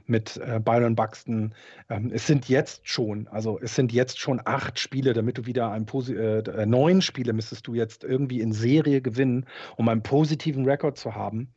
[0.07, 1.53] mit äh, Byron Buxton.
[1.89, 5.71] Ähm, es sind jetzt schon, also es sind jetzt schon acht Spiele, damit du wieder
[5.71, 9.45] ein äh, äh, neun Spiele müsstest du jetzt irgendwie in Serie gewinnen,
[9.77, 11.53] um einen positiven Rekord zu haben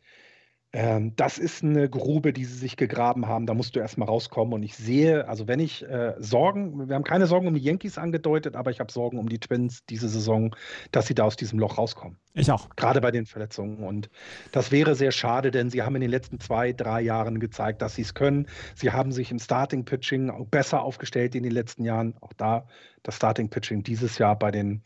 [0.74, 3.44] Ähm, das ist eine Grube, die sie sich gegraben haben.
[3.44, 4.54] Da musst du erstmal rauskommen.
[4.54, 7.98] Und ich sehe, also wenn ich äh, Sorgen, wir haben keine Sorgen um die Yankees
[7.98, 10.56] angedeutet, aber ich habe Sorgen um die Twins diese Saison,
[10.90, 12.16] dass sie da aus diesem Loch rauskommen.
[12.32, 12.70] Ich auch.
[12.76, 13.84] Gerade bei den Verletzungen.
[13.84, 14.08] Und
[14.50, 17.96] das wäre sehr schade, denn sie haben in den letzten zwei, drei Jahren gezeigt, dass
[17.96, 18.46] sie es können.
[18.74, 22.14] Sie haben sich im Starting-Pitching besser aufgestellt in den letzten Jahren.
[22.22, 22.66] Auch da
[23.02, 24.82] das Starting-Pitching dieses Jahr bei den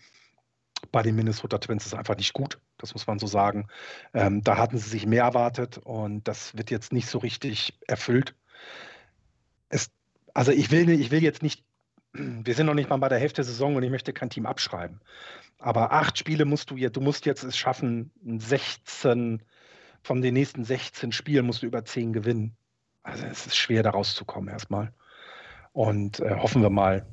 [0.92, 2.58] bei den Minnesota Twins ist einfach nicht gut.
[2.78, 3.68] Das muss man so sagen.
[4.14, 8.34] Ähm, da hatten sie sich mehr erwartet und das wird jetzt nicht so richtig erfüllt.
[9.68, 9.90] Es,
[10.34, 11.64] also ich will, ich will jetzt nicht,
[12.12, 14.46] wir sind noch nicht mal bei der Hälfte der Saison und ich möchte kein Team
[14.46, 15.00] abschreiben.
[15.58, 19.42] Aber acht Spiele musst du jetzt, du musst jetzt es schaffen, 16,
[20.02, 22.56] von den nächsten 16 Spielen musst du über 10 gewinnen.
[23.02, 24.92] Also es ist schwer, da rauszukommen erstmal.
[25.72, 27.06] Und äh, hoffen wir mal,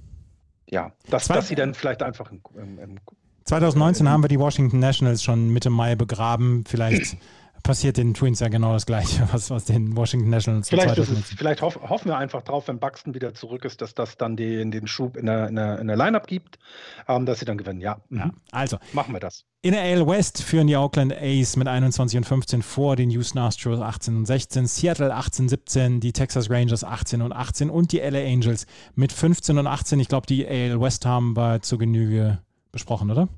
[0.69, 2.99] ja, dass, dass sie dann vielleicht einfach im, im,
[3.45, 6.63] 2019 haben wir die Washington Nationals schon Mitte Mai begraben.
[6.67, 7.17] Vielleicht
[7.63, 11.61] passiert den Twins ja genau das Gleiche, was, was den Washington Nationals Vielleicht, es, vielleicht
[11.61, 14.85] hoff, hoffen wir einfach drauf, wenn Buxton wieder zurück ist, dass das dann den, den
[14.85, 16.59] Schub in der, in der, in der Lineup gibt,
[17.07, 17.79] ähm, dass sie dann gewinnen.
[17.81, 18.01] Ja.
[18.09, 18.19] Mhm.
[18.19, 18.31] ja.
[18.51, 18.77] Also.
[18.91, 19.45] Machen wir das.
[19.61, 23.39] In der AL West führen die Oakland A's mit 21 und 15 vor den Houston
[23.39, 27.99] Astros 18 und 16, Seattle 18, 17, die Texas Rangers 18 und 18 und die
[27.99, 30.01] LA Angels mit 15 und 18.
[30.01, 32.39] Ich glaube, die AL West haben wir zur Genüge
[32.73, 33.29] besprochen, oder?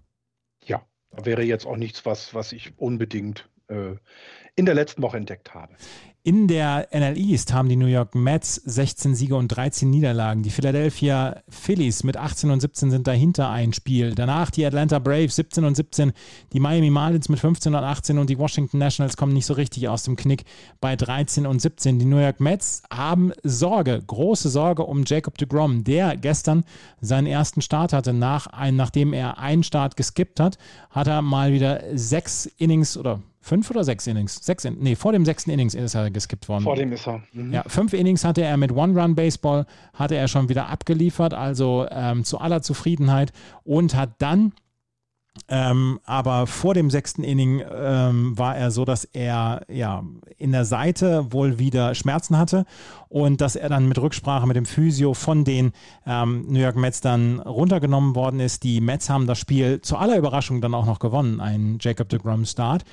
[0.64, 3.96] Ja, wäre jetzt auch nichts, was, was ich unbedingt äh,
[4.56, 5.76] in der letzten Woche entdeckt habe.
[6.28, 10.42] In der NL East haben die New York Mets 16 Siege und 13 Niederlagen.
[10.42, 14.16] Die Philadelphia Phillies mit 18 und 17 sind dahinter ein Spiel.
[14.16, 16.14] Danach die Atlanta Braves 17 und 17,
[16.52, 19.88] die Miami Marlins mit 15 und 18 und die Washington Nationals kommen nicht so richtig
[19.88, 20.46] aus dem Knick
[20.82, 22.00] bei 13 und 17.
[22.00, 26.64] Die New York Mets haben Sorge, große Sorge um Jacob de Grom, der gestern
[27.02, 30.58] seinen ersten Start hatte, nach ein, nachdem er einen Start geskippt hat,
[30.90, 34.44] hat er mal wieder sechs Innings oder fünf oder sechs Innings?
[34.44, 36.64] Sechs, in, nee, vor dem sechsten Innings ist er geskippt worden.
[36.64, 37.22] Vor dem ist er.
[37.32, 37.54] Mhm.
[37.54, 42.40] Ja, fünf Innings hatte er mit One-Run-Baseball, hatte er schon wieder abgeliefert, also ähm, zu
[42.40, 43.32] aller Zufriedenheit
[43.64, 44.54] und hat dann
[45.50, 50.02] ähm, aber vor dem sechsten Inning ähm, war er so, dass er ja
[50.38, 52.66] in der Seite wohl wieder Schmerzen hatte
[53.10, 55.74] und dass er dann mit Rücksprache mit dem Physio von den
[56.08, 58.64] ähm, New York Mets dann runtergenommen worden ist.
[58.64, 62.20] Die Mets haben das Spiel zu aller Überraschung dann auch noch gewonnen, ein Jacob de
[62.20, 62.86] Grom Start.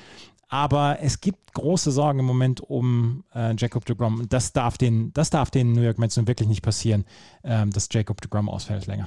[0.53, 4.29] Aber es gibt große Sorgen im Moment um äh, Jacob de Grom.
[4.29, 7.07] Das darf den, das darf den New York Mets nun wirklich nicht passieren,
[7.43, 9.07] ähm, dass Jacob de Grom ausfällt länger.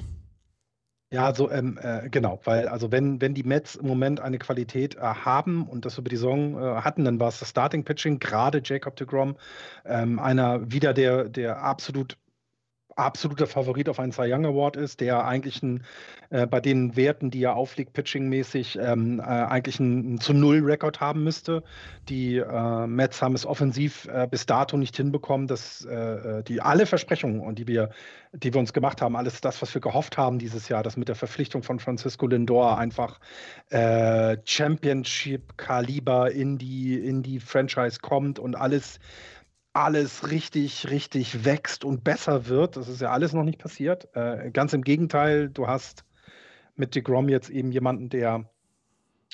[1.12, 4.96] Ja, also ähm, äh, genau, weil also wenn, wenn die Mets im Moment eine Qualität
[4.96, 8.18] äh, haben und das über die Saison äh, hatten, dann war es das Starting Pitching,
[8.18, 9.36] gerade Jacob de Grom,
[9.86, 12.18] ähm, einer wieder der, der absolut
[12.96, 15.84] absoluter Favorit auf einen Cy Young Award ist, der eigentlich ein,
[16.30, 21.00] äh, bei den Werten, die er auflegt, pitching-mäßig, ähm, äh, eigentlich einen zu Null Rekord
[21.00, 21.64] haben müsste.
[22.10, 26.86] Die äh, Mets haben es offensiv äh, bis dato nicht hinbekommen, dass äh, die alle
[26.86, 27.90] Versprechungen, und die wir,
[28.34, 31.10] die wir uns gemacht haben, alles das, was wir gehofft haben dieses Jahr, dass mit
[31.10, 33.20] der Verpflichtung von Francisco Lindor einfach
[33.70, 39.00] äh, Championship-Kaliber in die, in die Franchise kommt und alles
[39.76, 42.78] alles richtig, richtig wächst und besser wird.
[42.78, 44.08] Das ist ja alles noch nicht passiert.
[44.16, 46.06] Äh, ganz im Gegenteil, du hast
[46.76, 48.50] mit DeGrom jetzt eben jemanden, der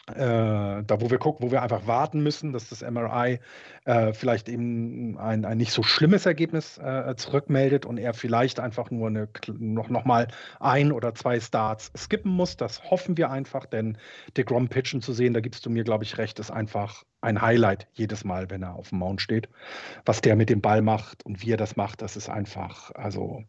[0.08, 3.40] da wo wir gucken, wo wir einfach warten müssen, dass das MRI
[3.86, 8.90] äh, vielleicht eben ein, ein nicht so schlimmes Ergebnis äh, zurückmeldet und er vielleicht einfach
[8.90, 10.28] nur eine, noch, noch mal
[10.60, 12.58] ein oder zwei Starts skippen muss.
[12.58, 13.98] Das hoffen wir einfach, denn
[14.38, 17.88] DeGrom pitchen zu sehen, da gibst du mir, glaube ich, recht, ist einfach ein Highlight
[17.94, 19.50] jedes Mal, wenn er auf dem Mount steht.
[20.06, 23.44] Was der mit dem Ball macht und wie er das macht, das ist einfach, also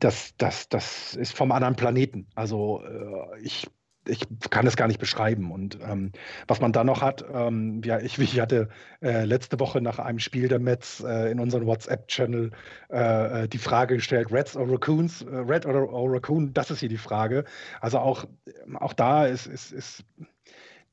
[0.00, 2.26] das, das, das ist vom anderen Planeten.
[2.34, 3.68] Also äh, ich
[4.06, 5.50] ich kann es gar nicht beschreiben.
[5.52, 6.12] Und ähm,
[6.48, 8.68] was man da noch hat, ähm, ja, ich, ich hatte
[9.00, 12.50] äh, letzte Woche nach einem Spiel der Mets äh, in unserem WhatsApp-Channel
[12.90, 15.22] äh, äh die Frage gestellt, Reds or Raccoons?
[15.22, 16.52] Äh, Red or, Raccoon?
[16.52, 17.44] Das ist hier die Frage.
[17.80, 18.26] Also auch,
[18.74, 20.04] auch da ist, ist, ist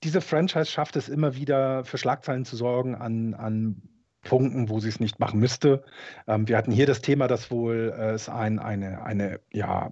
[0.03, 3.81] diese Franchise schafft es immer wieder für Schlagzeilen zu sorgen an, an
[4.22, 5.84] Punkten, wo sie es nicht machen müsste.
[6.27, 9.91] Ähm, wir hatten hier das Thema, dass wohl äh, es ein, eine, eine, ja,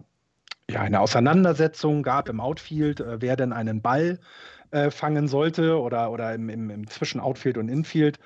[0.70, 4.20] ja, eine Auseinandersetzung gab im Outfield, äh, wer denn einen Ball
[4.72, 8.20] äh, fangen sollte oder, oder im, im, im zwischen Outfield und Infield.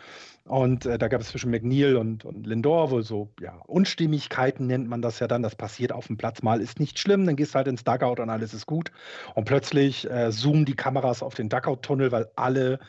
[0.45, 4.89] Und äh, da gab es zwischen McNeil und, und Lindor wohl so, ja, Unstimmigkeiten nennt
[4.89, 5.43] man das ja dann.
[5.43, 7.25] Das passiert auf dem Platz mal, ist nicht schlimm.
[7.25, 8.91] Dann gehst du halt ins Dugout und alles ist gut.
[9.35, 12.79] Und plötzlich äh, zoomen die Kameras auf den Dugout-Tunnel, weil alle,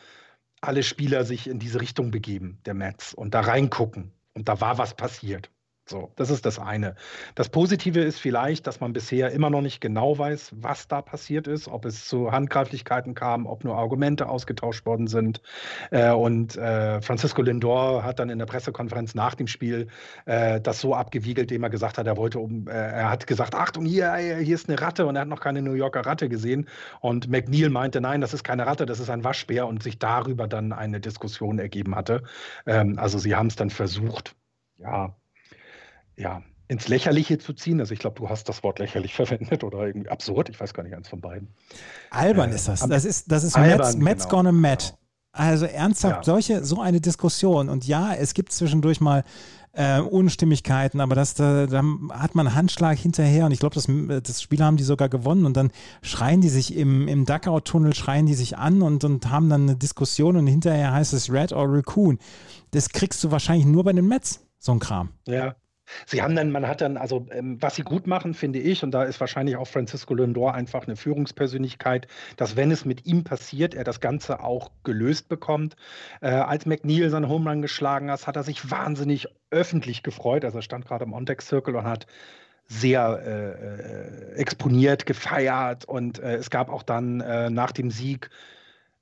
[0.61, 4.11] alle Spieler sich in diese Richtung begeben, der Mets, und da reingucken.
[4.33, 5.51] Und da war was passiert.
[5.85, 6.95] So, das ist das eine.
[7.35, 11.45] Das Positive ist vielleicht, dass man bisher immer noch nicht genau weiß, was da passiert
[11.45, 15.41] ist, ob es zu Handgreiflichkeiten kam, ob nur Argumente ausgetauscht worden sind.
[15.91, 19.87] Äh, und äh, Francisco Lindor hat dann in der Pressekonferenz nach dem Spiel
[20.25, 23.53] äh, das so abgewiegelt, indem er gesagt hat, er wollte um, äh, er hat gesagt,
[23.53, 26.69] Achtung, hier, hier ist eine Ratte und er hat noch keine New Yorker Ratte gesehen.
[27.01, 30.47] Und McNeil meinte, nein, das ist keine Ratte, das ist ein Waschbär und sich darüber
[30.47, 32.23] dann eine Diskussion ergeben hatte.
[32.65, 34.33] Ähm, also sie haben es dann versucht,
[34.77, 35.13] ja,
[36.17, 37.79] ja, ins Lächerliche zu ziehen.
[37.79, 40.49] Also ich glaube, du hast das Wort lächerlich verwendet oder irgendwie absurd.
[40.49, 41.49] Ich weiß gar nicht eins von beiden.
[42.09, 42.81] Albern äh, ist das.
[42.87, 44.89] Das ist, das ist albern, Mets, Mets genau, gonna Matt.
[44.89, 44.99] Genau.
[45.35, 46.23] Also ernsthaft, ja.
[46.23, 47.67] solche, so eine Diskussion.
[47.67, 49.23] Und ja, es gibt zwischendurch mal
[49.73, 53.87] äh, Unstimmigkeiten, aber das, da, da hat man einen Handschlag hinterher und ich glaube, das,
[54.21, 55.71] das Spiel haben die sogar gewonnen und dann
[56.03, 59.75] schreien die sich im, im Duckout-Tunnel, schreien die sich an und, und haben dann eine
[59.75, 62.19] Diskussion und hinterher heißt es Red or Raccoon.
[62.69, 65.09] Das kriegst du wahrscheinlich nur bei den Mets, so ein Kram.
[65.25, 65.55] Ja,
[66.05, 68.91] Sie haben dann, man hat dann, also ähm, was sie gut machen, finde ich, und
[68.91, 72.07] da ist wahrscheinlich auch Francisco Lindor einfach eine Führungspersönlichkeit,
[72.37, 75.75] dass wenn es mit ihm passiert, er das Ganze auch gelöst bekommt.
[76.21, 80.45] Äh, als McNeil seinen Home geschlagen hat, hat er sich wahnsinnig öffentlich gefreut.
[80.45, 82.07] Also er stand gerade im On-Deck Circle und hat
[82.67, 88.29] sehr äh, äh, exponiert, gefeiert und äh, es gab auch dann äh, nach dem Sieg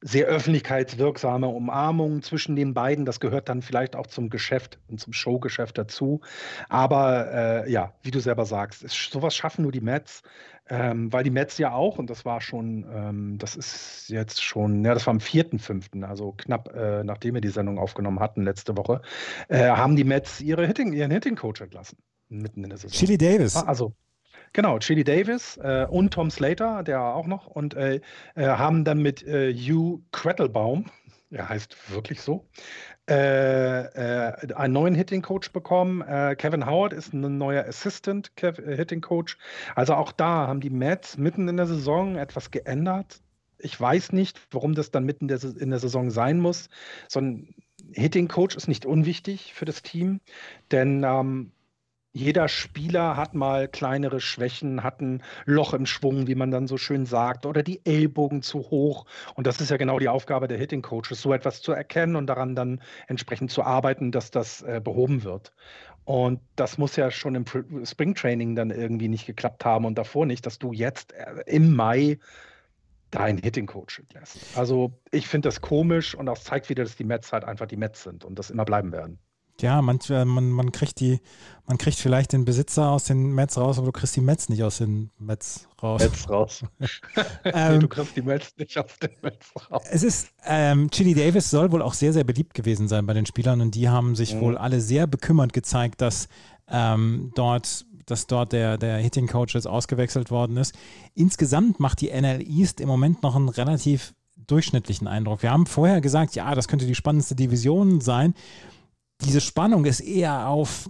[0.01, 3.05] sehr öffentlichkeitswirksame Umarmung zwischen den beiden.
[3.05, 6.21] Das gehört dann vielleicht auch zum Geschäft und zum Showgeschäft dazu.
[6.69, 7.31] Aber
[7.65, 10.23] äh, ja, wie du selber sagst, ist, sowas schaffen nur die Mets,
[10.69, 14.83] ähm, weil die Mets ja auch, und das war schon, ähm, das ist jetzt schon,
[14.83, 18.77] ja, das war am 4.5., also knapp äh, nachdem wir die Sendung aufgenommen hatten letzte
[18.77, 19.01] Woche,
[19.49, 21.97] äh, haben die Mets ihre Hitting, ihren Hitting-Coach entlassen.
[22.29, 22.97] Mitten in der Saison.
[22.97, 23.55] Chili Davis.
[23.55, 23.93] Also,
[24.53, 28.01] Genau, Chili Davis äh, und Tom Slater, der auch noch, und äh,
[28.35, 30.87] äh, haben dann mit äh, Hugh Quettelbaum,
[31.29, 32.45] er heißt wirklich so,
[33.05, 36.03] äh, einen neuen Hitting Coach bekommen.
[36.37, 39.37] Kevin Howard ist ein neuer Assistant Hitting Coach.
[39.75, 43.21] Also auch da haben die Mets mitten in der Saison etwas geändert.
[43.59, 46.67] Ich weiß nicht, warum das dann mitten in der Saison sein muss.
[47.07, 47.55] So ein
[47.93, 50.19] Hitting Coach ist nicht unwichtig für das Team,
[50.71, 51.53] denn ähm,
[52.13, 56.77] jeder Spieler hat mal kleinere Schwächen, hat ein Loch im Schwung, wie man dann so
[56.77, 59.05] schön sagt, oder die Ellbogen zu hoch.
[59.35, 62.27] Und das ist ja genau die Aufgabe der Hitting Coaches, so etwas zu erkennen und
[62.27, 65.53] daran dann entsprechend zu arbeiten, dass das äh, behoben wird.
[66.03, 67.45] Und das muss ja schon im
[67.85, 72.19] Springtraining dann irgendwie nicht geklappt haben und davor nicht, dass du jetzt äh, im Mai
[73.11, 74.57] deinen Hitting Coach lässt.
[74.57, 77.77] Also ich finde das komisch und das zeigt wieder, dass die Mets halt einfach die
[77.77, 79.19] Mets sind und das immer bleiben werden
[79.59, 81.19] ja, manchmal, man, man kriegt die,
[81.67, 84.63] man kriegt vielleicht den Besitzer aus den Mets raus, aber du kriegst die Mets nicht
[84.63, 86.01] aus den Mets raus.
[86.01, 86.63] Mets raus.
[87.43, 89.83] ähm, du kriegst die Mets nicht aus den Mets raus.
[89.89, 93.25] Es ist, ähm, Chili Davis soll wohl auch sehr, sehr beliebt gewesen sein bei den
[93.25, 94.41] Spielern und die haben sich mhm.
[94.41, 96.27] wohl alle sehr bekümmert gezeigt, dass
[96.67, 100.75] ähm, dort dass dort der, der Hitting Coach jetzt ausgewechselt worden ist.
[101.13, 105.43] Insgesamt macht die NL East im Moment noch einen relativ durchschnittlichen Eindruck.
[105.43, 108.33] Wir haben vorher gesagt, ja, das könnte die spannendste Division sein
[109.26, 110.89] diese Spannung ist eher auf,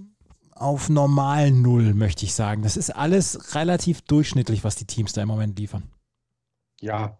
[0.51, 2.61] auf normal Null, möchte ich sagen.
[2.63, 5.83] Das ist alles relativ durchschnittlich, was die Teams da im Moment liefern.
[6.79, 7.17] Ja,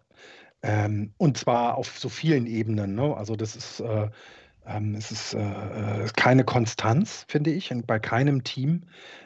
[0.62, 2.94] ähm, und zwar auf so vielen Ebenen.
[2.94, 3.16] Ne?
[3.16, 4.08] Also das ist, äh,
[4.66, 8.82] ähm, es ist äh, keine Konstanz, finde ich, bei keinem Team.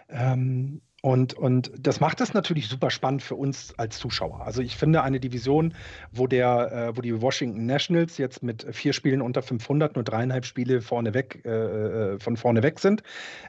[0.09, 4.41] Ähm, und, und das macht es natürlich super spannend für uns als Zuschauer.
[4.45, 5.73] Also ich finde eine Division,
[6.11, 10.45] wo der, äh, wo die Washington Nationals jetzt mit vier Spielen unter 500 nur dreieinhalb
[10.45, 13.05] Spiele vorne weg, äh, äh, von vorne weg sind,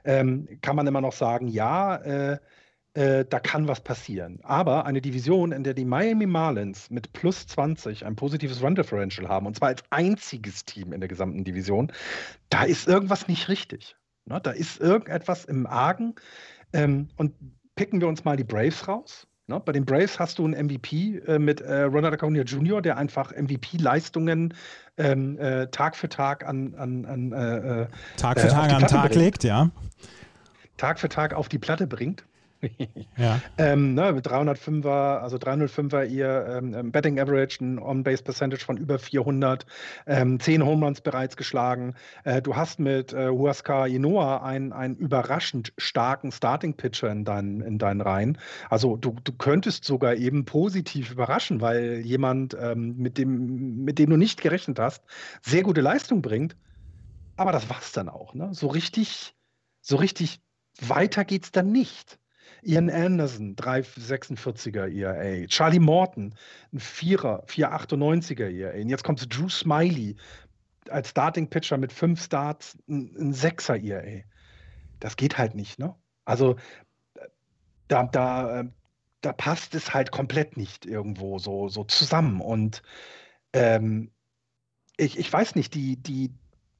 [0.05, 2.37] ähm, kann man immer noch sagen, ja, äh,
[2.93, 4.39] äh, da kann was passieren.
[4.43, 9.29] Aber eine Division, in der die Miami Marlins mit plus 20 ein positives Run Differential
[9.29, 11.91] haben, und zwar als einziges Team in der gesamten Division,
[12.51, 13.95] da ist irgendwas nicht richtig.
[14.27, 14.39] Ne?
[14.41, 16.15] Da ist irgendetwas im Argen.
[16.73, 17.33] Ähm, und
[17.75, 19.27] picken wir uns mal die Braves raus.
[19.47, 19.61] Ne?
[19.63, 23.31] Bei den Braves hast du einen MVP äh, mit äh, Ronald Acuna Jr., der einfach
[23.31, 24.53] MVP-Leistungen
[24.97, 27.87] ähm, äh, Tag für Tag an, an, an äh, äh,
[28.17, 29.15] Tag für äh, Tag an Tag bringt.
[29.15, 29.71] legt, ja.
[30.75, 32.25] Tag für Tag auf die Platte bringt.
[33.17, 33.41] Ja.
[33.57, 38.77] ähm, ne, mit 305er, also 305er ihr ähm, ähm, Betting Average, ein On-Base Percentage von
[38.77, 39.65] über 400,
[40.05, 41.95] ähm, 10 Home Runs bereits geschlagen.
[42.23, 47.61] Äh, du hast mit äh, Huascar Inoa einen, einen überraschend starken Starting Pitcher in deinen,
[47.61, 48.37] in deinen Reihen.
[48.69, 54.09] Also du, du könntest sogar eben positiv überraschen, weil jemand, ähm, mit, dem, mit dem
[54.09, 55.03] du nicht gerechnet hast,
[55.41, 56.55] sehr gute Leistung bringt.
[57.35, 58.33] Aber das war's dann auch.
[58.33, 58.49] Ne?
[58.53, 59.35] So richtig,
[59.81, 60.39] so richtig
[60.79, 62.19] weiter geht's dann nicht.
[62.63, 65.47] Ian Anderson, 346er ERA.
[65.47, 66.35] Charlie Morton,
[66.73, 68.81] ein Vierer, 498er ERA.
[68.81, 70.15] Und jetzt kommt Drew Smiley
[70.89, 74.23] als Starting Pitcher mit fünf Starts, ein, ein Sechser ERA.
[74.99, 75.95] das geht halt nicht, ne?
[76.25, 76.55] Also
[77.87, 78.65] da, da,
[79.21, 82.41] da passt es halt komplett nicht irgendwo so, so zusammen.
[82.41, 82.81] Und
[83.53, 84.11] ähm,
[84.97, 86.33] ich, ich weiß nicht, die, die,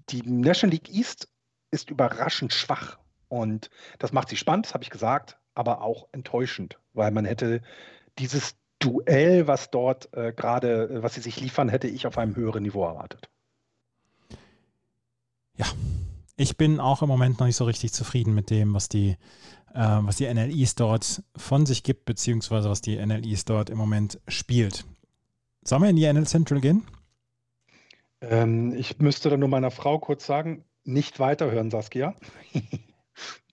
[0.09, 1.29] die National League East
[1.71, 2.97] ist überraschend schwach.
[3.29, 7.61] Und das macht sie spannend, das habe ich gesagt, aber auch enttäuschend, weil man hätte
[8.19, 12.61] dieses Duell, was dort äh, gerade, was sie sich liefern, hätte ich auf einem höheren
[12.61, 13.27] Niveau erwartet.
[15.55, 15.65] Ja,
[16.35, 19.17] ich bin auch im Moment noch nicht so richtig zufrieden mit dem, was die,
[19.73, 24.19] äh, was die NLEs dort von sich gibt, beziehungsweise was die NLEs dort im Moment
[24.27, 24.85] spielt.
[25.63, 26.83] Sollen wir in die NL Central gehen?
[28.21, 32.13] Ähm, ich müsste dann nur meiner Frau kurz sagen, nicht weiterhören, Saskia.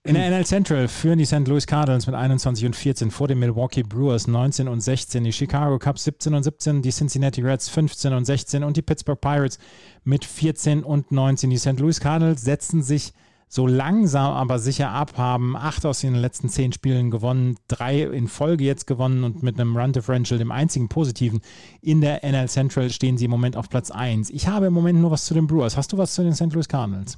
[0.05, 1.47] In der NL Central führen die St.
[1.47, 5.79] Louis Cardinals mit 21 und 14 vor den Milwaukee Brewers 19 und 16, die Chicago
[5.79, 9.57] Cubs 17 und 17, die Cincinnati Reds 15 und 16 und die Pittsburgh Pirates
[10.03, 11.49] mit 14 und 19.
[11.49, 11.79] Die St.
[11.79, 13.13] Louis Cardinals setzen sich
[13.47, 18.27] so langsam aber sicher ab, haben acht aus den letzten zehn Spielen gewonnen, drei in
[18.27, 21.41] Folge jetzt gewonnen und mit einem Run Differential, dem einzigen positiven,
[21.81, 24.29] in der NL Central stehen sie im Moment auf Platz 1.
[24.29, 25.75] Ich habe im Moment nur was zu den Brewers.
[25.75, 26.53] Hast du was zu den St.
[26.53, 27.17] Louis Cardinals?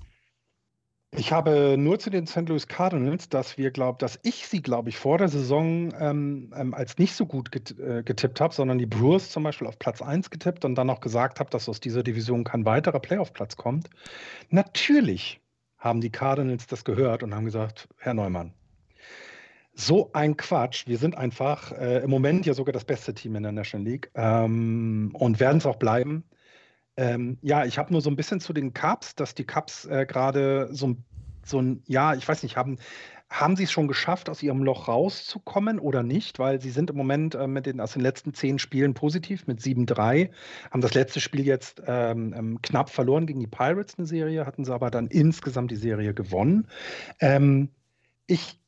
[1.11, 2.49] Ich habe nur zu den St.
[2.49, 6.73] Louis Cardinals, dass wir glauben, dass ich sie, glaube ich, vor der Saison ähm, ähm,
[6.73, 10.29] als nicht so gut äh, getippt habe, sondern die Brewers zum Beispiel auf Platz 1
[10.29, 13.89] getippt und dann auch gesagt habe, dass aus dieser Division kein weiterer Playoff-Platz kommt.
[14.49, 15.39] Natürlich
[15.77, 18.53] haben die Cardinals das gehört und haben gesagt, Herr Neumann,
[19.73, 20.87] so ein Quatsch.
[20.87, 24.11] Wir sind einfach äh, im Moment ja sogar das beste Team in der National League
[24.15, 26.25] ähm, und werden es auch bleiben.
[26.97, 30.05] Ähm, ja, ich habe nur so ein bisschen zu den Cups, dass die Cups äh,
[30.07, 30.95] gerade so,
[31.45, 32.77] so ein, ja, ich weiß nicht, haben,
[33.29, 36.39] haben sie es schon geschafft, aus ihrem Loch rauszukommen oder nicht?
[36.39, 39.59] Weil sie sind im Moment äh, mit den, aus den letzten zehn Spielen positiv mit
[39.59, 40.29] 7-3,
[40.71, 44.65] haben das letzte Spiel jetzt ähm, ähm, knapp verloren gegen die Pirates eine Serie, hatten
[44.65, 46.67] sie aber dann insgesamt die Serie gewonnen.
[47.19, 47.69] Ähm,
[48.27, 48.59] ich,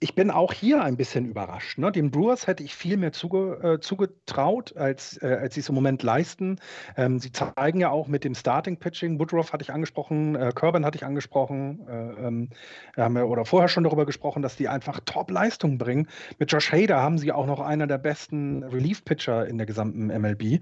[0.00, 1.78] ich bin auch hier ein bisschen überrascht.
[1.78, 1.92] Ne?
[1.92, 5.74] Den Brewers hätte ich viel mehr zuge, äh, zugetraut, als, äh, als sie es im
[5.74, 6.58] Moment leisten.
[6.96, 10.96] Ähm, sie zeigen ja auch mit dem Starting-Pitching, Woodruff hatte ich angesprochen, äh, Kerben hatte
[10.96, 12.50] ich angesprochen, äh, ähm,
[12.96, 16.08] haben wir oder vorher schon darüber gesprochen, dass die einfach Top-Leistungen bringen.
[16.38, 20.60] Mit Josh Hader haben sie auch noch einer der besten Relief-Pitcher in der gesamten MLB.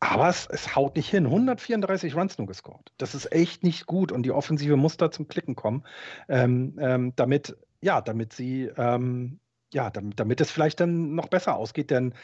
[0.00, 1.26] Aber es, es, haut nicht hin.
[1.26, 2.90] 134 Runs nur gescored.
[2.96, 5.84] Das ist echt nicht gut und die Offensive muss da zum Klicken kommen,
[6.28, 9.40] ähm, ähm, damit ja, damit sie, ähm,
[9.72, 12.14] ja, damit, damit es vielleicht dann noch besser ausgeht, denn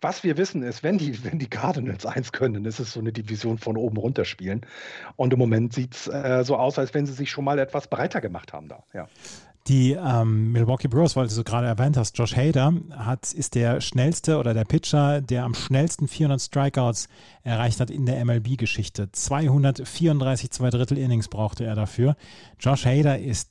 [0.00, 3.00] was wir wissen ist, wenn die, wenn die Cardinals eins können, dann ist es so
[3.00, 4.62] eine Division von oben runter spielen.
[5.16, 7.88] Und im Moment sieht es äh, so aus, als wenn sie sich schon mal etwas
[7.88, 8.82] breiter gemacht haben da.
[8.92, 9.08] Ja.
[9.68, 13.80] Die ähm, Milwaukee Brewers, weil du so gerade erwähnt hast, Josh Hader hat, ist der
[13.80, 17.08] schnellste oder der Pitcher, der am schnellsten 400 Strikeouts
[17.42, 19.10] erreicht hat in der MLB-Geschichte.
[19.10, 22.14] 234 zwei Drittel Innings brauchte er dafür.
[22.60, 23.50] Josh Hader ist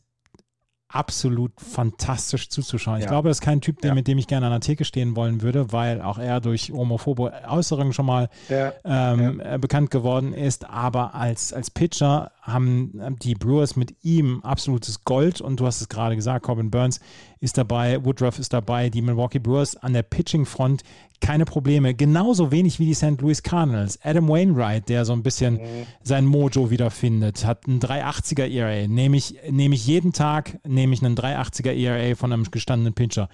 [0.88, 2.98] absolut fantastisch zuzuschauen.
[2.98, 3.03] Ja.
[3.03, 3.95] Ich glaube, das ist kein Typ, der, ja.
[3.95, 7.34] mit dem ich gerne an der Theke stehen wollen würde, weil auch er durch homophobe
[7.48, 8.74] Äußerungen schon mal ja.
[8.84, 10.70] Ähm, äh, bekannt geworden ist.
[10.70, 15.89] Aber als, als Pitcher haben die Brewers mit ihm absolutes Gold und du hast es
[15.89, 16.99] gerade gesagt, Corbin Burns
[17.39, 20.84] ist dabei, Woodruff ist dabei, die Milwaukee Brewers an der Pitching-Front
[21.22, 21.95] keine Probleme.
[21.95, 23.19] Genauso wenig wie die St.
[23.19, 23.99] Louis Cardinals.
[24.03, 25.88] Adam Wainwright, der so ein bisschen mhm.
[26.03, 28.88] sein Mojo wiederfindet, hat einen 380er ERA.
[28.88, 33.30] Nehme ich, nehme ich jeden Tag, nehme ich einen 380er ERA von einem gestandenen Pitcher.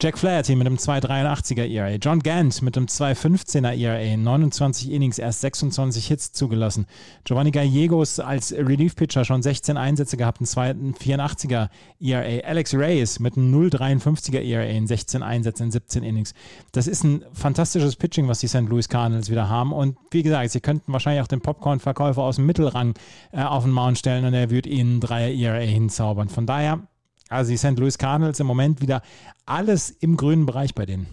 [0.00, 1.96] Jack Flaherty mit einem 2,83er ERA.
[1.96, 4.16] John Gant mit einem 2,15er ERA.
[4.16, 6.86] 29 Innings, erst 26 Hits zugelassen.
[7.24, 11.68] Giovanni Gallegos als Relief-Pitcher schon 16 Einsätze gehabt, einen 2,84er
[11.98, 12.46] ERA.
[12.46, 16.32] Alex Reyes mit einem 0,53er ERA in 16 Einsätzen in 17 Innings.
[16.70, 18.68] Das ist ein fantastisches Pitching, was die St.
[18.68, 19.72] Louis Cardinals wieder haben.
[19.72, 22.94] Und wie gesagt, sie könnten wahrscheinlich auch den Popcorn-Verkäufer aus dem Mittelrang
[23.32, 26.28] äh, auf den Mount stellen und er würde ihnen 3 ERA hinzaubern.
[26.28, 26.86] Von daher
[27.28, 27.78] also die St.
[27.78, 29.02] Louis Cardinals im Moment wieder
[29.46, 31.06] alles im grünen Bereich bei denen.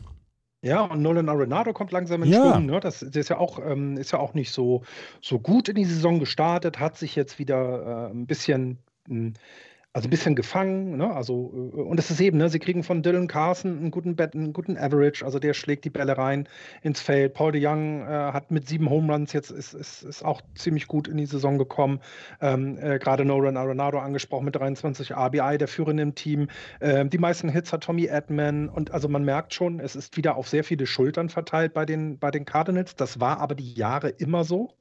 [0.61, 2.53] Ja, und Nolan Arenado kommt langsam ins ja.
[2.53, 2.65] Schwung.
[2.65, 2.79] Ne?
[2.79, 4.81] Das, das, ist ja auch, ähm, ist ja auch nicht so,
[5.21, 9.33] so gut in die Saison gestartet, hat sich jetzt wieder äh, ein bisschen hm,
[9.95, 11.09] also ein bisschen gefangen, ne?
[11.13, 14.35] Also, äh, und es ist eben, ne, sie kriegen von Dylan Carson einen guten, Bet,
[14.35, 16.49] einen guten Average, also der schlägt die Bälle rein
[16.81, 17.33] ins Feld.
[17.33, 20.87] Paul de Young äh, hat mit sieben Home Runs jetzt ist, ist, ist auch ziemlich
[20.87, 22.01] gut in die Saison gekommen.
[22.41, 26.49] Ähm, äh, Gerade Nolan Arenado angesprochen mit 23 RBI, der führende im Team.
[26.81, 30.35] Ähm, die meisten Hits hat Tommy Edman und also man merkt schon, es ist wieder
[30.35, 32.97] auf sehr viele Schultern verteilt bei den, bei den Cardinals.
[32.97, 34.73] Das war aber die Jahre immer so.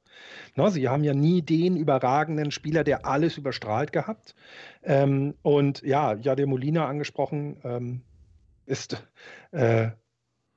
[0.55, 4.35] Ne, sie haben ja nie den überragenden Spieler, der alles überstrahlt gehabt.
[4.83, 8.01] Ähm, und ja, ja, der Molina angesprochen ähm,
[8.65, 9.03] ist,
[9.51, 9.89] äh,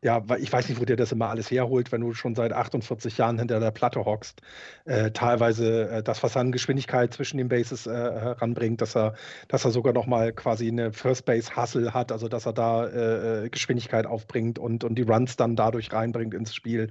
[0.00, 2.52] ja, weil ich weiß nicht, wo der das immer alles herholt, wenn du schon seit
[2.52, 4.42] 48 Jahren hinter der Platte hockst.
[4.84, 9.14] Äh, teilweise äh, das, was er an Geschwindigkeit zwischen den Bases äh, heranbringt, dass er,
[9.48, 13.46] dass er sogar nochmal quasi eine First Base Hustle hat, also dass er da äh,
[13.46, 16.90] äh, Geschwindigkeit aufbringt und, und die Runs dann dadurch reinbringt ins Spiel.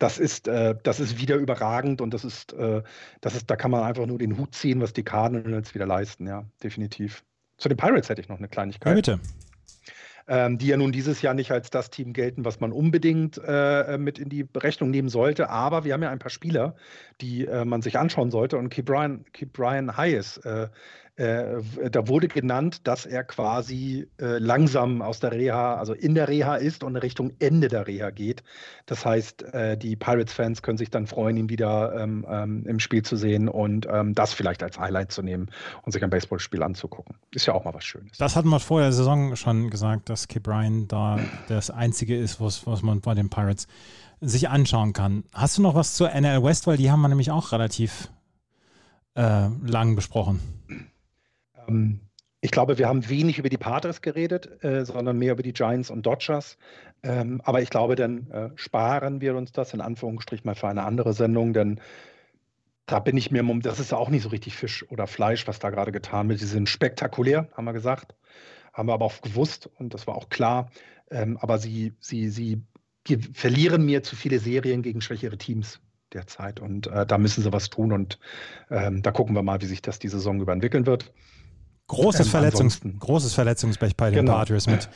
[0.00, 2.54] Das ist, äh, das ist wieder überragend und das ist,
[3.20, 6.26] das ist, da kann man einfach nur den Hut ziehen, was die Cardinals wieder leisten,
[6.26, 7.22] ja, definitiv.
[7.56, 8.90] Zu den Pirates hätte ich noch eine Kleinigkeit.
[8.90, 9.20] Ja, bitte
[10.28, 13.98] ähm, die ja nun dieses Jahr nicht als das Team gelten, was man unbedingt äh,
[13.98, 15.48] mit in die Berechnung nehmen sollte.
[15.48, 16.76] Aber wir haben ja ein paar Spieler,
[17.20, 18.58] die äh, man sich anschauen sollte.
[18.58, 20.40] Und Keep Brian, Keep Brian Hayes
[21.18, 26.28] äh, da wurde genannt, dass er quasi äh, langsam aus der Reha, also in der
[26.28, 28.44] Reha ist und Richtung Ende der Reha geht.
[28.86, 33.02] Das heißt, äh, die Pirates-Fans können sich dann freuen, ihn wieder ähm, ähm, im Spiel
[33.02, 35.50] zu sehen und ähm, das vielleicht als Highlight zu nehmen
[35.82, 37.16] und sich ein Baseballspiel anzugucken.
[37.32, 38.16] Ist ja auch mal was Schönes.
[38.18, 41.18] Das hatten wir vor der Saison schon gesagt, dass Kip Ryan da
[41.48, 43.66] das Einzige ist, was, was man bei den Pirates
[44.20, 45.24] sich anschauen kann.
[45.32, 48.08] Hast du noch was zur NL West, weil die haben wir nämlich auch relativ
[49.16, 50.40] äh, lang besprochen.
[51.68, 52.00] Ähm,
[52.40, 55.90] ich glaube, wir haben wenig über die Padres geredet, äh, sondern mehr über die Giants
[55.90, 56.56] und Dodgers.
[57.02, 60.84] Ähm, aber ich glaube, dann äh, sparen wir uns das in Anführungsstrichen mal für eine
[60.84, 61.80] andere Sendung, denn
[62.86, 65.70] da bin ich mir, das ist auch nicht so richtig Fisch oder Fleisch, was da
[65.70, 66.38] gerade getan wird.
[66.38, 68.14] Sie sind spektakulär, haben wir gesagt,
[68.72, 70.70] haben wir aber auch gewusst und das war auch klar.
[71.10, 72.62] Ähm, aber sie, sie, sie
[73.32, 75.80] verlieren mir zu viele Serien gegen schwächere Teams
[76.12, 78.18] derzeit und äh, da müssen sie was tun und
[78.70, 81.12] ähm, da gucken wir mal, wie sich das die Saison über entwickeln wird.
[81.88, 84.32] Großes, ähm, Verletzungs großes Verletzungspech bei den genau.
[84.32, 84.88] Padres mit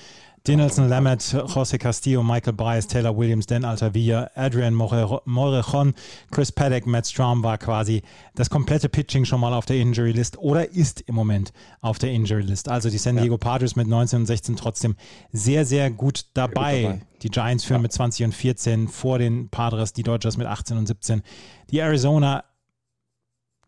[0.47, 5.95] Dinelson Lamet, José Castillo, Michael Bryce, Taylor Williams, Dan Altavilla, Adrian Morejon,
[6.33, 8.03] Chris Paddock, Matt Strom war quasi
[8.35, 12.11] das komplette Pitching schon mal auf der Injury List oder ist im Moment auf der
[12.11, 12.69] Injury List.
[12.69, 13.39] Also die San Diego ja.
[13.39, 14.97] Padres mit 19 und 16 trotzdem
[15.33, 16.83] sehr, sehr gut dabei.
[16.83, 17.01] dabei.
[17.23, 17.83] Die Giants führen ja.
[17.83, 21.23] mit 20 und 14 vor den Padres, die Dodgers mit 18 und 17.
[21.71, 22.43] Die Arizona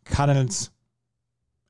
[0.02, 0.73] Cardinals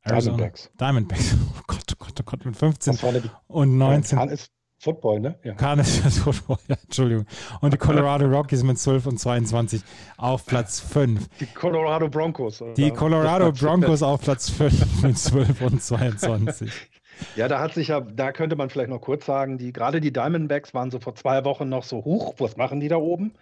[0.07, 0.71] Diamondbacks.
[0.79, 1.35] Diamondbacks.
[1.57, 2.99] Oh Gott, oh Gott, oh Gott, mit 15
[3.47, 4.19] und 19.
[4.19, 5.39] Kahn ist Football, ne?
[5.45, 5.55] Ja.
[5.55, 7.27] Kahn ist Football, ja, Entschuldigung.
[7.61, 9.83] Und die Colorado Rockies mit 12 und 22
[10.19, 11.27] auf Platz 5.
[11.41, 12.61] Die Colorado Broncos.
[12.61, 12.75] Oder?
[12.75, 16.71] Die Colorado Broncos auf Platz 5 mit 12 und 22.
[17.37, 20.13] Ja, da hat sich ja, da könnte man vielleicht noch kurz sagen, die, gerade die
[20.13, 22.35] Diamondbacks waren so vor zwei Wochen noch so hoch.
[22.39, 23.33] Was machen die da oben?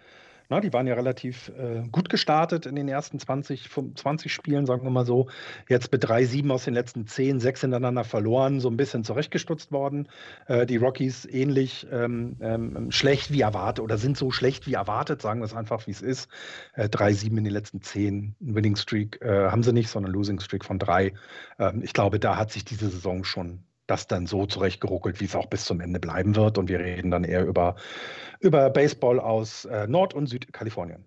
[0.53, 4.83] Na, die waren ja relativ äh, gut gestartet in den ersten 20, 20 Spielen, sagen
[4.83, 5.27] wir mal so.
[5.67, 10.09] Jetzt mit 3-7 aus den letzten 10, 6 hintereinander verloren, so ein bisschen zurechtgestutzt worden.
[10.45, 15.23] Äh, die Rockies ähnlich ähm, ähm, schlecht wie erwartet oder sind so schlecht wie erwartet,
[15.23, 16.29] sagen wir es einfach, wie es ist.
[16.75, 18.35] Äh, 3-7 in den letzten 10.
[18.39, 21.13] Winning Streak äh, haben sie nicht, sondern Losing Streak von 3.
[21.57, 23.63] Ähm, ich glaube, da hat sich diese Saison schon
[23.93, 26.57] das dann so zurechtgeruckelt, wie es auch bis zum Ende bleiben wird.
[26.57, 27.75] Und wir reden dann eher über,
[28.39, 31.05] über Baseball aus äh, Nord- und Südkalifornien.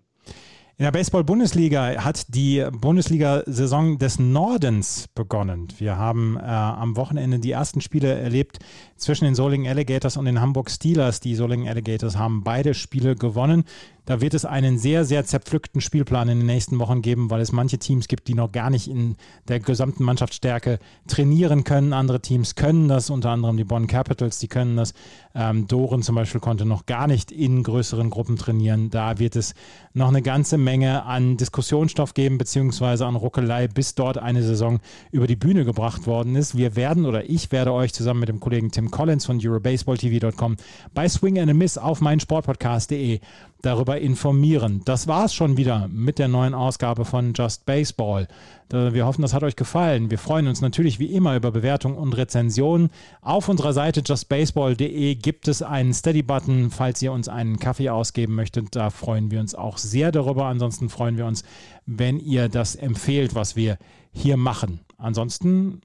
[0.79, 5.69] In der Baseball-Bundesliga hat die Bundesliga-Saison des Nordens begonnen.
[5.79, 8.59] Wir haben äh, am Wochenende die ersten Spiele erlebt
[8.95, 11.19] zwischen den Solingen Alligators und den Hamburg Steelers.
[11.19, 13.63] Die Solingen Alligators haben beide Spiele gewonnen.
[14.07, 17.51] Da wird es einen sehr, sehr zerpflückten Spielplan in den nächsten Wochen geben, weil es
[17.51, 19.17] manche Teams gibt, die noch gar nicht in
[19.49, 21.91] der gesamten Mannschaftsstärke trainieren können.
[21.91, 24.93] Andere Teams können das, unter anderem die Bonn Capitals, die können das.
[25.35, 28.89] Ähm, Doren zum Beispiel konnte noch gar nicht in größeren Gruppen trainieren.
[28.89, 29.53] Da wird es
[29.93, 34.79] noch eine ganze Menge an Diskussionsstoff geben, beziehungsweise an Ruckelei, bis dort eine Saison
[35.11, 36.55] über die Bühne gebracht worden ist.
[36.55, 40.55] Wir werden oder ich werde euch zusammen mit dem Kollegen Tim Collins von EuroBaseballTV.com
[40.93, 43.19] bei Swing and a Miss auf meinsportpodcast.de
[43.61, 44.81] darüber informieren.
[44.85, 48.27] Das war es schon wieder mit der neuen Ausgabe von Just Baseball.
[48.69, 50.11] Wir hoffen, das hat euch gefallen.
[50.11, 52.89] Wir freuen uns natürlich wie immer über Bewertungen und Rezensionen.
[53.21, 58.75] Auf unserer Seite justbaseball.de gibt es einen Steady-Button, falls ihr uns einen Kaffee ausgeben möchtet.
[58.75, 60.45] Da freuen wir uns auch sehr darüber.
[60.45, 61.43] Ansonsten freuen wir uns,
[61.85, 63.77] wenn ihr das empfehlt, was wir
[64.11, 64.81] hier machen.
[64.97, 65.81] Ansonsten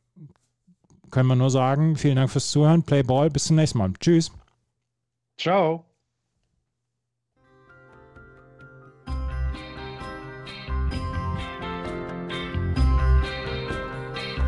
[1.10, 2.82] können wir nur sagen, vielen Dank fürs Zuhören.
[2.82, 3.30] Play Ball.
[3.30, 3.92] Bis zum nächsten Mal.
[4.00, 4.32] Tschüss.
[5.38, 5.91] Ciao.